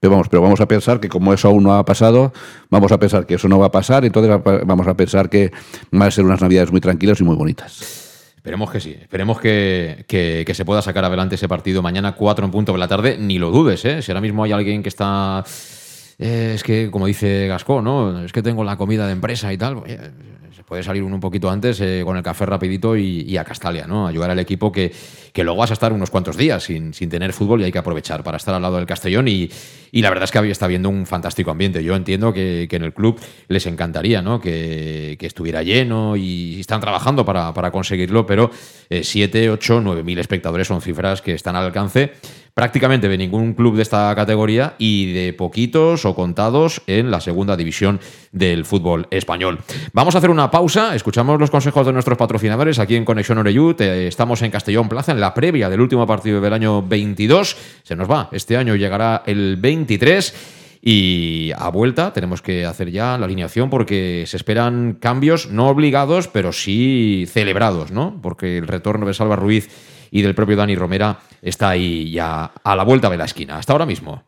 Pero 0.00 0.10
vamos, 0.10 0.28
pero 0.28 0.42
vamos 0.42 0.60
a 0.60 0.68
pensar 0.68 1.00
que 1.00 1.08
como 1.08 1.32
eso 1.32 1.48
aún 1.48 1.64
no 1.64 1.74
ha 1.74 1.84
pasado, 1.84 2.32
vamos 2.70 2.92
a 2.92 2.98
pensar 2.98 3.26
que 3.26 3.34
eso 3.34 3.48
no 3.48 3.58
va 3.58 3.66
a 3.66 3.70
pasar, 3.70 4.04
entonces 4.04 4.40
vamos 4.44 4.86
a 4.86 4.94
pensar 4.94 5.30
que 5.30 5.50
van 5.90 6.08
a 6.08 6.10
ser 6.10 6.24
unas 6.24 6.40
navidades 6.40 6.70
muy 6.70 6.80
tranquilas 6.80 7.20
y 7.20 7.24
muy 7.24 7.36
bonitas. 7.36 8.24
Esperemos 8.36 8.70
que 8.70 8.80
sí, 8.80 8.96
esperemos 9.00 9.40
que, 9.40 10.04
que, 10.06 10.54
se 10.54 10.64
pueda 10.64 10.80
sacar 10.80 11.04
adelante 11.04 11.34
ese 11.34 11.48
partido 11.48 11.82
mañana 11.82 12.14
4 12.14 12.44
en 12.44 12.52
punto 12.52 12.72
de 12.72 12.78
la 12.78 12.86
tarde, 12.86 13.16
ni 13.18 13.38
lo 13.38 13.50
dudes, 13.50 13.84
¿eh? 13.84 14.02
si 14.02 14.12
ahora 14.12 14.20
mismo 14.20 14.44
hay 14.44 14.52
alguien 14.52 14.84
que 14.84 14.88
está... 14.88 15.44
Eh, 16.18 16.52
es 16.54 16.62
que, 16.62 16.90
como 16.90 17.06
dice 17.06 17.46
Gascó, 17.46 17.82
¿no? 17.82 18.24
Es 18.24 18.32
que 18.32 18.42
tengo 18.42 18.64
la 18.64 18.76
comida 18.76 19.06
de 19.06 19.12
empresa 19.12 19.52
y 19.52 19.58
tal 19.58 19.82
puede 20.66 20.82
salir 20.82 21.02
uno 21.02 21.14
un 21.14 21.20
poquito 21.20 21.48
antes 21.48 21.80
eh, 21.80 22.02
con 22.04 22.16
el 22.16 22.22
café 22.22 22.44
rapidito 22.44 22.96
y, 22.96 23.36
a 23.36 23.44
Castalia, 23.44 23.86
¿no? 23.86 24.06
Ayudar 24.06 24.30
al 24.30 24.38
equipo 24.38 24.72
que, 24.72 24.92
que 25.32 25.44
luego 25.44 25.60
vas 25.60 25.70
a 25.70 25.74
estar 25.74 25.92
unos 25.92 26.10
cuantos 26.10 26.36
días 26.36 26.64
sin, 26.64 26.92
sin, 26.92 27.08
tener 27.08 27.32
fútbol 27.32 27.60
y 27.60 27.64
hay 27.64 27.72
que 27.72 27.78
aprovechar 27.78 28.24
para 28.24 28.36
estar 28.36 28.54
al 28.54 28.62
lado 28.62 28.76
del 28.76 28.86
Castellón 28.86 29.28
y, 29.28 29.48
y 29.92 30.02
la 30.02 30.08
verdad 30.10 30.24
es 30.24 30.32
que 30.32 30.50
está 30.50 30.66
viendo 30.66 30.88
un 30.88 31.06
fantástico 31.06 31.50
ambiente. 31.50 31.82
Yo 31.84 31.94
entiendo 31.94 32.32
que, 32.32 32.66
que 32.68 32.76
en 32.76 32.82
el 32.82 32.92
club 32.92 33.20
les 33.48 33.66
encantaría, 33.66 34.22
¿no? 34.22 34.40
Que, 34.40 35.16
que 35.18 35.26
estuviera 35.26 35.62
lleno 35.62 36.16
y 36.16 36.58
están 36.58 36.80
trabajando 36.80 37.24
para, 37.24 37.54
para 37.54 37.70
conseguirlo, 37.70 38.26
pero 38.26 38.50
7, 38.90 39.50
8, 39.50 39.80
9 39.82 40.02
mil 40.02 40.18
espectadores 40.18 40.66
son 40.66 40.80
cifras 40.80 41.22
que 41.22 41.34
están 41.34 41.54
al 41.54 41.66
alcance 41.66 42.12
prácticamente 42.56 43.06
de 43.06 43.18
ningún 43.18 43.52
club 43.52 43.76
de 43.76 43.82
esta 43.82 44.14
categoría 44.14 44.76
y 44.78 45.12
de 45.12 45.34
poquitos 45.34 46.06
o 46.06 46.14
contados 46.14 46.80
en 46.86 47.10
la 47.10 47.20
segunda 47.20 47.54
división 47.54 48.00
del 48.32 48.64
fútbol 48.64 49.08
español. 49.10 49.58
Vamos 49.92 50.14
a 50.14 50.18
hacer 50.18 50.30
una 50.30 50.50
pausa, 50.50 50.94
escuchamos 50.94 51.38
los 51.38 51.50
consejos 51.50 51.84
de 51.84 51.92
nuestros 51.92 52.16
patrocinadores 52.16 52.78
aquí 52.78 52.96
en 52.96 53.04
Conexión 53.04 53.36
Oreyut. 53.36 53.78
Estamos 53.82 54.40
en 54.40 54.50
Castellón 54.50 54.88
Plaza 54.88 55.12
en 55.12 55.20
la 55.20 55.34
previa 55.34 55.68
del 55.68 55.82
último 55.82 56.06
partido 56.06 56.40
del 56.40 56.54
año 56.54 56.80
22. 56.80 57.58
Se 57.82 57.94
nos 57.94 58.10
va, 58.10 58.30
este 58.32 58.56
año 58.56 58.74
llegará 58.74 59.22
el 59.26 59.58
23. 59.58 60.34
Y 60.80 61.50
a 61.58 61.68
vuelta 61.68 62.14
tenemos 62.14 62.40
que 62.40 62.64
hacer 62.64 62.90
ya 62.90 63.18
la 63.18 63.26
alineación 63.26 63.68
porque 63.68 64.24
se 64.26 64.38
esperan 64.38 64.96
cambios 64.98 65.50
no 65.50 65.68
obligados, 65.68 66.28
pero 66.28 66.54
sí 66.54 67.26
celebrados, 67.28 67.90
¿no? 67.90 68.18
Porque 68.22 68.56
el 68.56 68.66
retorno 68.66 69.06
de 69.06 69.12
Salva 69.12 69.36
Ruiz 69.36 69.68
y 70.10 70.22
del 70.22 70.34
propio 70.34 70.56
Dani 70.56 70.74
Romera 70.76 71.18
está 71.42 71.70
ahí 71.70 72.10
ya 72.10 72.52
a 72.62 72.76
la 72.76 72.84
vuelta 72.84 73.10
de 73.10 73.16
la 73.16 73.24
esquina. 73.24 73.58
Hasta 73.58 73.72
ahora 73.72 73.86
mismo. 73.86 74.22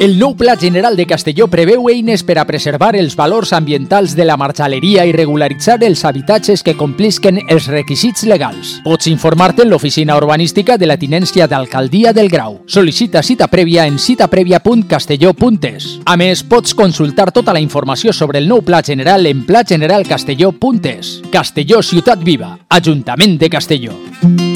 El 0.00 0.18
nou 0.20 0.34
Pla 0.36 0.56
General 0.56 0.96
de 0.96 1.06
Castelló 1.08 1.46
preveu 1.48 1.88
eines 1.88 2.22
per 2.24 2.36
a 2.36 2.44
preservar 2.44 2.94
els 2.96 3.14
valors 3.16 3.54
ambientals 3.56 4.12
de 4.16 4.26
la 4.28 4.36
marxaleria 4.36 5.06
i 5.08 5.12
regularitzar 5.12 5.78
els 5.84 6.04
habitatges 6.04 6.62
que 6.62 6.76
complisquen 6.76 7.40
els 7.48 7.68
requisits 7.72 8.26
legals. 8.28 8.74
Pots 8.84 9.08
informar-te 9.08 9.64
en 9.64 9.70
l'oficina 9.72 10.16
urbanística 10.20 10.76
de 10.76 10.88
la 10.88 10.98
tinència 11.00 11.48
d'alcaldia 11.48 12.12
del 12.12 12.28
Grau. 12.28 12.60
Sol·licita 12.68 13.22
cita 13.24 13.48
prèvia 13.48 13.86
en 13.88 13.96
citaprèvia.castelló.es. 13.96 15.88
A 16.04 16.16
més, 16.20 16.44
pots 16.44 16.76
consultar 16.76 17.32
tota 17.32 17.56
la 17.56 17.60
informació 17.64 18.12
sobre 18.12 18.38
el 18.38 18.48
nou 18.48 18.60
Pla 18.64 18.82
General 18.84 19.24
en 19.26 19.46
plageneralcastelló.es. 19.48 21.16
Castelló 21.32 21.80
Ciutat 21.82 22.22
Viva, 22.22 22.58
Ajuntament 22.68 23.40
de 23.40 23.50
Castelló. 23.50 24.55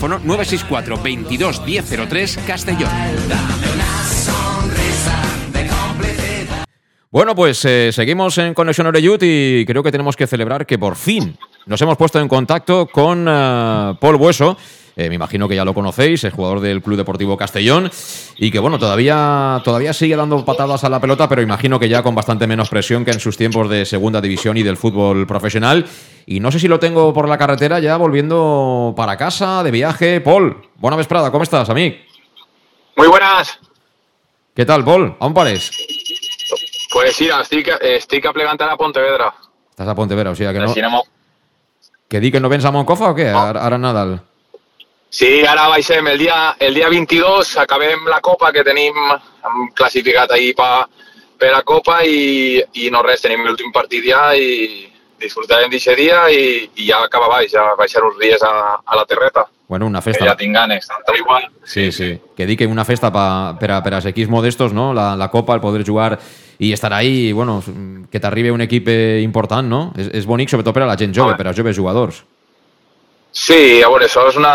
964 0.00 1.02
22 1.02 1.62
1003 1.64 2.38
Castellón. 2.46 2.90
Bueno, 7.10 7.34
pues 7.34 7.64
eh, 7.64 7.90
seguimos 7.92 8.36
en 8.38 8.52
Conexión 8.52 8.88
Oreyut 8.88 9.22
y 9.22 9.64
creo 9.66 9.82
que 9.82 9.90
tenemos 9.90 10.16
que 10.16 10.26
celebrar 10.26 10.66
que 10.66 10.78
por 10.78 10.96
fin 10.96 11.38
nos 11.64 11.80
hemos 11.80 11.96
puesto 11.96 12.20
en 12.20 12.28
contacto 12.28 12.86
con 12.86 13.26
uh, 13.26 13.96
Paul 13.98 14.16
Bueso. 14.16 14.58
Eh, 14.98 15.10
me 15.10 15.14
imagino 15.14 15.46
que 15.46 15.54
ya 15.54 15.64
lo 15.66 15.74
conocéis, 15.74 16.24
es 16.24 16.32
jugador 16.32 16.60
del 16.60 16.80
Club 16.80 16.96
Deportivo 16.96 17.36
Castellón 17.36 17.90
y 18.38 18.50
que 18.50 18.58
bueno, 18.58 18.78
todavía, 18.78 19.60
todavía 19.62 19.92
sigue 19.92 20.16
dando 20.16 20.42
patadas 20.42 20.84
a 20.84 20.88
la 20.88 21.00
pelota, 21.00 21.28
pero 21.28 21.42
imagino 21.42 21.78
que 21.78 21.90
ya 21.90 22.02
con 22.02 22.14
bastante 22.14 22.46
menos 22.46 22.70
presión 22.70 23.04
que 23.04 23.10
en 23.10 23.20
sus 23.20 23.36
tiempos 23.36 23.68
de 23.68 23.84
segunda 23.84 24.22
división 24.22 24.56
y 24.56 24.62
del 24.62 24.78
fútbol 24.78 25.26
profesional. 25.26 25.84
Y 26.24 26.40
no 26.40 26.50
sé 26.50 26.58
si 26.58 26.66
lo 26.66 26.78
tengo 26.80 27.12
por 27.12 27.28
la 27.28 27.36
carretera 27.36 27.78
ya 27.78 27.98
volviendo 27.98 28.94
para 28.96 29.18
casa, 29.18 29.62
de 29.62 29.70
viaje. 29.70 30.22
Paul, 30.22 30.62
buena 30.76 30.96
vesprada, 30.96 31.30
¿cómo 31.30 31.42
estás, 31.42 31.68
amigo? 31.68 31.96
Muy 32.96 33.08
buenas. 33.08 33.58
¿Qué 34.54 34.64
tal, 34.64 34.82
Paul? 34.82 35.14
¿Aún 35.20 35.34
pares? 35.34 35.70
Pues 36.90 37.14
sí, 37.14 37.28
estic, 37.28 37.68
estic 37.82 38.24
a 38.24 38.30
a 38.30 38.76
Pontevedra. 38.78 39.34
Estàs 39.76 39.88
a 39.88 39.94
Pontevedra, 39.94 40.30
o 40.30 40.34
sigui 40.34 40.54
que 40.54 40.60
no... 40.60 40.72
Si 40.72 40.80
no 40.80 41.02
que 42.08 42.20
di 42.20 42.32
que 42.32 42.40
no 42.40 42.48
vens 42.48 42.64
a 42.64 42.70
Moncofa 42.72 43.10
o 43.10 43.14
què, 43.14 43.30
No. 43.32 43.42
ara, 43.42 43.60
ara 43.60 43.76
Nadal? 43.76 44.22
Sí, 45.16 45.40
ara 45.48 45.64
baixem 45.72 46.04
el 46.12 46.18
dia, 46.20 46.56
el 46.60 46.74
dia 46.76 46.90
22, 46.92 47.54
acabem 47.62 48.04
la 48.10 48.20
Copa 48.20 48.50
que 48.52 48.64
tenim 48.66 48.92
hem 49.08 49.70
classificat 49.72 50.34
ahir 50.36 50.52
pa, 50.58 50.84
per 51.40 51.54
a 51.56 51.62
Copa 51.64 52.02
i, 52.04 52.60
i 52.82 52.90
no 52.92 53.00
res, 53.06 53.22
tenim 53.24 53.46
l'últim 53.46 53.72
partit 53.72 54.04
ja 54.04 54.34
i 54.36 54.84
disfrutarem 55.16 55.72
d'aquest 55.72 55.96
dia 55.96 56.26
i, 56.28 56.42
i 56.76 56.90
ja 56.90 57.00
acaba 57.06 57.30
baix, 57.32 57.48
ja 57.54 57.70
baixar 57.78 58.04
uns 58.04 58.20
dies 58.20 58.44
a, 58.44 58.52
a 58.84 58.98
la 58.98 59.06
terreta, 59.08 59.46
Bueno, 59.68 59.86
una 59.86 59.98
que 59.98 60.12
festa... 60.12 60.24
ja 60.28 60.36
tinc 60.38 60.54
ganes, 60.54 60.86
tant 60.86 61.16
igual. 61.18 61.48
Sí, 61.64 61.90
sí. 61.90 62.12
Que 62.36 62.46
di 62.46 62.56
que 62.56 62.68
una 62.70 62.84
festa 62.84 63.10
pa, 63.10 63.56
per, 63.58 63.72
a, 63.72 63.80
per 63.82 63.96
als 63.96 64.06
equips 64.06 64.30
modestos, 64.30 64.72
no? 64.72 64.92
La, 64.94 65.16
la 65.16 65.30
Copa, 65.32 65.56
el 65.56 65.60
poder 65.60 65.82
jugar 65.84 66.20
i 66.58 66.72
estar 66.72 66.92
ahí, 66.94 67.32
bueno, 67.32 67.62
que 68.10 68.20
t'arribi 68.20 68.52
un 68.54 68.62
equip 68.62 68.88
eh, 68.88 69.20
important, 69.24 69.66
no? 69.66 69.80
És, 69.98 70.12
és 70.22 70.26
bonic, 70.26 70.52
sobretot 70.52 70.76
per 70.76 70.84
a 70.84 70.92
la 70.92 70.96
gent 71.00 71.16
jove, 71.16 71.34
per 71.34 71.48
als 71.48 71.58
joves 71.58 71.76
jugadors. 71.76 72.22
Sí, 73.36 73.82
a 73.84 73.88
veure, 73.92 74.06
això 74.08 74.22
és 74.30 74.36
una... 74.40 74.52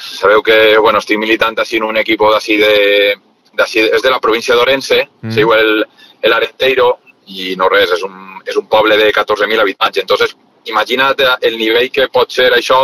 Sabeu 0.00 0.40
que, 0.42 0.56
bueno, 0.80 1.02
estic 1.02 1.18
militant 1.20 1.58
així 1.60 1.76
en 1.76 1.84
un 1.90 1.98
equip 2.00 2.22
d'ací 2.32 2.56
de... 2.62 2.76
d'ací, 3.56 3.82
és 3.84 4.02
de 4.04 4.12
la 4.12 4.20
província 4.24 4.56
d'Orense, 4.56 5.02
Mm. 5.20 5.30
se 5.34 5.42
diu 5.42 5.52
el, 5.52 5.84
el 6.22 6.32
Arenteiro, 6.32 6.94
i 7.26 7.54
no 7.60 7.68
res, 7.68 7.92
és 7.92 8.02
un, 8.06 8.40
és 8.46 8.56
un 8.56 8.66
poble 8.72 8.96
de 8.96 9.10
14.000 9.12 9.60
habitants. 9.60 9.98
Entonces, 9.98 10.32
imagina't 10.64 11.20
el 11.42 11.58
nivell 11.58 11.90
que 11.92 12.08
pot 12.12 12.32
ser 12.32 12.52
això 12.54 12.78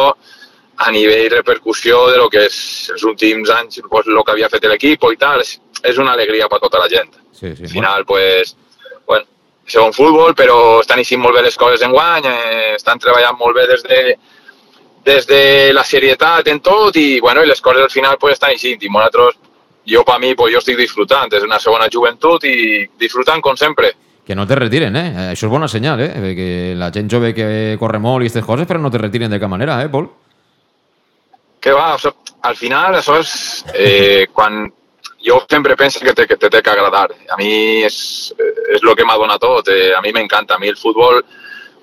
a 0.83 0.91
nivell 0.91 1.31
repercussió 1.31 2.09
de 2.11 2.19
lo 2.19 2.29
que 2.29 2.47
és 2.49 2.91
els 2.93 3.05
últims 3.05 3.51
anys, 3.55 3.81
pues, 3.89 4.07
lo 4.07 4.25
que 4.25 4.33
havia 4.35 4.51
fet 4.53 4.65
l'equip 4.69 5.05
i 5.13 5.17
tal, 5.17 5.41
és, 5.41 5.55
és 5.85 5.99
una 5.99 6.13
alegria 6.13 6.49
per 6.49 6.61
tota 6.61 6.81
la 6.83 6.91
gent. 6.93 7.13
Sí, 7.33 7.55
sí. 7.57 7.65
Al 7.65 7.73
final, 7.73 8.05
pues, 8.05 8.57
bueno, 9.07 9.25
segon 9.67 9.93
futbol, 9.97 10.35
però 10.35 10.81
estan 10.81 11.01
eixint 11.01 11.23
molt 11.23 11.37
bé 11.39 11.43
les 11.47 11.57
coses 11.57 11.83
en 11.87 11.93
guany, 11.93 12.27
eh, 12.29 12.75
estan 12.77 12.99
treballant 12.99 13.39
molt 13.39 13.57
bé 13.57 13.67
des 13.71 13.85
de, 13.89 14.03
des 15.05 15.27
de 15.27 15.73
la 15.75 15.85
serietat 15.85 16.47
en 16.49 16.61
tot 16.61 16.97
i, 16.97 17.21
bueno, 17.21 17.43
i 17.43 17.51
les 17.51 17.61
coses 17.61 17.83
al 17.83 17.91
final 17.91 18.19
pues, 18.21 18.35
estan 18.35 18.55
eixint. 18.55 18.83
I 18.83 18.91
nosaltres, 18.91 19.39
jo 19.89 20.05
per 20.07 20.19
mi, 20.23 20.35
pues, 20.39 20.53
jo 20.55 20.63
estic 20.63 20.79
disfrutant, 20.79 21.33
és 21.35 21.45
una 21.47 21.59
segona 21.61 21.91
joventut 21.91 22.45
i 22.47 22.87
disfrutant 22.99 23.43
com 23.43 23.59
sempre. 23.59 23.93
Que 24.27 24.37
no 24.39 24.47
te 24.47 24.55
retiren, 24.55 24.95
eh? 24.97 25.09
Això 25.33 25.49
és 25.49 25.51
bona 25.51 25.67
senyal, 25.69 26.01
eh? 26.01 26.35
Que 26.39 26.51
la 26.79 26.93
gent 26.95 27.11
jove 27.11 27.33
que 27.35 27.77
corre 27.81 27.99
molt 27.99 28.23
i 28.23 28.29
aquestes 28.29 28.47
coses, 28.47 28.69
però 28.71 28.79
no 28.79 28.91
te 28.91 29.01
retiren 29.03 29.33
de 29.33 29.41
cap 29.43 29.51
manera, 29.51 29.81
eh, 29.83 29.89
Paul? 29.91 30.07
Que 31.63 31.75
va, 31.75 31.97
això, 31.97 32.13
al 32.47 32.55
final 32.59 33.01
això 33.01 33.19
és 33.19 33.33
eh, 33.75 34.29
quan 34.37 34.69
jo 35.23 35.41
sempre 35.49 35.77
penso 35.77 36.01
que 36.01 36.13
te, 36.13 36.27
que 36.27 36.37
te 36.37 36.51
té 36.51 36.63
que 36.63 36.71
agradar. 36.71 37.09
A 37.31 37.39
mi 37.39 37.83
és, 37.83 37.97
és 38.39 38.83
el 38.83 38.95
que 38.95 39.07
m'ha 39.07 39.19
donat 39.19 39.43
tot, 39.43 39.69
eh, 39.75 39.91
a 39.95 40.01
mi 40.03 40.15
m'encanta. 40.15 40.55
A 40.55 40.63
mi 40.63 40.71
el 40.71 40.79
futbol, 40.79 41.25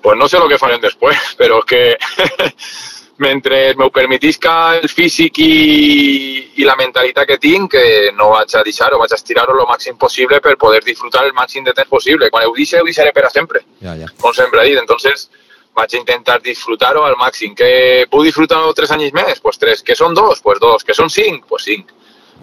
pues 0.00 0.16
no 0.16 0.28
sé 0.28 0.38
el 0.40 0.48
que 0.48 0.58
farem 0.60 0.80
després, 0.80 1.34
però 1.40 1.60
és 1.60 1.68
que 1.68 1.84
mentre 3.20 3.74
m'ho 3.76 3.90
permetisca 3.92 4.76
el 4.78 4.88
físic 4.88 5.38
i, 5.44 6.52
i 6.60 6.64
la 6.64 6.74
mentalitat 6.78 7.26
que 7.28 7.36
tinc, 7.42 7.70
que 7.74 8.10
no 8.16 8.30
vaig 8.32 8.54
a 8.56 8.62
deixar-ho, 8.66 8.98
vaig 9.00 9.12
a 9.12 9.18
estirar-ho 9.18 9.54
el 9.58 9.66
màxim 9.68 9.98
possible 10.00 10.40
per 10.40 10.56
poder 10.56 10.80
disfrutar 10.86 11.26
el 11.28 11.34
màxim 11.36 11.64
de 11.66 11.74
temps 11.76 11.88
possible. 11.90 12.30
Quan 12.32 12.46
ho 12.48 12.54
deixi, 12.56 12.76
ho 12.80 12.84
deixaré 12.88 13.12
per 13.12 13.26
a 13.28 13.30
sempre 13.30 13.60
Ja, 13.84 13.94
ja. 14.00 14.08
com 14.20 14.32
sempre 14.34 14.64
he 14.64 14.70
dit. 14.70 14.78
Entonces, 14.80 15.28
vaig 15.76 15.94
a 15.94 15.98
intentar 16.00 16.40
disfrutar-ho 16.42 17.04
al 17.04 17.16
màxim. 17.20 17.54
Que 17.54 18.06
puc 18.10 18.24
disfrutar-ho 18.24 18.72
tres 18.74 18.90
anys 18.96 19.12
més? 19.12 19.40
Pues 19.40 19.58
tres. 19.58 19.82
Que 19.82 19.94
són 19.94 20.14
dos? 20.14 20.40
Pues 20.40 20.58
dos. 20.60 20.82
Que 20.84 20.94
són 20.94 21.10
cinc? 21.10 21.44
Pues 21.46 21.64
cinc. 21.68 21.92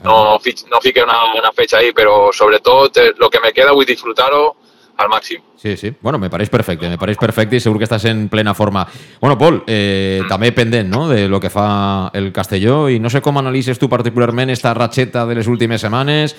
No, 0.03 0.37
fi- 0.39 0.53
no 0.69 0.79
fique 0.79 1.01
una, 1.01 1.33
una 1.33 1.51
fecha 1.57 1.79
ahí, 1.79 1.91
però 1.91 2.29
sobretot 2.31 2.99
lo 3.17 3.29
que 3.31 3.39
me 3.41 3.51
queda 3.51 3.73
vull 3.73 3.85
disfrutar-ho 3.89 4.55
al 4.97 5.09
màxim. 5.09 5.41
Sí, 5.55 5.77
sí. 5.77 5.93
Bueno, 6.01 6.19
me 6.19 6.29
pareix 6.29 6.49
perfecte, 6.49 6.89
me 6.89 6.97
pareix 6.97 7.17
perfecte 7.17 7.57
i 7.57 7.61
segur 7.63 7.79
que 7.79 7.87
estàs 7.87 8.05
en 8.09 8.27
plena 8.29 8.53
forma. 8.57 8.85
Bueno, 9.21 9.37
Pol, 9.37 9.61
eh, 9.67 10.21
també 10.29 10.51
pendent 10.51 10.89
no? 10.89 11.07
de 11.09 11.27
lo 11.27 11.39
que 11.39 11.51
fa 11.53 12.09
el 12.13 12.31
Castelló 12.33 12.87
i 12.89 12.99
no 12.99 13.09
sé 13.09 13.21
com 13.21 13.37
analitzes 13.37 13.79
tu 13.79 13.89
particularment 13.89 14.49
esta 14.53 14.73
ratxeta 14.73 15.25
de 15.25 15.35
les 15.35 15.47
últimes 15.47 15.81
setmanes 15.81 16.35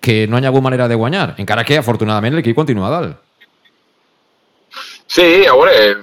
que 0.00 0.26
no 0.26 0.38
hi 0.38 0.44
ha 0.44 0.52
hagut 0.52 0.62
manera 0.62 0.88
de 0.88 0.94
guanyar, 0.94 1.34
encara 1.38 1.64
que 1.64 1.78
afortunadament 1.78 2.36
l'equip 2.38 2.56
continua 2.56 2.90
dalt. 2.90 3.16
Sí, 5.08 5.46
a 5.48 5.54
veure, 5.56 5.96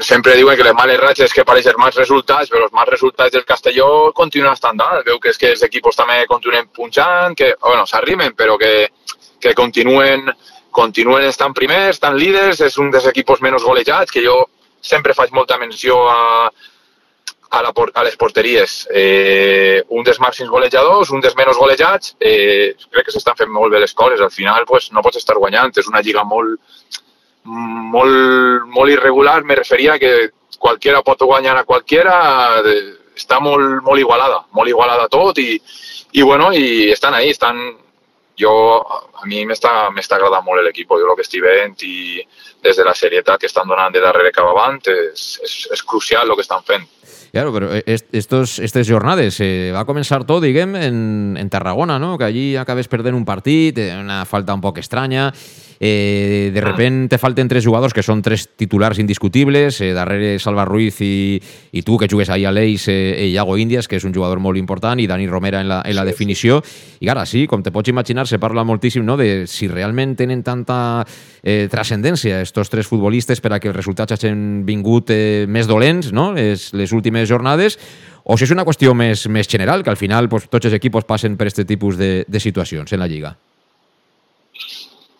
sempre 0.00 0.36
diuen 0.36 0.56
que 0.56 0.64
les 0.64 0.74
males 0.74 1.00
ratxes 1.00 1.32
que 1.34 1.44
pareixen 1.44 1.76
mals 1.78 1.98
resultats, 1.98 2.48
però 2.50 2.68
els 2.68 2.72
mals 2.72 2.88
resultats 2.88 3.34
del 3.34 3.44
Castelló 3.44 4.12
continuen 4.14 4.54
estant 4.54 4.78
dalt. 4.78 5.04
Veu 5.06 5.18
que 5.20 5.32
és 5.34 5.38
que 5.38 5.50
els 5.52 5.62
equipos 5.66 5.98
també 5.98 6.22
continuen 6.30 6.70
punxant, 6.72 7.36
que, 7.36 7.52
bueno, 7.60 7.84
s'arrimen, 7.86 8.36
però 8.38 8.56
que, 8.58 8.88
que 9.40 9.54
continuen 9.58 10.30
continuen 10.72 11.28
estant 11.28 11.54
primers, 11.54 11.96
estan 11.96 12.18
líders, 12.18 12.60
és 12.64 12.78
un 12.80 12.90
dels 12.90 13.06
equipos 13.10 13.42
menys 13.44 13.64
golejats, 13.64 14.12
que 14.12 14.24
jo 14.24 14.42
sempre 14.82 15.14
faig 15.14 15.32
molta 15.36 15.58
menció 15.60 15.98
a, 16.10 16.50
a, 17.52 17.62
la, 17.62 17.72
a 17.72 18.04
les 18.06 18.16
porteries. 18.16 18.76
Eh, 18.90 19.82
un 19.92 20.04
dels 20.04 20.18
màxims 20.20 20.50
golejadors, 20.50 21.12
un 21.12 21.22
dels 21.22 21.36
menys 21.38 21.60
golejats, 21.60 22.16
eh, 22.20 22.72
crec 22.90 23.08
que 23.08 23.14
s'estan 23.14 23.38
fent 23.38 23.52
molt 23.52 23.72
bé 23.72 23.82
les 23.82 23.94
coses. 23.94 24.20
Al 24.20 24.32
final 24.34 24.66
pues, 24.66 24.90
no 24.92 25.04
pots 25.04 25.20
estar 25.20 25.38
guanyant, 25.38 25.76
és 25.76 25.90
una 25.92 26.02
lliga 26.02 26.24
molt, 26.24 26.58
molt, 27.44 28.66
molt 28.72 28.90
irregular, 28.90 29.42
me 29.44 29.58
referia 29.58 29.98
que 29.98 30.30
qualquiera 30.58 31.02
pot 31.02 31.22
guanyar 31.26 31.56
a 31.58 31.64
qualquiera, 31.68 32.16
està 33.16 33.40
molt, 33.42 33.82
molt 33.84 34.00
igualada, 34.00 34.44
molt 34.56 34.70
igualada 34.70 35.08
tot 35.10 35.38
i, 35.42 35.56
i 36.12 36.22
bueno, 36.22 36.52
i 36.52 36.90
estan 36.92 37.14
ahí, 37.14 37.30
estan... 37.30 37.60
Jo, 38.40 38.52
a 38.80 39.26
mi 39.28 39.44
m'està 39.46 39.90
agradant 39.92 40.44
molt 40.44 40.64
l'equip, 40.64 40.88
jo 40.88 41.10
el 41.10 41.16
que 41.18 41.26
estic 41.26 41.42
veient 41.44 41.76
i 41.84 42.22
des 42.62 42.78
de 42.78 42.84
la 42.86 42.94
serietat 42.94 43.40
que 43.40 43.50
estan 43.50 43.68
donant 43.68 43.92
de 43.92 44.00
darrere 44.00 44.32
cap 44.32 44.48
avant 44.48 44.80
és, 44.88 45.26
és, 45.44 45.56
és 45.72 45.82
crucial 45.82 46.30
el 46.30 46.38
que 46.38 46.46
estan 46.46 46.64
fent. 46.64 46.88
Claro, 47.32 47.50
pero 47.50 47.70
estos, 47.86 48.58
estas 48.58 48.86
jornades 48.86 49.40
eh, 49.40 49.72
va 49.74 49.80
a 49.80 49.84
comenzar 49.86 50.26
todo, 50.26 50.42
diguem, 50.42 50.76
en, 50.76 51.36
en 51.40 51.48
Tarragona, 51.48 51.98
¿no? 51.98 52.18
Que 52.18 52.24
allí 52.24 52.56
acabes 52.56 52.88
perder 52.88 53.14
un 53.14 53.24
partido, 53.24 53.82
una 53.98 54.26
falta 54.26 54.52
un 54.52 54.60
poco 54.60 54.80
extraña, 54.80 55.32
eh, 55.84 56.52
de 56.54 56.60
ah. 56.60 56.62
repente 56.62 57.18
falten 57.18 57.48
tres 57.50 57.64
jugadors 57.66 57.90
que 57.90 58.04
són 58.06 58.20
tres 58.22 58.44
titulars 58.54 59.00
indiscutibles, 59.02 59.80
eh, 59.82 59.90
darrere 59.90 60.36
Salva 60.38 60.62
Ruiz 60.62 61.00
i, 61.02 61.42
i 61.74 61.82
tu, 61.82 61.96
que 61.98 62.06
jugues 62.06 62.30
ahí 62.30 62.44
a 62.46 62.52
l'Eix, 62.54 62.86
eh, 62.86 63.26
Iago 63.32 63.56
Índies, 63.58 63.90
que 63.90 63.98
és 63.98 64.06
un 64.06 64.14
jugador 64.14 64.38
molt 64.38 64.60
important, 64.62 65.02
i 65.02 65.08
Dani 65.10 65.26
Romera 65.26 65.58
en 65.60 65.66
la, 65.66 65.80
en 65.82 65.98
la 65.98 66.06
sí, 66.06 66.12
definició. 66.14 66.60
Sí. 66.62 67.02
I 67.02 67.10
ara 67.10 67.26
sí, 67.26 67.48
com 67.50 67.66
te 67.66 67.74
pots 67.74 67.90
imaginar, 67.90 68.28
se 68.30 68.38
parla 68.38 68.62
moltíssim 68.62 69.02
no, 69.02 69.18
de 69.18 69.48
si 69.50 69.66
realment 69.66 70.14
tenen 70.14 70.46
tanta 70.46 71.02
eh, 71.42 71.66
transcendència 71.66 72.38
estos 72.46 72.70
tres 72.70 72.86
futbolistes 72.86 73.42
per 73.42 73.56
a 73.56 73.58
que 73.58 73.74
els 73.74 73.80
resultats 73.82 74.14
hagin 74.14 74.62
vingut 74.62 75.10
eh, 75.10 75.50
més 75.50 75.66
dolents 75.66 76.14
no? 76.14 76.30
les, 76.38 76.70
les 76.78 76.94
últimes 76.94 77.26
jornades, 77.26 77.80
o 78.22 78.38
si 78.38 78.46
és 78.46 78.54
una 78.54 78.62
qüestió 78.62 78.94
més, 78.94 79.26
més 79.26 79.50
general, 79.50 79.82
que 79.82 79.90
al 79.90 79.98
final 79.98 80.30
pues, 80.30 80.46
tots 80.46 80.70
els 80.70 80.78
equipos 80.78 81.10
passen 81.10 81.34
per 81.34 81.50
aquest 81.50 81.66
tipus 81.66 81.98
de, 81.98 82.20
de 82.22 82.40
situacions 82.40 82.94
en 82.94 83.02
la 83.02 83.10
Lliga. 83.10 83.34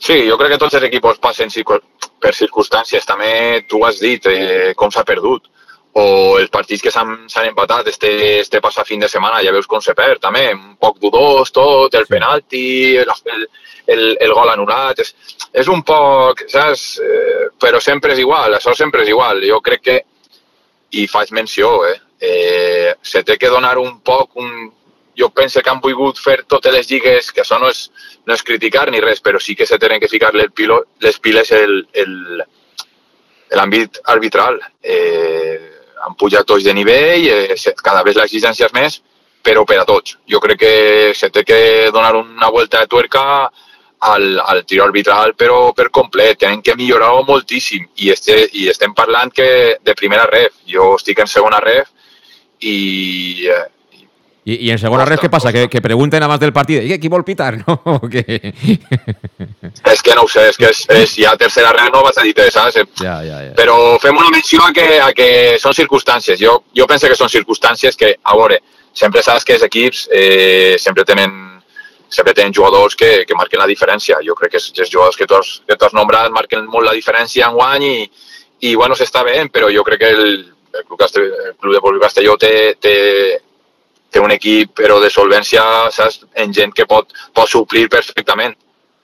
Sí, 0.03 0.17
jo 0.27 0.35
crec 0.39 0.57
que 0.57 0.59
tots 0.59 0.75
els 0.75 0.89
equips 0.89 1.21
passen 1.23 1.51
per 2.23 2.33
circumstàncies. 2.35 3.07
També 3.07 3.65
tu 3.71 3.85
has 3.87 4.01
dit 4.03 4.27
eh, 4.27 4.75
com 4.75 4.91
s'ha 4.91 5.05
perdut 5.07 5.47
o 5.93 6.39
els 6.41 6.51
partits 6.51 6.83
que 6.83 6.91
s'han 6.91 7.29
empatat 7.45 7.87
este, 7.93 8.11
este 8.41 8.61
passat 8.65 8.89
fin 8.89 9.01
de 9.01 9.09
setmana, 9.13 9.43
ja 9.45 9.53
veus 9.53 9.69
com 9.69 9.81
se 9.85 9.95
perd 9.95 10.23
també, 10.25 10.47
un 10.57 10.75
poc 10.81 10.99
dudós 10.99 11.53
tot, 11.53 11.95
el 11.95 12.07
penalti, 12.09 12.97
el, 12.97 13.13
el, 13.93 14.05
el 14.17 14.33
gol 14.33 14.51
anul·lat, 14.55 15.03
és, 15.05 15.13
és 15.63 15.69
un 15.69 15.85
poc, 15.85 16.47
saps? 16.49 16.87
Eh, 17.05 17.51
però 17.61 17.81
sempre 17.81 18.17
és 18.17 18.23
igual, 18.25 18.57
això 18.57 18.75
sempre 18.75 19.05
és 19.05 19.13
igual. 19.13 19.45
Jo 19.47 19.61
crec 19.61 19.85
que, 19.85 19.99
i 20.97 21.07
faig 21.13 21.31
menció, 21.37 21.75
eh, 21.91 21.99
eh, 22.25 22.95
se 23.03 23.23
té 23.23 23.37
que 23.37 23.53
donar 23.53 23.77
un 23.79 24.01
poc 24.01 24.41
un, 24.41 24.73
jo 25.15 25.29
penso 25.31 25.61
que 25.61 25.71
han 25.71 25.81
volgut 25.85 26.19
fer 26.19 26.41
totes 26.49 26.73
les 26.73 26.89
lligues, 26.89 27.31
que 27.33 27.45
això 27.45 27.61
no 27.61 27.69
és, 27.69 27.91
no 28.27 28.35
és 28.35 28.43
criticar 28.47 28.91
ni 28.91 29.01
res, 29.03 29.21
però 29.21 29.41
sí 29.41 29.57
que 29.57 29.67
se 29.67 29.79
tenen 29.79 30.01
que 30.01 30.09
ficar 30.09 30.35
les, 30.35 30.51
pilo, 30.55 30.83
les 31.01 31.19
piles 31.19 31.51
l'àmbit 33.53 33.99
arbitral. 34.15 34.61
Eh, 34.81 35.59
han 36.03 36.15
pujat 36.19 36.47
tots 36.47 36.65
de 36.65 36.75
nivell, 36.75 37.27
eh, 37.29 37.57
cada 37.83 38.03
vegada 38.03 38.25
l'exigència 38.25 38.67
és 38.67 38.77
més, 38.77 39.03
però 39.43 39.65
per 39.67 39.81
a 39.83 39.85
tots. 39.85 40.19
Jo 40.31 40.41
crec 40.41 40.59
que 40.63 40.75
se 41.15 41.31
té 41.31 41.45
que 41.45 41.91
donar 41.93 42.15
una 42.17 42.51
volta 42.51 42.81
de 42.81 42.87
tuerca 42.87 43.51
al, 44.03 44.41
al 44.41 44.65
tiro 44.67 44.85
arbitral, 44.85 45.35
però 45.39 45.73
per 45.75 45.91
complet. 45.91 46.39
Tenen 46.39 46.63
que 46.63 46.77
millorar-ho 46.79 47.23
moltíssim 47.27 47.87
i, 47.97 48.11
este, 48.15 48.39
i 48.59 48.69
estem 48.71 48.95
parlant 48.95 49.31
que 49.35 49.79
de 49.83 49.95
primera 49.99 50.27
ref. 50.31 50.63
Jo 50.67 50.95
estic 50.97 51.23
en 51.23 51.31
segona 51.31 51.61
ref 51.63 51.91
i, 52.61 53.47
i, 54.45 54.57
i 54.67 54.71
en 54.75 54.79
segona 54.83 55.05
res, 55.07 55.21
què 55.23 55.29
passa? 55.31 55.53
Que, 55.55 55.69
que 55.71 55.81
pregunten 55.85 56.23
abans 56.27 56.41
del 56.43 56.53
partit, 56.55 56.83
i 56.83 56.99
qui 56.99 57.11
vol 57.13 57.23
pitar, 57.23 57.53
no? 57.63 57.77
O 57.95 58.11
què? 58.11 58.25
És 59.93 60.03
que 60.03 60.17
no 60.19 60.27
sé, 60.31 60.49
és 60.51 60.59
que 60.59 60.71
és, 60.73 60.83
és 60.99 61.15
ja 61.23 61.37
tercera 61.39 61.71
res 61.77 61.93
no 61.95 62.03
vas 62.03 62.19
a 62.19 62.27
dir 62.27 62.35
saps? 62.51 62.81
Ja, 62.99 63.21
ja, 63.23 63.39
ja. 63.47 63.53
Però 63.59 63.99
fem 64.03 64.19
una 64.19 64.33
menció 64.35 64.65
a 64.67 64.73
que, 64.75 64.89
a 64.99 65.13
que 65.15 65.31
són 65.63 65.77
circumstàncies. 65.79 66.41
Jo, 66.43 66.59
jo 66.75 66.89
penso 66.91 67.07
que 67.07 67.19
són 67.19 67.31
circumstàncies 67.31 67.97
que, 67.97 68.17
a 68.19 68.37
veure, 68.37 68.59
sempre 68.93 69.23
saps 69.23 69.47
que 69.47 69.55
els 69.57 69.67
equips 69.69 70.09
eh, 70.13 70.77
sempre 70.79 71.07
tenen 71.07 71.39
sempre 72.13 72.35
tenen 72.35 72.53
jugadors 72.53 72.95
que, 72.95 73.25
que 73.25 73.35
marquen 73.39 73.63
la 73.63 73.71
diferència. 73.71 74.19
Jo 74.27 74.35
crec 74.37 74.53
que 74.53 74.61
els, 74.61 74.91
jugadors 74.91 75.17
que 75.17 75.27
tu, 75.27 75.39
has, 75.39 75.63
que 75.67 75.79
tu 75.79 75.87
has 75.87 75.95
nombrat 75.97 76.35
marquen 76.35 76.67
molt 76.69 76.85
la 76.85 76.97
diferència 76.99 77.47
en 77.49 77.57
guany 77.57 77.87
i, 77.89 77.95
i 78.69 78.75
bueno, 78.77 78.99
s'està 78.99 79.23
bé, 79.25 79.39
però 79.55 79.71
jo 79.73 79.87
crec 79.87 80.03
que 80.03 80.11
el, 80.13 80.27
el 80.75 80.85
Club, 80.85 80.99
Castell, 81.01 81.31
el 81.31 81.57
Club 81.57 81.79
de 81.79 81.81
Pol 81.81 82.03
Castelló 82.03 82.37
té, 82.37 82.53
té, 82.83 82.93
té 84.13 84.21
un 84.21 84.35
equip 84.35 84.75
però 84.83 84.99
de 85.01 85.11
solvència 85.11 85.65
saps? 85.91 86.23
en 86.45 86.53
gent 86.53 86.75
que 86.77 86.87
pot, 86.87 87.15
pot 87.35 87.49
suplir 87.49 87.89
perfectament. 87.89 88.55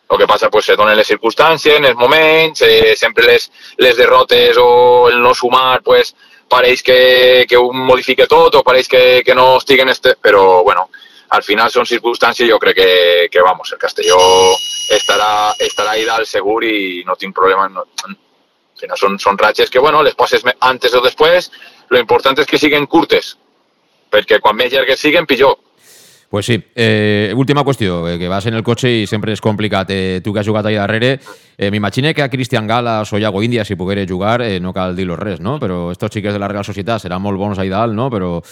El 0.08 0.16
que 0.16 0.26
passa 0.26 0.48
pues, 0.48 0.64
se 0.64 0.76
donen 0.76 0.96
les 0.96 1.08
circumstàncies, 1.08 1.76
en 1.76 1.84
els 1.90 1.96
moments, 1.96 2.62
eh, 2.64 2.94
sempre 2.96 3.26
les, 3.26 3.50
les 3.76 3.96
derrotes 3.96 4.56
o 4.56 5.08
el 5.10 5.20
no 5.20 5.34
sumar 5.34 5.82
pues, 5.84 6.14
pareix 6.48 6.82
que, 6.82 7.44
que 7.48 7.58
ho 7.60 7.72
modifique 7.72 8.26
tot 8.26 8.56
o 8.56 8.64
pareix 8.64 8.88
que, 8.88 9.02
que 9.24 9.34
no 9.34 9.58
estiguen... 9.58 9.92
Este... 9.92 10.16
Però, 10.16 10.62
bueno, 10.64 10.88
al 11.36 11.44
final 11.44 11.68
són 11.70 11.88
circumstàncies, 11.88 12.48
jo 12.48 12.56
crec 12.62 12.78
que, 12.78 12.92
que 13.32 13.44
vamos, 13.44 13.72
el 13.72 13.82
Castelló 13.82 14.16
estarà, 14.96 15.52
estarà 15.60 15.92
ahí 15.92 16.08
dalt 16.08 16.28
segur 16.28 16.62
i 16.64 17.04
no 17.04 17.18
tinc 17.20 17.36
problema. 17.36 17.68
No, 17.68 17.84
final 18.78 18.96
són, 18.96 19.18
són 19.20 19.38
ratxes 19.38 19.70
que, 19.70 19.82
bueno, 19.82 20.02
les 20.06 20.16
passes 20.16 20.44
antes 20.60 20.94
o 20.94 21.02
després, 21.04 21.50
lo 21.90 22.00
important 22.00 22.38
és 22.38 22.48
que 22.48 22.60
siguen 22.60 22.86
curtes, 22.86 23.34
perquè 24.10 24.40
quan 24.40 24.56
més 24.56 24.72
llargues 24.72 25.00
siguen, 25.00 25.26
pitjor. 25.26 25.56
Pues 26.28 26.44
sí. 26.44 26.62
Eh, 26.74 27.32
última 27.34 27.64
qüestió, 27.64 28.06
eh, 28.08 28.18
que 28.18 28.28
vas 28.28 28.44
en 28.46 28.54
el 28.54 28.62
cotxe 28.62 28.90
i 28.90 29.06
sempre 29.06 29.32
és 29.32 29.40
complicat. 29.40 29.88
Eh, 29.90 30.20
tu 30.22 30.34
que 30.34 30.40
has 30.42 30.46
jugat 30.46 30.66
allà 30.66 30.82
darrere, 30.84 31.18
eh, 31.56 31.70
m'imagine 31.70 32.12
que 32.14 32.22
a 32.22 32.28
Cristian 32.28 32.66
Galas 32.66 33.12
o 33.12 33.18
Iago 33.18 33.42
Índia, 33.42 33.64
si 33.64 33.76
poguera 33.76 34.04
jugar, 34.06 34.42
eh, 34.42 34.60
no 34.60 34.74
cal 34.74 34.94
dir-los 34.94 35.18
res, 35.18 35.40
no? 35.40 35.58
Però 35.58 35.90
estos 35.90 36.10
xiques 36.12 36.32
de 36.32 36.38
la 36.38 36.48
Real 36.48 36.64
Societat 36.64 37.00
seran 37.00 37.22
molt 37.22 37.38
bons 37.38 37.58
ahí 37.58 37.70
dalt, 37.70 37.94
no? 37.94 38.10
Però 38.10 38.42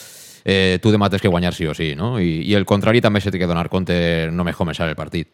eh, 0.44 0.78
tu 0.80 0.90
demà 0.90 1.11
tens 1.11 1.20
que 1.20 1.28
guanyar 1.28 1.52
sí 1.52 1.66
o 1.66 1.74
sí, 1.74 1.94
no? 1.94 2.18
I, 2.18 2.40
i 2.48 2.54
el 2.54 2.64
contrari 2.64 3.02
també 3.02 3.20
se 3.20 3.30
que 3.30 3.46
donar 3.46 3.68
compte 3.68 4.30
només 4.32 4.57
començar 4.57 4.88
el 4.88 4.96
partit. 4.96 5.28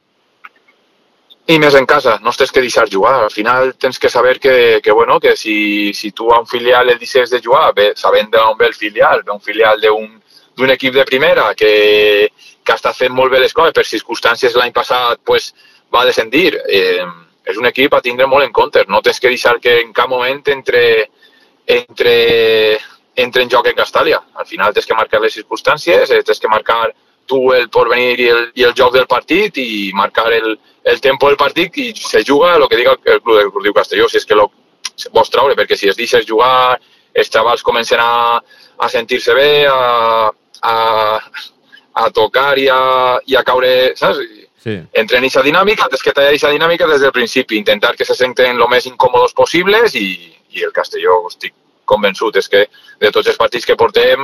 I 1.51 1.59
més 1.59 1.75
en 1.75 1.87
casa, 1.91 2.21
no 2.23 2.31
tens 2.39 2.53
que 2.55 2.63
deixar 2.63 2.87
jugar. 2.91 3.17
Al 3.25 3.31
final 3.31 3.75
tens 3.75 3.99
que 3.99 4.09
saber 4.09 4.39
que, 4.39 4.81
que, 4.83 4.93
bueno, 4.93 5.19
que 5.19 5.37
si, 5.37 5.93
si 5.93 6.13
tu 6.13 6.31
a 6.33 6.39
un 6.39 6.47
filial 6.47 6.91
el 6.91 7.01
deixes 7.01 7.31
de 7.31 7.41
jugar, 7.43 7.73
bé, 7.75 7.93
sabent 7.97 8.31
d'on 8.31 8.57
ve 8.59 8.69
el 8.69 8.75
filial, 8.75 9.25
ve 9.27 9.33
un 9.33 9.41
filial 9.41 9.83
d'un 9.83 10.71
equip 10.71 10.95
de 10.95 11.05
primera 11.05 11.53
que, 11.59 12.31
que 12.63 12.77
està 12.79 12.95
fent 12.95 13.13
molt 13.13 13.33
bé 13.33 13.43
les 13.43 13.53
coses, 13.53 13.75
per 13.75 13.85
circumstàncies 13.89 14.55
l'any 14.55 14.73
passat 14.73 15.19
pues, 15.27 15.51
va 15.93 16.07
descendir. 16.07 16.55
Eh, 16.69 17.05
és 17.43 17.59
un 17.59 17.67
equip 17.67 17.95
a 17.95 18.01
tindre 18.01 18.29
molt 18.31 18.47
en 18.47 18.55
compte. 18.55 18.87
No 18.87 19.03
tens 19.03 19.19
que 19.19 19.33
deixar 19.33 19.59
que 19.59 19.81
en 19.83 19.93
cap 19.93 20.09
moment 20.09 20.47
entre, 20.47 21.09
entre, 21.67 22.17
entre 23.17 23.43
en 23.43 23.51
joc 23.51 23.67
en 23.67 23.81
Castàlia. 23.83 24.23
Al 24.39 24.47
final 24.47 24.73
tens 24.73 24.87
que 24.87 24.95
marcar 24.95 25.21
les 25.21 25.35
circumstàncies, 25.35 26.07
eh, 26.07 26.23
tens 26.23 26.39
que 26.39 26.49
marcar 26.53 26.85
tu 27.27 27.51
el 27.53 27.67
porvenir 27.71 28.21
i 28.21 28.29
el, 28.31 28.53
i 28.55 28.63
el 28.63 28.77
joc 28.79 28.95
del 28.95 29.11
partit 29.11 29.59
i 29.59 29.91
marcar 29.95 30.31
el, 30.33 30.55
el 30.85 31.01
tempo 31.01 31.29
del 31.29 31.39
partit 31.39 31.77
i 31.79 31.93
se 31.95 32.25
juga 32.27 32.57
el 32.57 32.67
que 32.69 32.77
diga 32.77 32.97
el 33.05 33.23
Club 33.23 33.39
Deportiu 33.39 33.75
Castelló, 33.75 34.09
si 34.09 34.19
és 34.19 34.27
que 34.27 34.39
lo 34.39 34.51
vols 35.15 35.31
traure, 35.31 35.57
perquè 35.57 35.79
si 35.79 35.89
es 35.89 35.97
deixes 35.97 36.27
jugar, 36.29 36.79
els 37.15 37.31
xavals 37.31 37.63
comencen 37.63 38.01
a, 38.03 38.43
a 38.79 38.89
sentir-se 38.91 39.35
bé, 39.35 39.67
a, 39.69 40.31
a, 40.63 40.75
a 41.93 42.11
tocar 42.11 42.59
i 42.59 42.69
a, 42.71 43.19
i 43.27 43.37
a 43.37 43.45
caure, 43.47 43.93
saps? 43.99 44.23
Sí. 44.63 44.77
Entren 44.95 45.19
en 45.19 45.27
aquesta 45.27 45.43
dinàmica, 45.43 45.89
tens 45.91 46.05
que 46.07 46.13
tallar 46.15 46.31
aquesta 46.31 46.53
dinàmica 46.53 46.87
des 46.87 47.03
del 47.03 47.15
principi, 47.15 47.59
intentar 47.59 47.97
que 47.99 48.07
se 48.07 48.15
senten 48.15 48.61
el 48.61 48.69
més 48.71 48.87
incòmodes 48.87 49.35
possibles 49.35 49.97
i, 49.99 50.07
i 50.55 50.63
el 50.63 50.75
Castelló, 50.75 51.19
estic 51.27 51.55
convençut, 51.85 52.39
és 52.39 52.49
que 52.49 52.67
de 53.03 53.11
tots 53.11 53.33
els 53.33 53.41
partits 53.41 53.67
que 53.67 53.77
portem, 53.79 54.23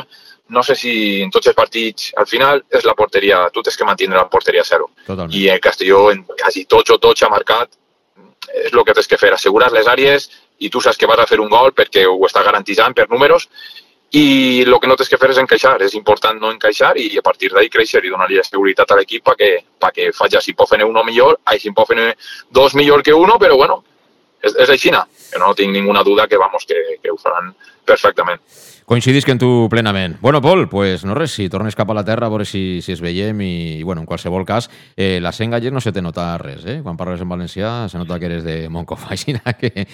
no 0.48 0.62
sé 0.62 0.74
si 0.76 0.92
en 1.22 1.30
tots 1.30 1.50
els 1.50 1.56
partits, 1.56 2.12
al 2.16 2.26
final 2.26 2.62
és 2.70 2.84
la 2.88 2.94
porteria, 2.96 3.42
tu 3.52 3.62
tens 3.62 3.76
que 3.76 3.86
mantindre 3.88 4.18
la 4.18 4.28
porteria 4.32 4.64
a 4.64 4.68
zero. 4.68 4.90
Totalment. 5.04 5.34
I 5.36 5.48
el 5.52 5.60
Castelló 5.60 6.08
en 6.12 6.24
quasi 6.28 6.64
tots 6.64 6.94
o 6.94 6.98
tots 6.98 7.22
ha 7.22 7.32
marcat, 7.32 7.74
és 8.48 8.72
el 8.72 8.84
que 8.84 8.94
tens 8.96 9.08
que 9.08 9.18
fer, 9.20 9.32
assegurar 9.34 9.70
les 9.72 9.86
àrees 9.86 10.30
i 10.58 10.70
tu 10.70 10.80
saps 10.80 10.96
que 10.98 11.06
vas 11.06 11.20
a 11.20 11.26
fer 11.28 11.38
un 11.40 11.50
gol 11.52 11.74
perquè 11.76 12.06
ho 12.08 12.16
està 12.26 12.42
garantitzant 12.42 12.96
per 12.96 13.08
números 13.10 13.48
i 14.16 14.62
el 14.64 14.78
que 14.80 14.88
no 14.88 14.96
tens 14.96 15.10
que 15.12 15.18
fer 15.20 15.30
és 15.34 15.40
encaixar, 15.42 15.74
és 15.84 15.94
important 15.98 16.38
no 16.40 16.50
encaixar 16.54 16.94
i 16.96 17.10
a 17.18 17.22
partir 17.22 17.50
d'ahí 17.52 17.68
créixer 17.68 18.00
i 18.04 18.12
donar-li 18.14 18.40
seguretat 18.42 18.90
a 18.90 18.96
l'equip 18.96 19.26
perquè, 19.26 19.50
perquè 19.78 20.08
faci 20.16 20.40
si 20.40 20.54
pot 20.56 20.70
fer 20.70 20.80
uno 20.84 21.04
millor, 21.04 21.38
ai, 21.44 21.60
si 21.60 21.70
pot 21.76 21.92
fer 21.92 22.14
dos 22.50 22.74
millor 22.74 23.02
que 23.02 23.12
uno, 23.12 23.36
però 23.38 23.56
bueno, 23.56 23.82
és, 24.40 24.54
és 24.54 24.70
així, 24.70 24.90
que 25.30 25.38
no 25.38 25.52
tinc 25.54 25.72
ninguna 25.72 26.02
duda 26.02 26.26
que, 26.26 26.38
vamos, 26.38 26.64
que, 26.64 26.98
que 27.02 27.10
ho 27.10 27.18
faran 27.20 27.52
perfectament. 27.84 28.40
Coincidís 28.88 29.26
que 29.26 29.32
en 29.32 29.38
tu 29.38 29.68
plenament. 29.68 30.16
Bueno, 30.22 30.40
Pol, 30.40 30.66
pues 30.66 31.04
no 31.04 31.14
res, 31.14 31.34
si 31.36 31.50
tornes 31.52 31.76
cap 31.76 31.90
a 31.90 31.94
la 31.94 32.06
terra 32.08 32.24
a 32.24 32.32
veure 32.32 32.46
si, 32.48 32.80
si 32.80 32.94
es 32.94 33.02
veiem 33.04 33.42
i, 33.44 33.82
bueno, 33.82 34.00
en 34.00 34.06
qualsevol 34.08 34.46
cas, 34.48 34.70
eh, 34.96 35.18
la 35.20 35.28
sent 35.30 35.52
no 35.70 35.82
se 35.82 35.92
te 35.92 36.00
nota 36.00 36.38
res, 36.38 36.64
eh? 36.64 36.80
Quan 36.82 36.96
parles 36.96 37.20
en 37.20 37.28
valencià 37.28 37.86
se 37.90 37.98
nota 37.98 38.18
que 38.18 38.24
eres 38.24 38.44
de 38.44 38.70
Moncof, 38.70 39.04
així 39.12 39.36
que, 39.60 39.86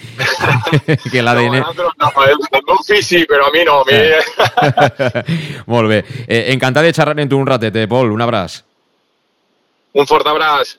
que 1.11 1.21
l'ADN... 1.21 1.59
No, 1.59 1.73
no, 1.99 2.77
fill 2.87 3.03
sí, 3.03 3.25
però 3.27 3.49
a 3.49 3.51
mi 3.51 3.65
no. 3.65 3.81
A 3.81 3.83
mi... 3.83 3.99
Eh. 3.99 5.63
Molt 5.75 5.91
bé. 5.91 5.99
Eh, 6.25 6.53
encantat 6.53 6.87
de 6.87 6.93
xerrar 6.93 7.19
en 7.19 7.27
tu 7.27 7.37
un 7.37 7.51
ratet, 7.51 7.75
eh, 7.75 7.89
Pol, 7.91 8.15
un 8.15 8.21
abraç. 8.23 8.61
Un 9.91 10.07
fort 10.07 10.27
abraç. 10.27 10.77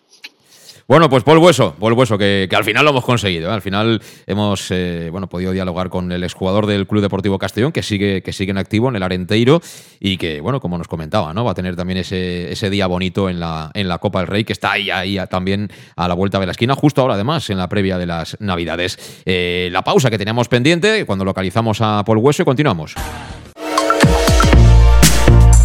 Bueno, 0.89 1.11
pues 1.11 1.25
Paul 1.25 1.39
Hueso, 1.39 1.75
Paul 1.81 1.95
Hueso, 1.95 2.17
que, 2.17 2.49
al 2.55 2.63
final 2.63 2.85
lo 2.85 2.93
hemos 2.93 3.05
conseguido. 3.05 3.51
¿eh? 3.51 3.53
Al 3.53 3.61
final 3.61 4.01
hemos 4.25 4.71
eh, 4.71 5.09
bueno, 5.11 5.29
podido 5.29 5.51
dialogar 5.51 5.91
con 5.91 6.13
el 6.13 6.23
exjugador 6.23 6.67
del 6.67 6.87
Club 6.87 7.03
Deportivo 7.03 7.41
Castellón, 7.41 7.73
que 7.73 7.83
sigue, 7.83 8.23
que 8.23 8.33
sigue 8.33 8.53
en 8.53 8.59
activo 8.59 8.89
en 8.89 8.95
el 8.95 9.03
Arenteiro 9.03 9.61
y 9.99 10.17
que, 10.17 10.41
bueno, 10.41 10.61
como 10.61 10.79
nos 10.79 10.87
comentaba, 10.87 11.35
¿no? 11.35 11.45
Va 11.45 11.51
a 11.51 11.55
tener 11.55 11.75
también 11.75 11.99
ese, 11.99 12.53
ese 12.53 12.71
día 12.71 12.87
bonito 12.87 13.29
en 13.29 13.41
la, 13.41 13.73
en 13.75 13.89
la 13.89 13.99
Copa 13.99 14.21
del 14.21 14.29
Rey, 14.29 14.45
que 14.45 14.53
está 14.53 14.73
ahí, 14.73 14.89
ahí 14.89 15.19
también 15.29 15.73
a 15.97 16.07
la 16.07 16.15
vuelta 16.15 16.39
de 16.39 16.47
la 16.47 16.53
esquina, 16.53 16.77
justo 16.77 17.01
ahora 17.01 17.15
además, 17.15 17.51
en 17.51 17.59
la 17.59 17.69
previa 17.69 17.99
de 17.99 18.07
las 18.07 18.37
Navidades. 18.39 19.23
Eh, 19.27 19.69
la 19.73 19.83
pausa 19.83 20.09
que 20.09 20.19
teníamos 20.19 20.47
pendiente, 20.47 21.05
cuando 21.05 21.25
localizamos 21.25 21.81
a 21.81 22.05
Paul 22.05 22.19
Hueso 22.19 22.43
y 22.43 22.45
continuamos. 22.45 22.95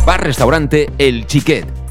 Bar 0.04 0.24
Restaurante 0.24 0.90
El 0.98 1.28
Chiquet 1.28 1.91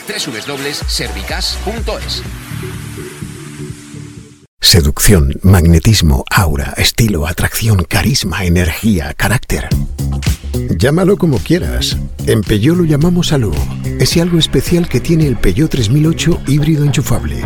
www.servicas.es. 0.07 2.23
Seducción, 4.59 5.39
magnetismo, 5.43 6.23
aura, 6.29 6.73
estilo, 6.77 7.27
atracción, 7.27 7.83
carisma, 7.83 8.45
energía, 8.45 9.13
carácter. 9.13 9.67
Llámalo 10.77 11.17
como 11.17 11.39
quieras. 11.39 11.97
En 12.27 12.41
Peugeot 12.41 12.77
lo 12.77 12.85
llamamos 12.85 13.33
Alu. 13.33 13.53
Ese 13.99 14.21
algo 14.21 14.37
especial 14.37 14.87
que 14.87 14.99
tiene 14.99 15.27
el 15.27 15.37
Peugeot 15.37 15.71
3008 15.71 16.43
híbrido 16.47 16.85
enchufable. 16.85 17.43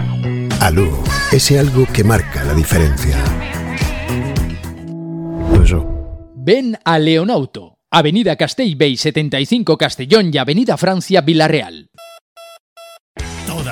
Alu, 0.59 0.91
ese 1.31 1.57
algo 1.57 1.87
que 1.91 2.03
marca 2.03 2.43
la 2.43 2.53
diferencia. 2.53 3.17
Ven 6.35 6.77
a 6.83 6.99
Leonauto, 6.99 7.79
Avenida 7.89 8.35
Castell 8.35 8.75
Bay 8.75 8.97
75 8.97 9.79
Castellón 9.79 10.29
y 10.31 10.37
Avenida 10.37 10.77
Francia 10.77 11.21
Villarreal. 11.21 11.89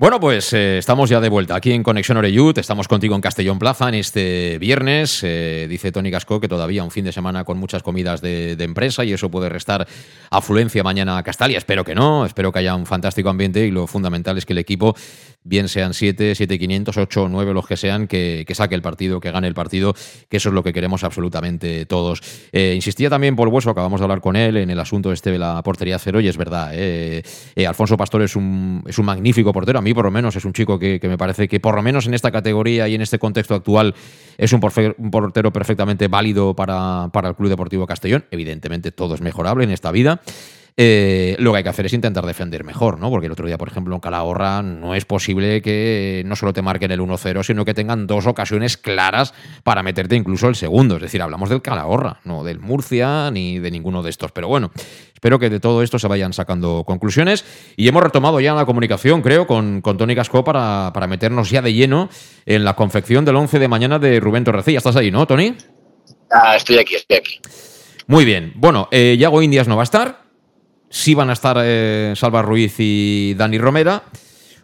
Bueno, 0.00 0.20
pues 0.20 0.52
eh, 0.52 0.78
estamos 0.78 1.10
ya 1.10 1.20
de 1.20 1.28
vuelta 1.28 1.56
aquí 1.56 1.72
en 1.72 1.82
Conexión 1.82 2.18
Oreyud. 2.18 2.56
Estamos 2.56 2.86
contigo 2.86 3.16
en 3.16 3.20
Castellón 3.20 3.58
Plaza 3.58 3.88
en 3.88 3.94
este 3.94 4.56
viernes. 4.60 5.24
Eh, 5.24 5.66
dice 5.68 5.90
Tony 5.90 6.08
Gasco 6.08 6.38
que 6.38 6.46
todavía 6.46 6.84
un 6.84 6.92
fin 6.92 7.04
de 7.04 7.10
semana 7.10 7.42
con 7.42 7.58
muchas 7.58 7.82
comidas 7.82 8.20
de, 8.20 8.52
empresa 8.60 9.04
y 9.04 9.12
eso 9.12 9.28
puede 9.28 9.48
restar 9.48 9.88
afluencia 10.30 10.84
mañana 10.84 11.18
a 11.18 11.24
Castalia. 11.24 11.58
Espero 11.58 11.82
que 11.82 11.96
no. 11.96 12.24
Espero 12.24 12.52
que 12.52 12.60
haya 12.60 12.76
un 12.76 12.86
fantástico 12.86 13.28
ambiente 13.28 13.66
y 13.66 13.72
lo 13.72 13.88
fundamental 13.88 14.38
es 14.38 14.46
que 14.46 14.52
el 14.52 14.60
equipo, 14.60 14.94
bien 15.42 15.68
sean 15.68 15.94
7, 15.94 16.34
7, 16.34 16.58
500, 16.58 16.96
8 16.96 17.22
o 17.22 17.28
9, 17.28 17.54
los 17.54 17.66
que 17.66 17.76
sean, 17.76 18.06
que, 18.06 18.44
saque 18.52 18.74
el 18.74 18.82
partido, 18.82 19.20
que 19.20 19.30
gane 19.30 19.48
el 19.48 19.54
partido, 19.54 19.94
que 20.28 20.36
eso 20.36 20.50
es 20.50 20.54
lo 20.54 20.62
que 20.62 20.72
queremos 20.72 21.04
absolutamente 21.04 21.86
todos. 21.86 22.20
Eh, 22.52 22.72
insistía 22.74 23.10
también 23.10 23.36
Paul 23.36 23.48
Hueso, 23.48 23.70
acabamos 23.70 24.00
de 24.00 24.04
hablar 24.04 24.20
con 24.20 24.36
él 24.36 24.56
en 24.56 24.70
el 24.70 24.78
asunto 24.78 25.12
este 25.12 25.30
de 25.30 25.38
la 25.38 25.62
portería 25.62 25.98
cero 25.98 26.20
y 26.20 26.28
es 26.28 26.36
verdad. 26.36 26.72
Alfonso 27.66 27.96
Pastor 27.96 28.22
es 28.22 28.36
un, 28.36 28.82
es 28.86 28.98
un 28.98 29.06
magnífico 29.06 29.52
portero 29.52 29.78
por 29.94 30.04
lo 30.04 30.10
menos 30.10 30.36
es 30.36 30.44
un 30.44 30.52
chico 30.52 30.78
que, 30.78 31.00
me 31.02 31.18
parece 31.18 31.48
que 31.48 31.60
por 31.60 31.74
lo 31.74 31.82
menos 31.82 32.06
en 32.06 32.14
esta 32.14 32.30
categoría 32.30 32.88
y 32.88 32.94
en 32.94 33.02
este 33.02 33.18
contexto 33.18 33.54
actual 33.54 33.94
es 34.36 34.52
un, 34.52 34.60
portero 34.60 35.52
perfectamente 35.52 36.08
válido 36.08 36.54
para, 36.54 37.08
para 37.12 37.30
el 37.30 37.34
Club 37.34 37.48
Deportivo 37.48 37.86
Castellón. 37.86 38.24
Evidentemente 38.30 38.92
todo 38.92 39.14
es 39.14 39.20
mejorable 39.20 39.64
en 39.64 39.70
esta 39.70 39.90
vida. 39.90 40.20
Eh, 40.80 41.34
lo 41.40 41.50
que 41.50 41.56
hay 41.56 41.64
que 41.64 41.70
hacer 41.70 41.86
es 41.86 41.92
intentar 41.92 42.24
defender 42.24 42.62
mejor, 42.62 43.00
¿no? 43.00 43.10
Porque 43.10 43.26
el 43.26 43.32
otro 43.32 43.48
día, 43.48 43.58
por 43.58 43.66
ejemplo, 43.66 43.96
en 43.96 44.00
Calahorra 44.00 44.62
no 44.62 44.94
es 44.94 45.04
posible 45.04 45.60
que 45.60 46.22
no 46.24 46.36
solo 46.36 46.52
te 46.52 46.62
marquen 46.62 46.92
el 46.92 47.00
1-0, 47.00 47.42
sino 47.42 47.64
que 47.64 47.74
tengan 47.74 48.06
dos 48.06 48.28
ocasiones 48.28 48.76
claras 48.76 49.34
para 49.64 49.82
meterte 49.82 50.14
incluso 50.14 50.46
el 50.46 50.54
segundo. 50.54 50.94
Es 50.94 51.02
decir, 51.02 51.20
hablamos 51.20 51.48
del 51.48 51.62
Calahorra, 51.62 52.20
no 52.22 52.44
del 52.44 52.60
Murcia 52.60 53.28
ni 53.32 53.58
de 53.58 53.72
ninguno 53.72 54.04
de 54.04 54.10
estos. 54.10 54.30
Pero 54.30 54.46
bueno, 54.46 54.70
espero 55.12 55.40
que 55.40 55.50
de 55.50 55.58
todo 55.58 55.82
esto 55.82 55.98
se 55.98 56.06
vayan 56.06 56.32
sacando 56.32 56.84
conclusiones. 56.86 57.44
Y 57.76 57.88
hemos 57.88 58.04
retomado 58.04 58.38
ya 58.38 58.54
la 58.54 58.64
comunicación, 58.64 59.20
creo, 59.20 59.48
con, 59.48 59.80
con 59.80 59.98
Tony 59.98 60.14
Casco 60.14 60.44
para, 60.44 60.92
para 60.94 61.08
meternos 61.08 61.50
ya 61.50 61.60
de 61.60 61.74
lleno 61.74 62.08
en 62.46 62.64
la 62.64 62.76
confección 62.76 63.24
del 63.24 63.34
11 63.34 63.58
de 63.58 63.66
mañana 63.66 63.98
de 63.98 64.20
Rubén 64.20 64.44
Torrecilla. 64.44 64.78
¿Estás 64.78 64.94
ahí, 64.94 65.10
no, 65.10 65.26
Tony? 65.26 65.56
Ah, 66.30 66.54
estoy 66.54 66.78
aquí, 66.78 66.94
estoy 66.94 67.16
aquí. 67.16 67.40
Muy 68.06 68.24
bien. 68.24 68.52
Bueno, 68.54 68.86
eh, 68.92 69.16
Yago 69.18 69.42
Indias 69.42 69.66
no 69.66 69.74
va 69.74 69.82
a 69.82 69.84
estar 69.84 70.27
sí 70.90 71.14
van 71.14 71.30
a 71.30 71.34
estar 71.34 71.56
eh, 71.60 72.12
Salva 72.16 72.42
Ruiz 72.42 72.76
y 72.78 73.34
Dani 73.34 73.58
Romera, 73.58 74.02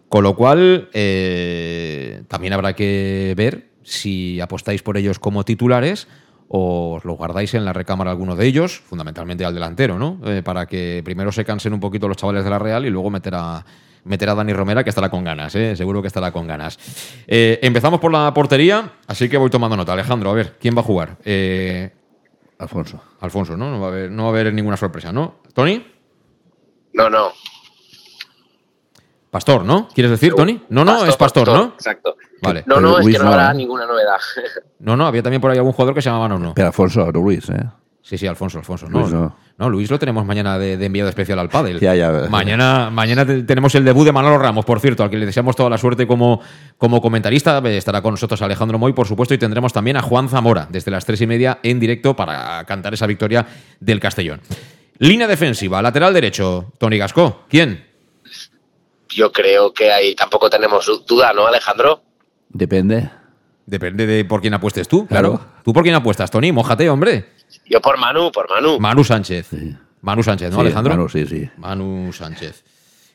con 0.09 0.25
lo 0.25 0.35
cual 0.37 0.89
eh, 0.93 2.23
también 2.29 2.53
habrá 2.53 2.75
que 2.75 3.35
ver 3.37 3.71
si 3.83 4.41
apostáis 4.41 4.83
por 4.83 4.97
ellos 4.97 5.19
como 5.19 5.45
titulares 5.45 6.09
o 6.49 6.95
os 6.97 7.05
lo 7.05 7.15
guardáis 7.15 7.55
en 7.55 7.65
la 7.65 7.73
recámara 7.73 8.11
alguno 8.11 8.37
de 8.37 8.47
ellos, 8.47 8.83
fundamentalmente 8.87 9.45
al 9.45 9.55
delantero, 9.55 9.99
¿no? 9.99 10.21
Eh, 10.25 10.43
para 10.43 10.67
que 10.67 11.03
primero 11.05 11.33
se 11.33 11.45
cansen 11.45 11.73
un 11.73 11.81
poquito 11.81 12.07
los 12.07 12.17
chavales 12.17 12.45
de 12.45 12.51
la 12.51 12.59
Real 12.59 12.85
y 12.87 12.91
luego 12.91 13.11
meter 13.11 13.35
a, 13.35 13.65
meter 14.05 14.29
a 14.29 14.35
Dani 14.35 14.53
Romera, 14.53 14.85
que 14.85 14.91
estará 14.91 15.09
con 15.09 15.25
ganas, 15.25 15.53
seguro 15.53 16.03
que 16.03 16.09
estará 16.09 16.31
con 16.31 16.47
ganas. 16.47 16.79
empezamos 17.27 17.99
por 17.99 18.13
la 18.13 18.33
portería, 18.35 18.93
así 19.07 19.29
que 19.29 19.39
voy 19.39 19.51
tomando 19.51 19.77
nota. 19.77 19.95
Alejandro, 19.95 20.31
a 20.31 20.35
ver, 20.35 20.57
¿quién 20.61 20.77
va 20.77 20.81
a 20.81 20.85
jugar? 20.85 21.17
Alfonso. 22.59 23.03
Alfonso, 23.21 23.57
¿no? 23.57 23.71
No 23.71 23.81
va, 23.81 23.87
a 23.87 23.91
haber, 23.91 24.11
no 24.11 24.25
va 24.25 24.29
a 24.29 24.33
haber 24.33 24.53
ninguna 24.53 24.77
sorpresa, 24.77 25.13
¿no? 25.13 25.37
¿Tony? 25.55 25.94
No, 26.95 27.11
no. 27.11 27.33
Pastor, 29.31 29.65
¿no? 29.65 29.89
¿Quieres 29.93 30.13
decir, 30.13 30.33
Tony? 30.35 30.63
No, 30.69 30.85
no, 30.85 31.05
es 31.05 31.17
Pastor, 31.17 31.49
¿no? 31.49 31.65
Exacto. 31.75 32.17
Vale. 32.41 32.63
No, 32.67 32.81
no, 32.81 33.01
es 33.01 33.07
que 33.07 33.19
no 33.19 33.29
habrá 33.29 33.53
ninguna 33.53 33.85
novedad. 33.87 34.19
No, 34.79 34.99
no, 34.99 35.07
había 35.07 35.23
también 35.23 35.41
por 35.41 35.51
ahí 35.51 35.57
algún 35.57 35.73
jugador 35.73 35.95
que 35.95 36.03
se 36.03 36.11
llamaba 36.11 36.29
No, 36.29 36.39
no. 36.39 36.55
Pero 36.55 36.67
Alfonso, 36.67 37.11
no 37.11 37.21
Luis, 37.21 37.49
¿eh? 37.49 37.65
Sí, 38.03 38.19
sí, 38.19 38.27
Alfonso, 38.27 38.59
Alfonso. 38.59 38.87
No, 38.87 39.01
Luis, 39.01 39.13
no. 39.15 39.35
no 39.57 39.71
Luis 39.71 39.91
lo 39.91 39.99
tenemos 39.99 40.27
mañana 40.27 40.59
de, 40.59 40.75
enviado 40.75 41.09
especial 41.09 41.39
al 41.39 41.49
pádel. 41.49 41.81
Ya, 41.81 41.95
ya, 41.95 42.27
mañana, 42.29 42.91
mañana 42.91 43.25
tenemos 43.25 43.75
el 43.77 43.85
debut 43.87 44.05
de 44.05 44.13
Manolo 44.13 44.37
Ramos, 44.37 44.67
por 44.67 44.79
cierto, 44.79 45.03
al 45.03 45.09
que 45.09 45.17
le 45.17 45.25
deseamos 45.25 45.57
toda 45.57 45.71
la 45.71 45.79
suerte 45.79 46.07
como, 46.07 46.43
como 46.77 47.01
comentarista. 47.01 47.59
Estará 47.67 48.03
con 48.03 48.13
nosotros 48.13 48.43
Alejandro 48.43 48.79
Moy, 48.79 48.93
por 48.93 49.07
supuesto, 49.07 49.33
y 49.33 49.39
tendremos 49.39 49.73
también 49.73 49.97
a 49.97 50.03
Juan 50.03 50.29
Zamora 50.29 50.69
desde 50.69 50.91
las 50.91 51.07
tres 51.07 51.23
y 51.23 51.27
media 51.27 51.61
en 51.63 51.81
directo 51.81 52.15
para 52.15 52.63
cantar 52.67 52.93
esa 52.93 53.07
victoria 53.07 53.47
del 53.81 54.01
Castellón. 54.01 54.43
Línea 54.99 55.27
defensiva, 55.27 55.83
lateral 55.83 56.15
derecho, 56.15 56.73
Tony 56.79 56.99
Gasco. 56.99 57.45
¿Quién? 57.49 57.85
Yo 59.09 59.33
creo 59.33 59.73
que 59.73 59.93
ahí 59.93 60.15
tampoco 60.15 60.49
tenemos 60.49 60.91
duda, 61.07 61.33
¿no, 61.33 61.47
Alejandro? 61.47 62.03
Depende. 62.49 63.11
Depende 63.67 64.07
de 64.07 64.25
por 64.25 64.41
quién 64.41 64.55
apuestes 64.55 64.87
tú, 64.87 65.07
claro. 65.07 65.41
¿Tú 65.65 65.73
por 65.73 65.83
quién 65.83 65.95
apuestas, 65.95 66.31
Tony? 66.31 66.53
Mójate, 66.53 66.89
hombre. 66.91 67.33
Yo 67.67 67.81
por 67.81 67.99
Manu, 67.99 68.31
por 68.31 68.49
Manu. 68.49 68.79
Manu 68.79 69.03
Sánchez. 69.03 69.51
Manu 70.01 70.23
Sánchez, 70.23 70.53
¿no, 70.53 70.61
Alejandro? 70.61 70.95
Manu, 70.95 71.09
sí, 71.09 71.27
sí. 71.27 71.49
Manu 71.57 72.13
Sánchez. 72.13 72.63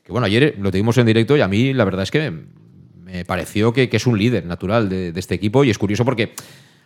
Que 0.04 0.12
bueno, 0.12 0.26
ayer 0.26 0.56
lo 0.60 0.72
tuvimos 0.72 0.98
en 0.98 1.06
directo 1.06 1.38
y 1.38 1.42
a 1.42 1.48
mí 1.48 1.74
la 1.74 1.86
verdad 1.86 2.04
es 2.04 2.12
que 2.12 2.32
me 3.04 3.26
pareció 3.26 3.72
que, 3.72 3.90
es 3.92 4.06
un 4.08 4.18
líder 4.18 4.46
natural 4.46 4.90
de, 4.90 5.12
de 5.12 5.20
este 5.20 5.36
equipo 5.36 5.64
y 5.64 5.70
es 5.70 5.78
curioso 5.78 6.04
porque 6.04 6.34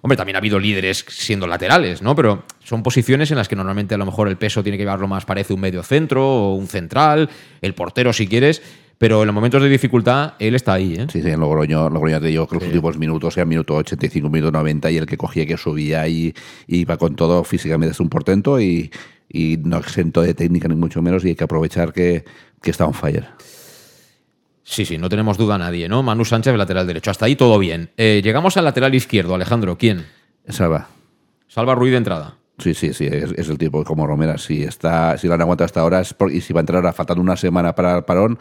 Hombre, 0.05 0.17
también 0.17 0.35
ha 0.35 0.39
habido 0.39 0.59
líderes 0.59 1.05
siendo 1.07 1.47
laterales, 1.47 2.01
¿no? 2.01 2.13
Pero 2.13 2.43
son 2.61 2.83
posiciones 2.83 3.31
en 3.31 3.37
las 3.37 3.47
que 3.47 3.55
normalmente 3.55 3.95
a 3.95 3.97
lo 3.97 4.05
mejor 4.05 4.27
el 4.27 4.35
peso 4.35 4.61
tiene 4.61 4.77
que 4.77 4.83
llevarlo 4.83 5.07
más, 5.07 5.23
parece 5.23 5.53
un 5.53 5.61
medio 5.61 5.81
centro 5.81 6.27
o 6.27 6.55
un 6.55 6.67
central, 6.67 7.29
el 7.61 7.73
portero 7.73 8.11
si 8.11 8.27
quieres. 8.27 8.61
Pero 8.97 9.21
en 9.21 9.27
los 9.27 9.33
momentos 9.33 9.61
de 9.61 9.69
dificultad, 9.69 10.33
él 10.39 10.55
está 10.55 10.73
ahí. 10.73 10.95
¿eh? 10.95 11.07
Sí, 11.09 11.21
sí, 11.21 11.29
en 11.29 11.39
Logroño, 11.39 11.89
Logroño 11.89 12.19
te 12.19 12.27
digo 12.27 12.45
que 12.49 12.55
los 12.55 12.65
últimos 12.65 12.97
minutos, 12.97 13.33
sea 13.33 13.45
minuto 13.45 13.75
85, 13.75 14.29
minuto 14.29 14.51
90, 14.51 14.91
y 14.91 14.97
el 14.97 15.05
que 15.05 15.15
cogía, 15.15 15.45
que 15.45 15.55
subía 15.55 16.05
y 16.05 16.33
iba 16.67 16.97
con 16.97 17.15
todo 17.15 17.45
físicamente 17.45 17.93
es 17.93 17.99
un 18.01 18.09
portento 18.09 18.59
y, 18.59 18.91
no 19.63 19.77
exento 19.77 20.21
de 20.21 20.33
técnica 20.33 20.67
ni 20.67 20.75
mucho 20.75 21.01
menos, 21.01 21.23
y 21.23 21.29
hay 21.29 21.35
que 21.35 21.45
aprovechar 21.45 21.93
que, 21.93 22.25
que 22.61 22.71
está 22.71 22.85
on 22.85 22.93
fire. 22.93 23.29
Sí, 24.63 24.85
sí, 24.85 24.97
no 24.97 25.09
tenemos 25.09 25.37
duda 25.37 25.57
nadie, 25.57 25.89
¿no? 25.89 26.03
Manu 26.03 26.23
Sánchez, 26.25 26.55
lateral 26.55 26.87
derecho. 26.87 27.11
Hasta 27.11 27.25
ahí 27.25 27.35
todo 27.35 27.59
bien. 27.59 27.91
Eh, 27.97 28.21
llegamos 28.23 28.55
al 28.57 28.63
lateral 28.63 28.95
izquierdo, 28.95 29.35
Alejandro. 29.35 29.77
¿Quién? 29.77 30.05
Salva. 30.47 30.87
Salva 31.47 31.75
Ruiz 31.75 31.91
de 31.91 31.97
entrada. 31.97 32.37
Sí, 32.59 32.73
sí, 32.75 32.93
sí, 32.93 33.05
es, 33.05 33.49
el 33.49 33.57
tipo 33.57 33.83
como 33.83 34.05
Romera. 34.05 34.37
Si, 34.37 34.63
está, 34.63 35.17
si 35.17 35.27
lo 35.27 35.33
han 35.33 35.41
aguantado 35.41 35.65
hasta 35.65 35.81
ahora 35.81 36.03
y 36.31 36.41
si 36.41 36.53
va 36.53 36.59
a 36.59 36.61
entrar 36.61 36.85
a 36.85 36.93
faltando 36.93 37.21
una 37.21 37.35
semana 37.35 37.73
para 37.73 37.97
el 37.97 38.03
parón, 38.03 38.37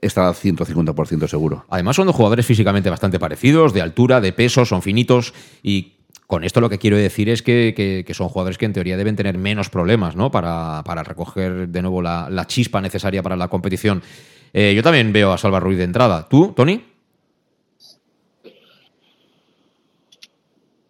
está 0.00 0.28
al 0.28 0.34
150% 0.34 1.28
seguro. 1.28 1.64
Además, 1.70 1.96
son 1.96 2.06
dos 2.06 2.16
jugadores 2.16 2.44
físicamente 2.44 2.90
bastante 2.90 3.18
parecidos, 3.18 3.72
de 3.72 3.80
altura, 3.80 4.20
de 4.20 4.32
peso, 4.32 4.64
son 4.64 4.82
finitos 4.82 5.32
y 5.62 5.94
con 6.26 6.44
esto 6.44 6.60
lo 6.60 6.70
que 6.70 6.78
quiero 6.78 6.96
decir 6.96 7.28
es 7.28 7.42
que, 7.42 8.04
son 8.12 8.28
jugadores 8.28 8.58
que 8.58 8.64
en 8.64 8.72
teoría 8.72 8.96
deben 8.96 9.16
tener 9.16 9.38
menos 9.38 9.68
problemas 9.70 10.16
¿no? 10.16 10.30
para, 10.30 10.82
recoger 11.04 11.68
de 11.68 11.82
nuevo 11.82 12.02
la, 12.02 12.28
la, 12.30 12.46
chispa 12.46 12.80
necesaria 12.80 13.22
para 13.22 13.36
la 13.36 13.48
competición. 13.48 14.02
Eh, 14.52 14.74
yo 14.74 14.82
también 14.82 15.12
veo 15.12 15.32
a 15.32 15.38
Salva 15.38 15.60
Ruiz 15.60 15.78
de 15.78 15.84
entrada. 15.84 16.28
¿Tú, 16.28 16.52
Tony? 16.54 16.84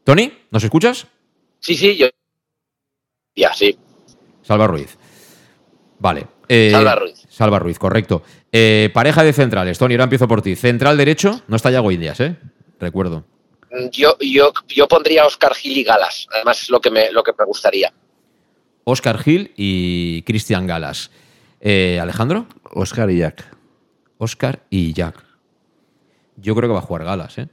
¿Tony? 0.04 0.32
¿Nos 0.50 0.64
escuchas? 0.64 1.06
Sí, 1.60 1.76
sí, 1.76 1.96
yo. 1.96 2.08
Ya, 3.36 3.54
sí. 3.54 3.78
Salva 4.42 4.66
Ruiz. 4.66 4.98
Vale. 5.98 6.26
Eh, 6.48 6.70
Salva 6.72 6.96
Ruiz. 6.96 7.24
Salva 7.28 7.58
Ruiz, 7.60 7.78
correcto. 7.78 8.22
Eh, 8.50 8.90
pareja 8.92 9.22
de 9.22 9.32
centrales. 9.32 9.78
Tony, 9.78 9.94
ahora 9.94 10.04
empiezo 10.04 10.26
por 10.26 10.42
ti. 10.42 10.56
Central 10.56 10.96
derecho, 10.96 11.42
no 11.46 11.56
está 11.56 11.70
Yago 11.70 11.92
Indias, 11.92 12.20
¿eh? 12.20 12.36
Recuerdo. 12.80 13.24
Mm, 13.70 13.88
yo, 13.92 14.18
yo, 14.20 14.52
yo 14.68 14.88
pondría 14.88 15.22
a 15.22 15.26
Oscar 15.26 15.54
Gil 15.54 15.78
y 15.78 15.84
Galas. 15.84 16.26
Además, 16.34 16.62
es 16.62 16.70
lo 16.70 16.80
que 16.80 16.90
me, 16.90 17.12
lo 17.12 17.22
que 17.22 17.32
me 17.38 17.44
gustaría. 17.44 17.92
Oscar 18.84 19.18
Gil 19.18 19.52
y 19.56 20.22
Cristian 20.22 20.66
Galas. 20.66 21.10
¿Alejandro? 22.00 22.46
Oscar 22.74 23.10
y 23.10 23.18
Jack. 23.18 23.44
Oscar 24.18 24.64
y 24.70 24.92
Jack. 24.92 25.24
Yo 26.36 26.54
creo 26.54 26.68
que 26.68 26.74
va 26.74 26.80
a 26.80 26.82
jugar 26.82 27.04
Galas, 27.04 27.38
¿eh? 27.38 27.48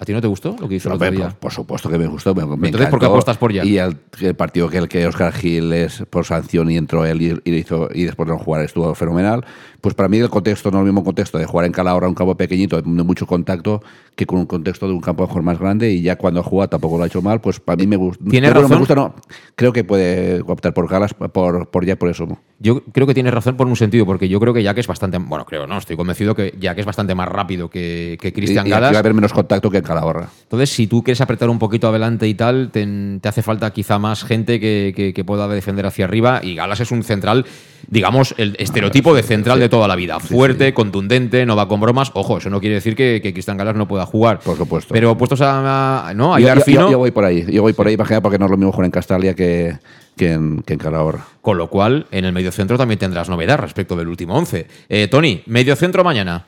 ¿A 0.00 0.04
ti 0.04 0.12
no 0.12 0.20
te 0.20 0.28
gustó 0.28 0.54
lo 0.60 0.68
que 0.68 0.76
hizo 0.76 0.88
el 0.88 0.94
otro 0.94 1.10
día? 1.10 1.36
Por, 1.40 1.52
supuesto 1.52 1.90
que 1.90 1.98
me 1.98 2.06
gustó. 2.06 2.32
Me, 2.32 2.42
Entonces, 2.42 2.88
¿por 2.88 3.00
qué 3.00 3.06
apuestas 3.06 3.36
por 3.36 3.52
Jack? 3.52 3.64
Y 3.64 3.78
el, 3.78 3.96
partido 4.36 4.68
que 4.68 4.78
el 4.78 4.88
que 4.88 5.04
Oscar 5.06 5.32
Gil 5.32 5.72
es 5.72 6.04
por 6.08 6.24
sanción 6.24 6.70
y 6.70 6.76
entró 6.76 7.04
él 7.04 7.40
y, 7.44 7.50
hizo, 7.50 7.88
y 7.92 8.04
después 8.04 8.28
de 8.28 8.34
no 8.34 8.38
jugar 8.38 8.64
estuvo 8.64 8.94
fenomenal. 8.94 9.44
Pues 9.80 9.94
para 9.94 10.08
mí 10.08 10.18
el 10.18 10.28
contexto 10.28 10.70
no 10.70 10.78
es 10.78 10.80
el 10.82 10.86
mismo 10.86 11.02
contexto 11.02 11.38
de 11.38 11.46
jugar 11.46 11.66
en 11.66 11.72
Calahorra 11.72 12.08
un 12.08 12.14
campo 12.14 12.36
pequeñito, 12.36 12.80
de 12.80 12.82
mucho 12.82 13.26
contacto, 13.26 13.82
que 14.14 14.26
con 14.26 14.38
un 14.38 14.46
contexto 14.46 14.86
de 14.86 14.92
un 14.92 15.00
campo 15.00 15.26
mejor 15.26 15.42
más 15.42 15.58
grande 15.58 15.90
y 15.90 16.02
ya 16.02 16.16
cuando 16.16 16.40
ha 16.40 16.42
jugado 16.44 16.68
tampoco 16.68 16.96
lo 16.96 17.04
ha 17.04 17.06
hecho 17.06 17.22
mal, 17.22 17.40
pues 17.40 17.58
para 17.58 17.76
mí 17.76 17.86
me 17.86 17.96
gusta. 17.96 18.24
¿Tiene 18.28 18.50
razón? 18.50 18.70
me 18.70 18.76
gusta, 18.76 18.94
no. 18.94 19.14
Creo 19.56 19.72
que 19.72 19.82
puede 19.82 20.40
optar 20.42 20.74
por 20.74 20.88
Galas, 20.88 21.14
por, 21.14 21.68
por 21.68 21.84
Jack 21.84 21.98
por 21.98 22.08
eso. 22.08 22.26
Yo 22.60 22.82
creo 22.84 23.06
que 23.06 23.14
tiene 23.14 23.30
razón 23.30 23.56
por 23.56 23.66
un 23.66 23.76
sentido, 23.76 24.06
porque 24.06 24.28
yo 24.28 24.38
creo 24.40 24.54
que 24.54 24.62
Jack 24.62 24.78
es 24.78 24.86
bastante, 24.86 25.18
bueno, 25.18 25.44
creo, 25.44 25.66
no, 25.66 25.78
estoy 25.78 25.96
convencido 25.96 26.34
que 26.34 26.54
Jack 26.58 26.78
es 26.78 26.86
bastante 26.86 27.14
más 27.14 27.28
rápido 27.28 27.70
que, 27.70 28.18
que 28.20 28.32
Cristian 28.32 28.68
Galas. 28.68 28.90
Y 28.90 28.94
va 28.94 28.98
a 28.98 29.00
haber 29.00 29.14
menos 29.14 29.32
contacto 29.32 29.70
que 29.70 29.82
en 29.88 29.94
Calahorra. 29.94 30.28
Entonces, 30.42 30.70
si 30.70 30.86
tú 30.86 31.02
quieres 31.02 31.20
apretar 31.20 31.50
un 31.50 31.58
poquito 31.58 31.88
adelante 31.88 32.26
y 32.26 32.34
tal, 32.34 32.70
te, 32.70 33.20
hace 33.24 33.42
falta 33.42 33.70
quizá 33.72 33.98
más 33.98 34.24
gente 34.24 34.60
que, 34.60 35.12
que, 35.14 35.24
pueda 35.24 35.48
defender 35.48 35.86
hacia 35.86 36.04
arriba 36.06 36.40
y 36.42 36.54
Galas 36.54 36.80
es 36.80 36.90
un 36.90 37.02
central 37.02 37.44
digamos, 37.86 38.34
el 38.38 38.56
estereotipo 38.58 39.14
de 39.14 39.22
central 39.22 39.58
de 39.60 39.68
toda 39.68 39.88
la 39.88 39.96
vida. 39.96 40.20
Fuerte, 40.20 40.74
contundente, 40.74 41.46
no 41.46 41.56
va 41.56 41.68
con 41.68 41.80
bromas. 41.80 42.10
Ojo, 42.14 42.38
eso 42.38 42.50
no 42.50 42.60
quiere 42.60 42.76
decir 42.76 42.94
que, 42.94 43.20
que 43.22 43.32
Cristian 43.32 43.56
Galas 43.56 43.76
no 43.76 43.88
pueda 43.88 44.04
jugar. 44.06 44.40
Por 44.40 44.56
supuesto. 44.56 44.92
Pero 44.92 45.16
puestos 45.16 45.40
a, 45.42 46.12
¿no? 46.14 46.34
a 46.34 46.40
yo, 46.40 46.54
yo, 46.66 46.98
voy 46.98 47.10
por 47.10 47.24
ahí. 47.24 47.46
Yo 47.50 47.62
voy 47.62 47.72
por 47.72 47.86
ahí, 47.86 47.96
porque 47.96 48.38
no 48.38 48.46
es 48.46 48.50
lo 48.50 48.56
mismo 48.56 48.72
jugar 48.72 48.86
en 48.86 48.90
Castalia 48.90 49.34
que, 49.34 49.78
que 50.16 50.32
en, 50.32 50.62
que 50.62 50.74
en 50.74 50.78
Calahorra. 50.78 51.26
Con 51.40 51.56
lo 51.56 51.68
cual, 51.68 52.06
en 52.10 52.24
el 52.24 52.32
mediocentro 52.32 52.76
también 52.76 52.98
tendrás 52.98 53.28
novedad 53.28 53.58
respecto 53.58 53.96
del 53.96 54.08
último 54.08 54.34
11. 54.34 54.66
Eh, 54.88 55.08
Tony, 55.08 55.42
mediocentro 55.46 56.04
mañana. 56.04 56.46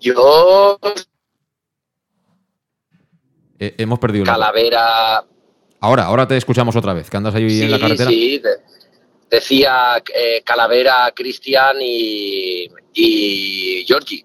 Yo. 0.00 0.78
Eh, 3.64 3.74
hemos 3.78 3.98
perdido. 3.98 4.26
Calavera. 4.26 5.24
Ahora, 5.80 6.04
ahora 6.04 6.28
te 6.28 6.36
escuchamos 6.36 6.76
otra 6.76 6.92
vez, 6.92 7.08
que 7.08 7.16
andas 7.16 7.34
ahí 7.34 7.62
en 7.62 7.70
la 7.70 7.78
carretera. 7.78 8.10
Sí, 8.10 8.40
decía 9.30 10.02
eh, 10.14 10.42
Calavera, 10.44 11.12
Cristian 11.14 11.76
y, 11.80 12.68
y 12.94 13.84
Giorgi. 13.86 14.24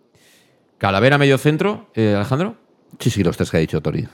Calavera 0.78 1.18
medio 1.18 1.38
centro, 1.38 1.90
eh, 1.96 2.14
Alejandro. 2.16 2.56
Sí, 3.00 3.10
sí, 3.10 3.24
los 3.24 3.38
tres 3.38 3.50
que 3.50 3.58
ha 3.58 3.60
dicho 3.62 3.82
Tori. 3.82 4.08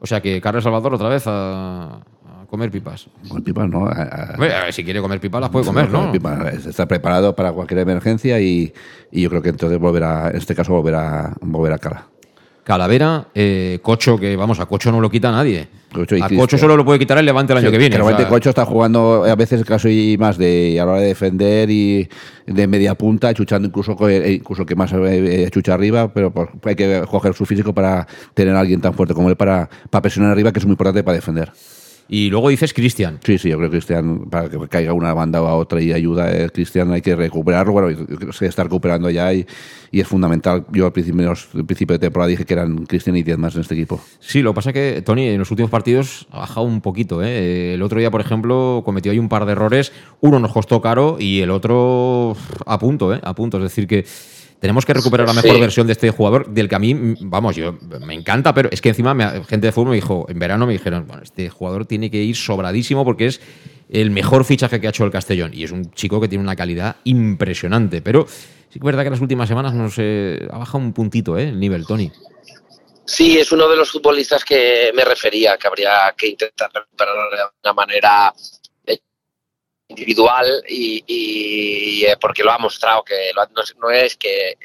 O 0.00 0.06
sea 0.06 0.20
que 0.20 0.40
Carlos 0.40 0.64
Salvador 0.64 0.94
otra 0.94 1.08
vez 1.08 1.24
a, 1.26 2.00
comer 2.48 2.70
pipas. 2.70 3.06
Comer 3.28 3.44
pipas, 3.44 3.68
no. 3.68 3.88
si 4.70 4.84
quiere 4.84 5.00
comer 5.00 5.20
pipas, 5.20 5.42
las 5.42 5.50
puede 5.50 5.66
comer, 5.66 5.90
¿no? 5.90 6.12
está 6.54 6.86
preparado 6.86 7.36
para 7.36 7.52
cualquier 7.52 7.80
emergencia 7.80 8.40
y, 8.40 8.72
y, 9.10 9.22
yo 9.22 9.30
creo 9.30 9.42
que 9.42 9.50
entonces 9.50 9.78
volverá, 9.78 10.30
en 10.30 10.36
este 10.36 10.54
caso 10.54 10.72
volverá, 10.72 11.34
volverá 11.40 11.76
a 11.76 11.78
cara. 11.78 12.09
Calavera, 12.70 13.26
eh, 13.34 13.80
Cocho, 13.82 14.16
que 14.16 14.36
vamos, 14.36 14.60
a 14.60 14.66
Cocho 14.66 14.92
no 14.92 15.00
lo 15.00 15.10
quita 15.10 15.32
nadie. 15.32 15.66
a 16.22 16.28
Cocho 16.28 16.56
solo 16.56 16.76
lo 16.76 16.84
puede 16.84 17.00
quitar 17.00 17.18
el 17.18 17.26
Levante 17.26 17.52
el 17.52 17.58
año 17.58 17.70
que 17.72 17.78
viene. 17.78 17.96
Realmente 17.96 18.28
Cocho 18.28 18.50
está 18.50 18.64
jugando 18.64 19.24
a 19.24 19.34
veces 19.34 19.64
casi 19.64 20.14
más 20.20 20.38
de 20.38 20.78
a 20.80 20.84
la 20.84 20.92
hora 20.92 21.00
de 21.00 21.08
defender 21.08 21.68
y 21.68 22.08
de 22.46 22.68
media 22.68 22.94
punta, 22.94 23.34
chuchando 23.34 23.66
incluso 23.66 23.96
eh, 24.08 24.34
incluso 24.34 24.64
que 24.64 24.76
más 24.76 24.92
eh, 24.92 25.48
chucha 25.50 25.74
arriba, 25.74 26.14
pero 26.14 26.32
hay 26.64 26.76
que 26.76 27.02
coger 27.10 27.34
su 27.34 27.44
físico 27.44 27.74
para 27.74 28.06
tener 28.34 28.54
a 28.54 28.60
alguien 28.60 28.80
tan 28.80 28.94
fuerte 28.94 29.14
como 29.14 29.28
él 29.28 29.34
para, 29.34 29.68
para 29.90 30.02
presionar 30.02 30.30
arriba, 30.30 30.52
que 30.52 30.60
es 30.60 30.64
muy 30.64 30.74
importante 30.74 31.02
para 31.02 31.16
defender. 31.16 31.50
Y 32.12 32.28
luego 32.28 32.48
dices 32.48 32.74
Cristian. 32.74 33.20
Sí, 33.22 33.38
sí, 33.38 33.50
yo 33.50 33.56
creo 33.56 33.70
que 33.70 33.76
Cristian, 33.76 34.28
para 34.28 34.48
que 34.48 34.58
caiga 34.66 34.92
una 34.92 35.14
banda 35.14 35.40
o 35.40 35.46
a 35.46 35.54
otra 35.54 35.80
y 35.80 35.92
ayuda, 35.92 36.24
a 36.24 36.36
eh, 36.36 36.50
Cristian 36.50 36.90
hay 36.90 37.02
que 37.02 37.14
recuperarlo. 37.14 37.72
Bueno, 37.72 37.96
se 38.32 38.46
está 38.46 38.64
recuperando 38.64 39.08
ya 39.10 39.32
y, 39.32 39.46
y, 39.92 40.00
es 40.00 40.08
fundamental. 40.08 40.66
Yo 40.72 40.86
al 40.86 40.92
principio, 40.92 41.30
al 41.30 41.64
principio 41.64 41.94
de 41.94 42.00
temporada 42.00 42.28
dije 42.28 42.44
que 42.44 42.52
eran 42.52 42.84
Cristian 42.86 43.16
y 43.16 43.22
10 43.22 43.38
más 43.38 43.54
en 43.54 43.60
este 43.60 43.74
equipo. 43.74 44.00
Sí, 44.18 44.42
lo 44.42 44.50
que 44.50 44.56
pasa 44.56 44.70
es 44.70 44.74
que 44.74 45.02
Tony 45.02 45.28
en 45.28 45.38
los 45.38 45.52
últimos 45.52 45.70
partidos 45.70 46.26
ha 46.32 46.40
bajado 46.40 46.66
un 46.66 46.80
poquito. 46.80 47.22
¿eh? 47.22 47.74
El 47.74 47.82
otro 47.82 48.00
día, 48.00 48.10
por 48.10 48.20
ejemplo, 48.20 48.82
cometió 48.84 49.12
ahí 49.12 49.20
un 49.20 49.28
par 49.28 49.46
de 49.46 49.52
errores. 49.52 49.92
Uno 50.20 50.40
nos 50.40 50.52
costó 50.52 50.80
caro 50.80 51.16
y 51.20 51.42
el 51.42 51.50
otro 51.52 52.36
a 52.66 52.78
punto, 52.80 53.14
¿eh? 53.14 53.20
a 53.22 53.36
punto. 53.36 53.58
Es 53.58 53.62
decir, 53.62 53.86
que 53.86 54.04
tenemos 54.60 54.84
que 54.84 54.92
recuperar 54.92 55.26
la 55.26 55.32
mejor 55.32 55.58
versión 55.58 55.86
de 55.86 55.94
este 55.94 56.10
jugador, 56.10 56.48
del 56.48 56.68
que 56.68 56.74
a 56.74 56.78
mí, 56.78 57.16
vamos, 57.20 57.56
yo 57.56 57.78
me 58.04 58.14
encanta, 58.14 58.52
pero 58.52 58.68
es 58.70 58.80
que 58.80 58.90
encima 58.90 59.42
gente 59.48 59.66
de 59.66 59.72
fútbol 59.72 59.90
me 59.90 59.96
dijo, 59.96 60.26
en 60.28 60.38
verano 60.38 60.66
me 60.66 60.74
dijeron, 60.74 61.06
bueno, 61.06 61.22
este 61.22 61.48
jugador 61.48 61.86
tiene 61.86 62.10
que 62.10 62.18
ir 62.18 62.36
sobradísimo 62.36 63.04
porque 63.04 63.26
es 63.26 63.40
el 63.90 64.10
mejor 64.10 64.44
fichaje 64.44 64.80
que 64.80 64.86
ha 64.86 64.90
hecho 64.90 65.04
el 65.04 65.10
Castellón. 65.10 65.52
Y 65.54 65.64
es 65.64 65.72
un 65.72 65.90
chico 65.92 66.20
que 66.20 66.28
tiene 66.28 66.44
una 66.44 66.56
calidad 66.56 66.96
impresionante. 67.04 68.02
Pero 68.02 68.26
sí 68.28 68.74
que 68.74 68.78
es 68.78 68.84
verdad 68.84 69.02
que 69.02 69.08
en 69.08 69.12
las 69.14 69.20
últimas 69.20 69.48
semanas 69.48 69.74
no 69.74 69.90
sé, 69.90 70.46
ha 70.50 70.58
bajado 70.58 70.78
un 70.78 70.92
puntito 70.92 71.38
¿eh? 71.38 71.48
el 71.48 71.58
nivel, 71.58 71.86
Tony. 71.86 72.12
Sí, 73.04 73.38
es 73.38 73.50
uno 73.50 73.68
de 73.68 73.76
los 73.76 73.90
futbolistas 73.90 74.44
que 74.44 74.92
me 74.94 75.04
refería, 75.04 75.56
que 75.56 75.66
habría 75.66 76.14
que 76.16 76.28
intentar 76.28 76.70
recuperarlo 76.72 77.22
de 77.30 77.38
una 77.64 77.72
manera 77.72 78.32
individual 79.90 80.64
y, 80.68 82.04
eh, 82.06 82.16
porque 82.20 82.42
lo 82.42 82.52
ha 82.52 82.58
mostrado 82.58 83.04
que 83.04 83.32
no, 83.76 83.90
es 83.90 84.16
que 84.16 84.56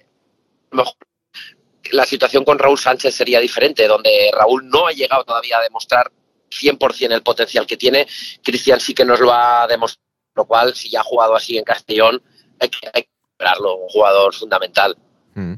la 1.92 2.06
situación 2.06 2.44
con 2.46 2.60
Raúl 2.60 2.78
Sánchez 2.78 3.14
sería 3.14 3.40
diferente, 3.40 3.88
donde 3.88 4.32
Raúl 4.34 4.68
no 4.70 4.88
ha 4.88 4.92
llegado 4.92 5.24
todavía 5.24 5.58
a 5.58 5.64
demostrar 5.64 6.12
100% 6.50 7.14
el 7.14 7.24
potencial 7.24 7.66
que 7.66 7.78
tiene, 7.78 8.08
Cristian 8.44 8.80
sí 8.80 8.94
que 8.94 9.06
nos 9.06 9.20
lo 9.20 9.34
ha 9.34 9.68
demostrado, 9.68 10.06
lo 10.36 10.46
cual 10.46 10.74
si 10.76 10.90
ya 10.90 11.02
ha 11.02 11.04
jugado 11.04 11.36
así 11.36 11.58
en 11.58 11.64
Castellón 11.64 12.22
hay 12.60 12.70
que, 12.70 12.90
hay 12.94 13.08
un 13.60 13.90
jugador 13.90 14.34
fundamental. 14.34 14.96
Mm. 15.34 15.56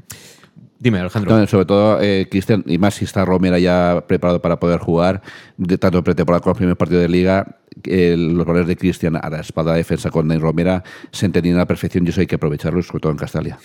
Dime, 0.80 1.00
Alejandro. 1.00 1.44
sobre 1.48 1.64
todo, 1.64 2.00
eh, 2.00 2.28
Cristian, 2.30 2.62
y 2.66 2.78
más 2.78 2.94
si 2.94 3.04
está 3.04 3.24
Romera 3.24 3.58
ya 3.58 4.04
preparado 4.06 4.40
para 4.40 4.60
poder 4.60 4.78
jugar, 4.78 5.22
de, 5.56 5.76
tanto 5.76 5.98
en 5.98 6.04
pretemporada 6.04 6.40
como 6.40 6.52
en 6.52 6.54
el 6.54 6.58
primer 6.58 6.76
partido 6.76 7.00
de 7.00 7.08
liga, 7.08 7.58
los 7.84 8.46
valores 8.46 8.68
de 8.68 8.76
Cristian 8.76 9.16
a 9.16 9.30
la 9.30 9.40
espada 9.40 9.72
de 9.72 9.78
defensa 9.78 10.10
con 10.10 10.28
Ney 10.28 10.38
Romera 10.38 10.82
se 11.12 11.26
entendían 11.26 11.56
a 11.56 11.58
la 11.58 11.66
perfección 11.66 12.06
y 12.06 12.10
eso 12.10 12.20
hay 12.20 12.26
que 12.26 12.36
aprovecharlo, 12.36 12.82
sobre 12.82 13.00
todo 13.00 13.12
en 13.12 13.18
Castalia. 13.18 13.58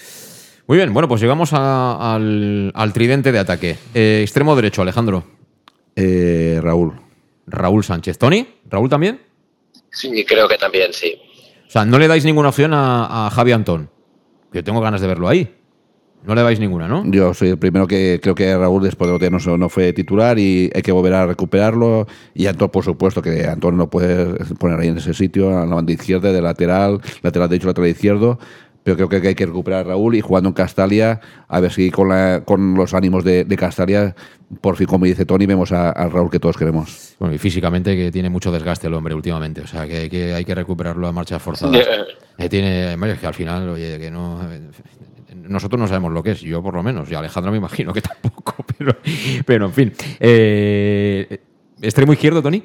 Muy 0.66 0.78
bien, 0.78 0.94
bueno, 0.94 1.08
pues 1.08 1.22
llegamos 1.22 1.52
al, 1.54 2.92
tridente 2.94 3.32
de 3.32 3.40
ataque. 3.40 3.78
Eh, 3.94 4.22
extremo 4.22 4.56
derecho, 4.56 4.82
Alejandro. 4.82 5.26
Eh, 5.96 6.60
Raúl. 6.62 6.94
Raúl 7.48 7.84
Sánchez. 7.84 8.18
¿Tony? 8.18 8.48
¿Raúl 8.70 8.90
también? 8.90 9.22
Sí, 9.92 10.26
creo 10.26 10.48
que 10.48 10.58
también, 10.58 10.94
sí. 10.94 11.20
O 11.68 11.70
sea, 11.70 11.86
no 11.86 12.00
le 12.00 12.08
dais 12.08 12.24
ninguna 12.24 12.50
opción 12.50 12.74
a, 12.74 13.28
a 13.28 13.30
Javi 13.30 13.52
Antón. 13.52 13.90
Yo 14.54 14.64
tengo 14.64 14.80
ganas 14.80 15.02
de 15.02 15.08
verlo 15.08 15.28
ahí. 15.28 15.54
No 16.26 16.36
le 16.36 16.44
vais 16.44 16.60
ninguna, 16.60 16.88
¿no? 16.88 17.04
Yo 17.06 17.34
soy 17.34 17.50
el 17.50 17.58
primero 17.58 17.86
que 17.86 18.20
creo 18.22 18.34
que 18.34 18.58
Raúl 18.58 18.84
después 18.84 19.20
de 19.20 19.30
no, 19.30 19.58
no 19.58 19.70
fue 19.70 19.92
titular 19.92 20.40
y 20.40 20.72
hay 20.74 20.82
que 20.82 20.92
volver 20.94 21.14
a 21.14 21.26
recuperarlo. 21.26 22.08
Y 22.34 22.48
Antón, 22.48 22.70
por 22.70 22.84
supuesto, 22.84 23.22
que 23.22 23.46
Antón 23.46 23.76
no 23.76 23.90
puede 23.90 24.36
poner 24.56 24.80
ahí 24.80 24.88
en 24.88 24.98
ese 24.98 25.14
sitio, 25.14 25.58
a 25.58 25.66
la 25.66 25.76
banda 25.76 25.92
izquierda, 25.92 26.32
de 26.32 26.42
lateral, 26.42 27.02
lateral 27.22 27.50
derecho, 27.50 27.68
lateral 27.68 27.90
izquierdo. 27.90 28.40
Pero 28.84 28.98
creo 28.98 29.22
que 29.22 29.28
hay 29.30 29.36
que 29.36 29.46
recuperar 29.46 29.82
a 29.82 29.90
Raúl 29.90 30.16
y 30.16 30.22
jugando 30.22 30.50
en 30.50 30.54
Castalia, 30.54 31.22
a 31.48 31.60
ver 31.62 31.72
si 31.72 31.90
con, 31.90 32.10
la, 32.10 32.44
con 32.46 32.74
los 32.74 32.94
ánimos 32.94 33.24
de, 33.24 33.46
Castalia, 33.58 34.14
por 34.60 34.76
fin, 34.76 34.88
como 34.88 35.06
dice 35.06 35.26
Tony, 35.26 35.46
vemos 35.46 35.72
a, 35.72 35.94
Raúl 36.10 36.30
que 36.30 36.40
todos 36.40 36.58
queremos. 36.58 37.16
Bueno, 37.18 37.34
y 37.34 37.38
físicamente 37.38 37.96
que 37.96 38.12
tiene 38.12 38.30
mucho 38.30 38.52
desgaste 38.52 38.88
el 38.88 38.94
hombre 38.94 39.16
últimamente, 39.16 39.62
o 39.62 39.68
sea, 39.68 39.88
que 39.88 39.98
hay 39.98 40.10
que, 40.10 40.34
hay 40.34 40.44
que 40.44 40.56
recuperarlo 40.56 41.08
a 41.08 41.14
marchas 41.14 41.42
forzadas. 41.42 41.88
Eh, 42.38 42.50
tiene, 42.50 42.98
que 43.20 43.28
al 43.28 43.34
final, 43.34 43.70
oye, 43.70 43.98
que 44.00 44.12
no 44.12 44.42
nosotros 45.36 45.80
no 45.80 45.88
sabemos 45.88 46.12
lo 46.12 46.24
que 46.24 46.32
es, 46.32 46.42
yo 46.42 46.62
por 46.62 46.76
lo 46.76 46.84
menos, 46.84 47.10
y 47.12 47.16
Alejandro 47.16 47.52
me 47.52 47.58
imagino 47.58 47.94
que 47.94 48.02
tampoco, 48.22 48.66
pero, 48.78 48.96
pero 49.46 49.66
en 49.66 49.74
fin. 49.74 49.94
Eh, 50.20 51.40
¿Extremo 51.82 52.14
izquierdo, 52.14 52.42
Tony? 52.42 52.64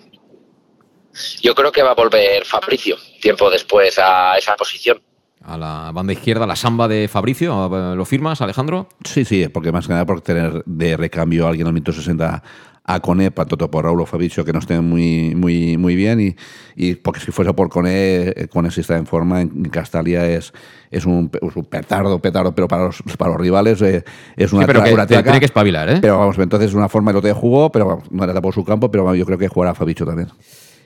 Yo 1.42 1.54
creo 1.54 1.72
que 1.72 1.82
va 1.82 1.90
a 1.90 1.94
volver 1.94 2.44
Fabricio 2.44 2.96
tiempo 3.20 3.50
después 3.50 3.98
a 3.98 4.36
esa 4.36 4.54
posición. 4.56 5.00
A 5.42 5.56
la 5.56 5.90
banda 5.92 6.12
izquierda, 6.12 6.46
la 6.46 6.56
samba 6.56 6.88
de 6.88 7.08
Fabricio, 7.08 7.68
¿lo 7.96 8.04
firmas, 8.04 8.40
Alejandro? 8.40 8.88
Sí, 9.04 9.24
sí, 9.24 9.48
porque 9.48 9.72
más 9.72 9.86
que 9.86 9.92
nada 9.92 10.04
por 10.04 10.20
tener 10.20 10.62
de 10.66 10.96
recambio 10.96 11.46
a 11.46 11.50
alguien 11.50 11.66
al 11.66 11.72
minuto 11.72 11.92
60 11.92 12.42
a 12.88 13.00
Cone, 13.00 13.30
tanto 13.30 13.70
por 13.70 13.84
Raúl 13.84 14.00
o 14.00 14.06
Fabricio, 14.06 14.46
que 14.46 14.52
no 14.52 14.60
estén 14.60 14.82
muy, 14.82 15.34
muy, 15.34 15.76
muy 15.76 15.94
bien. 15.94 16.20
Y, 16.20 16.36
y 16.74 16.94
porque 16.94 17.20
si 17.20 17.30
fuese 17.30 17.52
por 17.52 17.68
Cone, 17.68 17.90
eh, 17.92 18.48
Cone 18.50 18.70
si 18.70 18.80
está 18.80 18.96
en 18.96 19.06
forma, 19.06 19.42
en 19.42 19.64
Castalia 19.68 20.26
es, 20.26 20.54
es, 20.90 21.04
un, 21.04 21.28
petardo, 21.28 22.18
petardo, 22.18 22.54
pero 22.54 22.66
para 22.66 22.86
los, 22.86 23.02
para 23.18 23.32
los 23.32 23.40
rivales 23.40 23.82
eh, 23.82 24.04
es 24.36 24.54
una, 24.54 24.66
pero 24.66 24.82
tiene 25.06 25.38
que 25.38 25.44
espabilar, 25.44 25.90
¿eh? 25.90 25.98
Pero 26.00 26.18
vamos, 26.18 26.38
entonces 26.38 26.70
es 26.70 26.74
una 26.74 26.88
forma 26.88 27.10
de 27.10 27.16
lo 27.16 27.22
que 27.22 27.32
jugó, 27.34 27.70
pero 27.70 28.02
no 28.10 28.24
era 28.24 28.40
por 28.40 28.54
su 28.54 28.64
campo, 28.64 28.90
pero 28.90 29.14
yo 29.14 29.26
creo 29.26 29.36
que 29.36 29.48
jugará 29.48 29.74
Fabricio 29.74 30.06
también. 30.06 30.28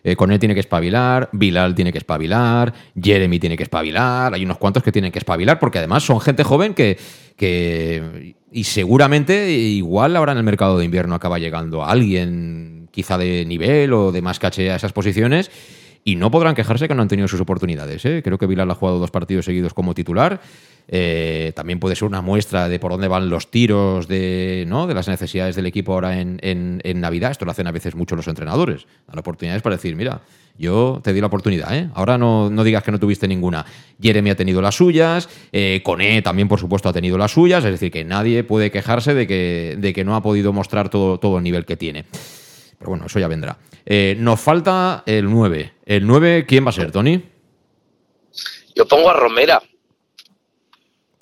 Eh, 0.05 0.17
tiene 0.39 0.55
que 0.55 0.61
espabilar, 0.61 1.29
Bilal 1.33 1.75
tiene 1.75 1.93
que 1.93 1.99
espabilar, 1.99 2.73
Jeremy 3.01 3.39
tiene 3.39 3.57
que 3.57 3.63
espabilar, 3.63 4.35
hay 4.35 4.45
unos 4.45 4.59
cuantos 4.59 4.83
que 4.83 4.91
tienen 4.91 5.13
que 5.13 5.19
espabilar, 5.19 5.59
porque 5.59 5.79
además 5.79 6.03
son 6.03 6.21
gente 6.21 6.43
joven 6.43 6.75
que, 6.75 6.99
que 7.37 8.35
y 8.51 8.65
seguramente 8.65 9.51
igual 9.51 10.17
ahora 10.17 10.33
en 10.33 10.39
el 10.39 10.45
mercado 10.45 10.79
de 10.79 10.85
invierno 10.85 11.15
acaba 11.15 11.39
llegando 11.39 11.85
alguien 11.85 12.89
quizá 12.91 13.17
de 13.17 13.45
nivel 13.47 13.93
o 13.93 14.13
de 14.13 14.23
más 14.23 14.39
caché 14.39 14.71
a 14.71 14.77
esas 14.77 14.93
posiciones 14.93 15.51
y 16.05 16.17
no 16.17 16.31
podrán 16.31 16.55
quejarse 16.55 16.89
que 16.89 16.95
no 16.95 17.03
han 17.03 17.09
tenido 17.09 17.29
sus 17.29 17.41
oportunidades. 17.41 18.05
¿eh? 18.05 18.23
Creo 18.25 18.39
que 18.39 18.47
Bilal 18.47 18.71
ha 18.71 18.75
jugado 18.75 18.99
dos 18.99 19.11
partidos 19.11 19.45
seguidos 19.45 19.73
como 19.73 19.95
titular. 19.95 20.41
Eh, 20.89 21.53
también 21.55 21.79
puede 21.79 21.95
ser 21.95 22.09
una 22.09 22.23
muestra 22.23 22.69
de 22.69 22.81
por 22.81 22.91
dónde 22.91 23.07
van 23.07 23.31
los 23.31 23.53
tiros 23.53 24.09
de, 24.09 24.65
¿no? 24.67 24.89
de 24.89 24.95
las 24.95 25.07
necesidades 25.07 25.55
del 25.55 25.67
equipo 25.67 25.93
ahora 25.93 26.21
en, 26.21 26.41
en, 26.43 27.01
Navidad. 27.01 27.31
Esto 27.31 27.45
lo 27.45 27.53
hacen 27.53 27.69
a 27.69 27.73
veces 27.73 27.95
mucho 27.95 28.17
los 28.17 28.27
entrenadores. 28.27 28.87
Dan 29.07 29.19
oportunidades 29.19 29.63
para 29.63 29.77
decir, 29.77 29.95
mira, 29.95 30.23
yo 30.59 31.01
te 31.05 31.13
di 31.13 31.21
la 31.21 31.29
oportunidad, 31.29 31.75
¿eh? 31.75 31.89
ahora 31.95 32.19
no, 32.19 32.51
no, 32.51 32.65
digas 32.65 32.83
que 32.83 32.91
no 32.91 32.99
tuviste 32.99 33.29
ninguna. 33.29 33.65
Jeremy 34.01 34.31
ha 34.31 34.37
tenido 34.37 34.61
las 34.61 34.75
suyas, 34.75 35.29
Cone 35.85 36.21
también, 36.23 36.49
por 36.49 36.59
supuesto, 36.59 36.89
ha 36.89 36.93
tenido 36.93 37.17
las 37.17 37.31
suyas. 37.31 37.65
Es 37.65 37.71
decir, 37.71 37.93
que 37.93 38.05
nadie 38.05 38.43
puede 38.43 38.73
quejarse 38.73 39.15
de 39.15 39.29
que, 39.29 39.77
de 39.79 39.93
que 39.93 40.05
no 40.05 40.17
ha 40.17 40.23
podido 40.23 40.53
mostrar 40.53 40.89
todo, 40.89 41.19
todo 41.19 41.39
el 41.39 41.45
nivel 41.45 41.65
que 41.65 41.77
tiene. 41.77 42.05
Pero 42.79 42.91
bueno, 42.91 43.07
eso 43.07 43.21
ya 43.21 43.29
vendrá. 43.29 43.57
Nos 44.19 44.41
falta 44.41 45.05
el 45.07 45.31
9. 45.31 45.73
¿El 45.93 46.07
9 46.07 46.47
quién 46.47 46.65
va 46.65 46.71
a 46.71 46.73
ser, 46.73 46.91
Tony? 46.91 47.23
Yo 48.75 48.89
pongo 48.89 49.11
a 49.11 49.13
Romera. 49.13 49.63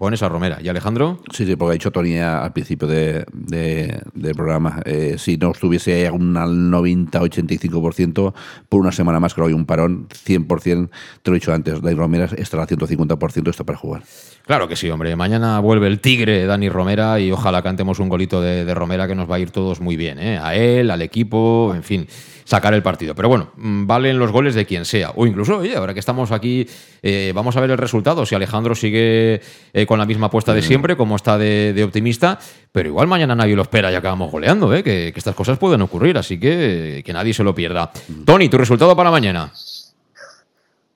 Pones 0.01 0.23
a 0.23 0.31
Romera. 0.31 0.57
¿Y 0.63 0.69
Alejandro? 0.71 1.21
Sí, 1.31 1.45
sí, 1.45 1.57
porque 1.57 1.73
ha 1.73 1.75
dicho 1.75 1.91
Tony 1.91 2.17
al 2.17 2.55
principio 2.55 2.89
de, 2.89 3.27
del 3.35 4.35
programa. 4.35 4.81
Eh, 4.87 5.17
si 5.19 5.37
no 5.37 5.51
estuviese 5.51 6.11
un 6.11 6.33
90-85% 6.35 8.33
por 8.71 8.81
una 8.81 8.93
semana 8.93 9.21
más, 9.21 9.35
que 9.35 9.43
hoy 9.43 9.53
un 9.53 9.67
parón, 9.67 10.09
100%, 10.09 10.89
te 11.23 11.31
lo 11.31 11.37
he 11.37 11.39
dicho 11.39 11.53
antes, 11.53 11.83
Dani 11.83 11.95
Romera 11.95 12.31
estará 12.39 12.63
al 12.63 12.69
150% 12.71 13.51
esto 13.51 13.67
para 13.67 13.77
jugar. 13.77 14.03
Claro 14.47 14.69
que 14.69 14.75
sí, 14.75 14.89
hombre. 14.89 15.15
Mañana 15.17 15.61
vuelve 15.61 15.87
el 15.89 16.01
tigre 16.01 16.47
Dani 16.47 16.71
Romera 16.71 17.21
y 17.21 17.31
ojalá 17.31 17.61
cantemos 17.61 17.99
un 17.99 18.09
golito 18.09 18.41
de, 18.41 18.65
de 18.65 18.75
Romera 18.75 19.07
que 19.07 19.15
nos 19.15 19.31
va 19.31 19.37
a 19.37 19.39
ir 19.39 19.51
todos 19.51 19.83
muy 19.83 19.97
bien. 19.97 20.19
¿eh? 20.19 20.39
A 20.39 20.55
él, 20.55 20.91
al 20.91 21.03
equipo, 21.03 21.75
en 21.75 21.83
fin 21.83 22.07
sacar 22.51 22.75
el 22.75 22.83
partido. 22.83 23.15
Pero 23.15 23.29
bueno, 23.29 23.53
mm, 23.57 23.87
valen 23.87 24.19
los 24.19 24.33
goles 24.33 24.57
de 24.57 24.67
quien 24.67 24.85
sea. 24.85 25.13
O 25.15 25.25
incluso, 25.25 25.59
oye, 25.59 25.77
ahora 25.77 25.95
que 25.95 26.01
estamos 26.01 26.33
aquí, 26.33 26.67
eh, 27.01 27.31
vamos 27.33 27.57
a 27.57 27.61
ver 27.61 27.71
el 27.71 27.79
resultado. 27.79 28.27
Si 28.27 28.35
Alejandro 28.35 28.75
sigue 28.75 29.41
eh, 29.73 29.87
con 29.91 29.99
la 29.99 30.07
misma 30.07 30.29
apuesta 30.29 30.55
de 30.55 30.63
siempre, 30.63 30.97
como 30.97 31.17
está 31.17 31.37
de, 31.37 31.83
optimista, 31.83 32.39
pero 32.71 32.89
igual 32.89 33.09
mañana 33.09 33.35
nadie 33.35 33.57
lo 33.57 33.63
espera 33.63 33.91
y 33.91 33.97
acabamos 33.97 34.31
goleando, 34.31 34.73
¿eh? 34.73 34.85
que, 34.85 35.13
estas 35.17 35.35
cosas 35.35 35.59
pueden 35.59 35.83
ocurrir, 35.83 36.17
así 36.17 36.39
que 36.39 37.03
que 37.05 37.13
nadie 37.13 37.35
se 37.35 37.43
lo 37.43 37.57
pierda. 37.57 37.91
Tony, 38.25 38.49
¿tu 38.49 38.57
resultado 38.57 38.95
para 38.95 39.11
mañana? 39.11 39.51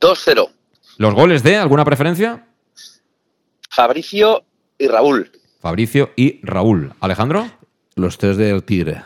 2-0. 0.01 0.49
¿Los 0.99 1.12
goles 1.12 1.42
de 1.42 1.57
alguna 1.57 1.84
preferencia? 1.84 2.45
Fabricio 3.68 4.45
y 4.78 4.86
Raúl. 4.86 5.32
Fabricio 5.61 6.12
y 6.14 6.38
Raúl. 6.45 6.92
¿Alejandro? 7.01 7.51
Los 7.97 8.16
tres 8.16 8.36
del 8.36 8.62
Tigre. 8.62 9.03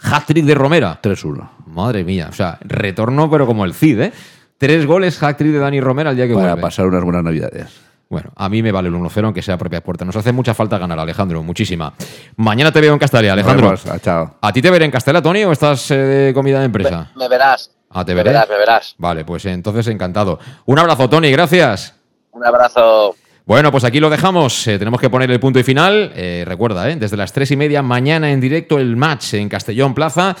Hat-trick 0.00 0.46
de 0.46 0.54
Romera. 0.54 0.98
3-1. 1.02 1.46
Madre 1.66 2.04
mía, 2.04 2.28
o 2.30 2.32
sea, 2.32 2.58
retorno 2.62 3.30
pero 3.30 3.44
como 3.44 3.66
el 3.66 3.74
Cid, 3.74 4.00
¿eh? 4.00 4.12
Tres 4.56 4.86
goles, 4.86 5.22
hat-trick 5.22 5.52
de 5.52 5.58
Dani 5.58 5.82
Romera 5.82 6.08
al 6.08 6.16
día 6.16 6.26
que 6.26 6.32
Para 6.32 6.52
vuelve. 6.52 6.62
pasar 6.62 6.86
unas 6.86 7.04
buenas 7.04 7.22
navidades. 7.22 7.89
Bueno, 8.10 8.32
a 8.34 8.48
mí 8.48 8.60
me 8.60 8.72
vale 8.72 8.88
el 8.88 8.94
1-0 8.94 9.24
aunque 9.24 9.40
sea 9.40 9.56
propia 9.56 9.80
puerta. 9.82 10.04
Nos 10.04 10.16
hace 10.16 10.32
mucha 10.32 10.52
falta 10.52 10.76
ganar, 10.78 10.98
Alejandro, 10.98 11.44
muchísima. 11.44 11.94
Mañana 12.36 12.72
te 12.72 12.80
veo 12.80 12.92
en 12.92 12.98
Castalia, 12.98 13.32
Alejandro. 13.32 13.72
chao. 14.02 14.34
¿A 14.40 14.52
ti 14.52 14.60
te 14.60 14.68
veré 14.68 14.84
en 14.84 14.90
Castalia, 14.90 15.22
Tony, 15.22 15.44
o 15.44 15.52
estás 15.52 15.92
eh, 15.92 15.96
de 15.96 16.34
comida 16.34 16.58
de 16.58 16.64
empresa? 16.64 17.12
Me, 17.14 17.28
verás. 17.28 17.70
Ah, 17.88 18.04
te 18.04 18.12
me 18.12 18.16
veré. 18.16 18.30
verás, 18.30 18.48
me 18.48 18.58
verás. 18.58 18.94
Vale, 18.98 19.24
pues 19.24 19.44
entonces 19.46 19.86
encantado. 19.86 20.40
Un 20.66 20.80
abrazo, 20.80 21.08
Tony, 21.08 21.30
gracias. 21.30 21.94
Un 22.32 22.44
abrazo. 22.44 23.14
Bueno, 23.46 23.70
pues 23.70 23.84
aquí 23.84 24.00
lo 24.00 24.10
dejamos. 24.10 24.66
Eh, 24.66 24.76
tenemos 24.78 25.00
que 25.00 25.08
poner 25.08 25.30
el 25.30 25.38
punto 25.38 25.60
y 25.60 25.62
final. 25.62 26.12
Eh, 26.16 26.42
recuerda, 26.46 26.90
eh, 26.90 26.96
desde 26.96 27.16
las 27.16 27.32
tres 27.32 27.52
y 27.52 27.56
media 27.56 27.80
mañana 27.80 28.32
en 28.32 28.40
directo 28.40 28.78
el 28.78 28.96
match 28.96 29.34
en 29.34 29.48
Castellón 29.48 29.94
Plaza. 29.94 30.34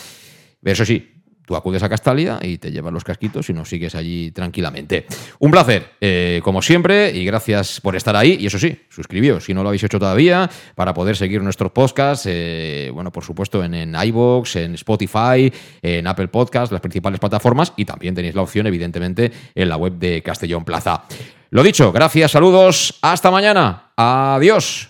Eso 0.64 0.84
sí, 0.84 1.19
tú 1.50 1.56
acudes 1.56 1.82
a 1.82 1.88
Castalia 1.88 2.38
y 2.40 2.58
te 2.58 2.70
llevas 2.70 2.92
los 2.92 3.02
casquitos 3.02 3.50
y 3.50 3.52
nos 3.52 3.68
sigues 3.68 3.96
allí 3.96 4.30
tranquilamente. 4.30 5.06
Un 5.40 5.50
placer, 5.50 5.94
eh, 6.00 6.40
como 6.44 6.62
siempre, 6.62 7.10
y 7.10 7.24
gracias 7.24 7.80
por 7.80 7.96
estar 7.96 8.14
ahí. 8.14 8.36
Y 8.38 8.46
eso 8.46 8.56
sí, 8.56 8.82
suscribíos 8.88 9.46
si 9.46 9.52
no 9.52 9.64
lo 9.64 9.70
habéis 9.70 9.82
hecho 9.82 9.98
todavía 9.98 10.48
para 10.76 10.94
poder 10.94 11.16
seguir 11.16 11.42
nuestros 11.42 11.72
podcasts. 11.72 12.26
eh, 12.28 12.92
bueno, 12.94 13.10
por 13.10 13.24
supuesto, 13.24 13.64
en, 13.64 13.74
en 13.74 13.96
iVoox, 14.00 14.54
en 14.54 14.74
Spotify, 14.74 15.52
en 15.82 16.06
Apple 16.06 16.28
Podcasts, 16.28 16.70
las 16.70 16.80
principales 16.80 17.18
plataformas. 17.18 17.72
Y 17.76 17.84
también 17.84 18.14
tenéis 18.14 18.36
la 18.36 18.42
opción, 18.42 18.68
evidentemente, 18.68 19.32
en 19.52 19.68
la 19.68 19.76
web 19.76 19.94
de 19.94 20.22
Castellón 20.22 20.64
Plaza. 20.64 21.02
Lo 21.50 21.64
dicho, 21.64 21.90
gracias, 21.90 22.30
saludos, 22.30 22.96
hasta 23.02 23.32
mañana. 23.32 23.90
Adiós. 23.96 24.89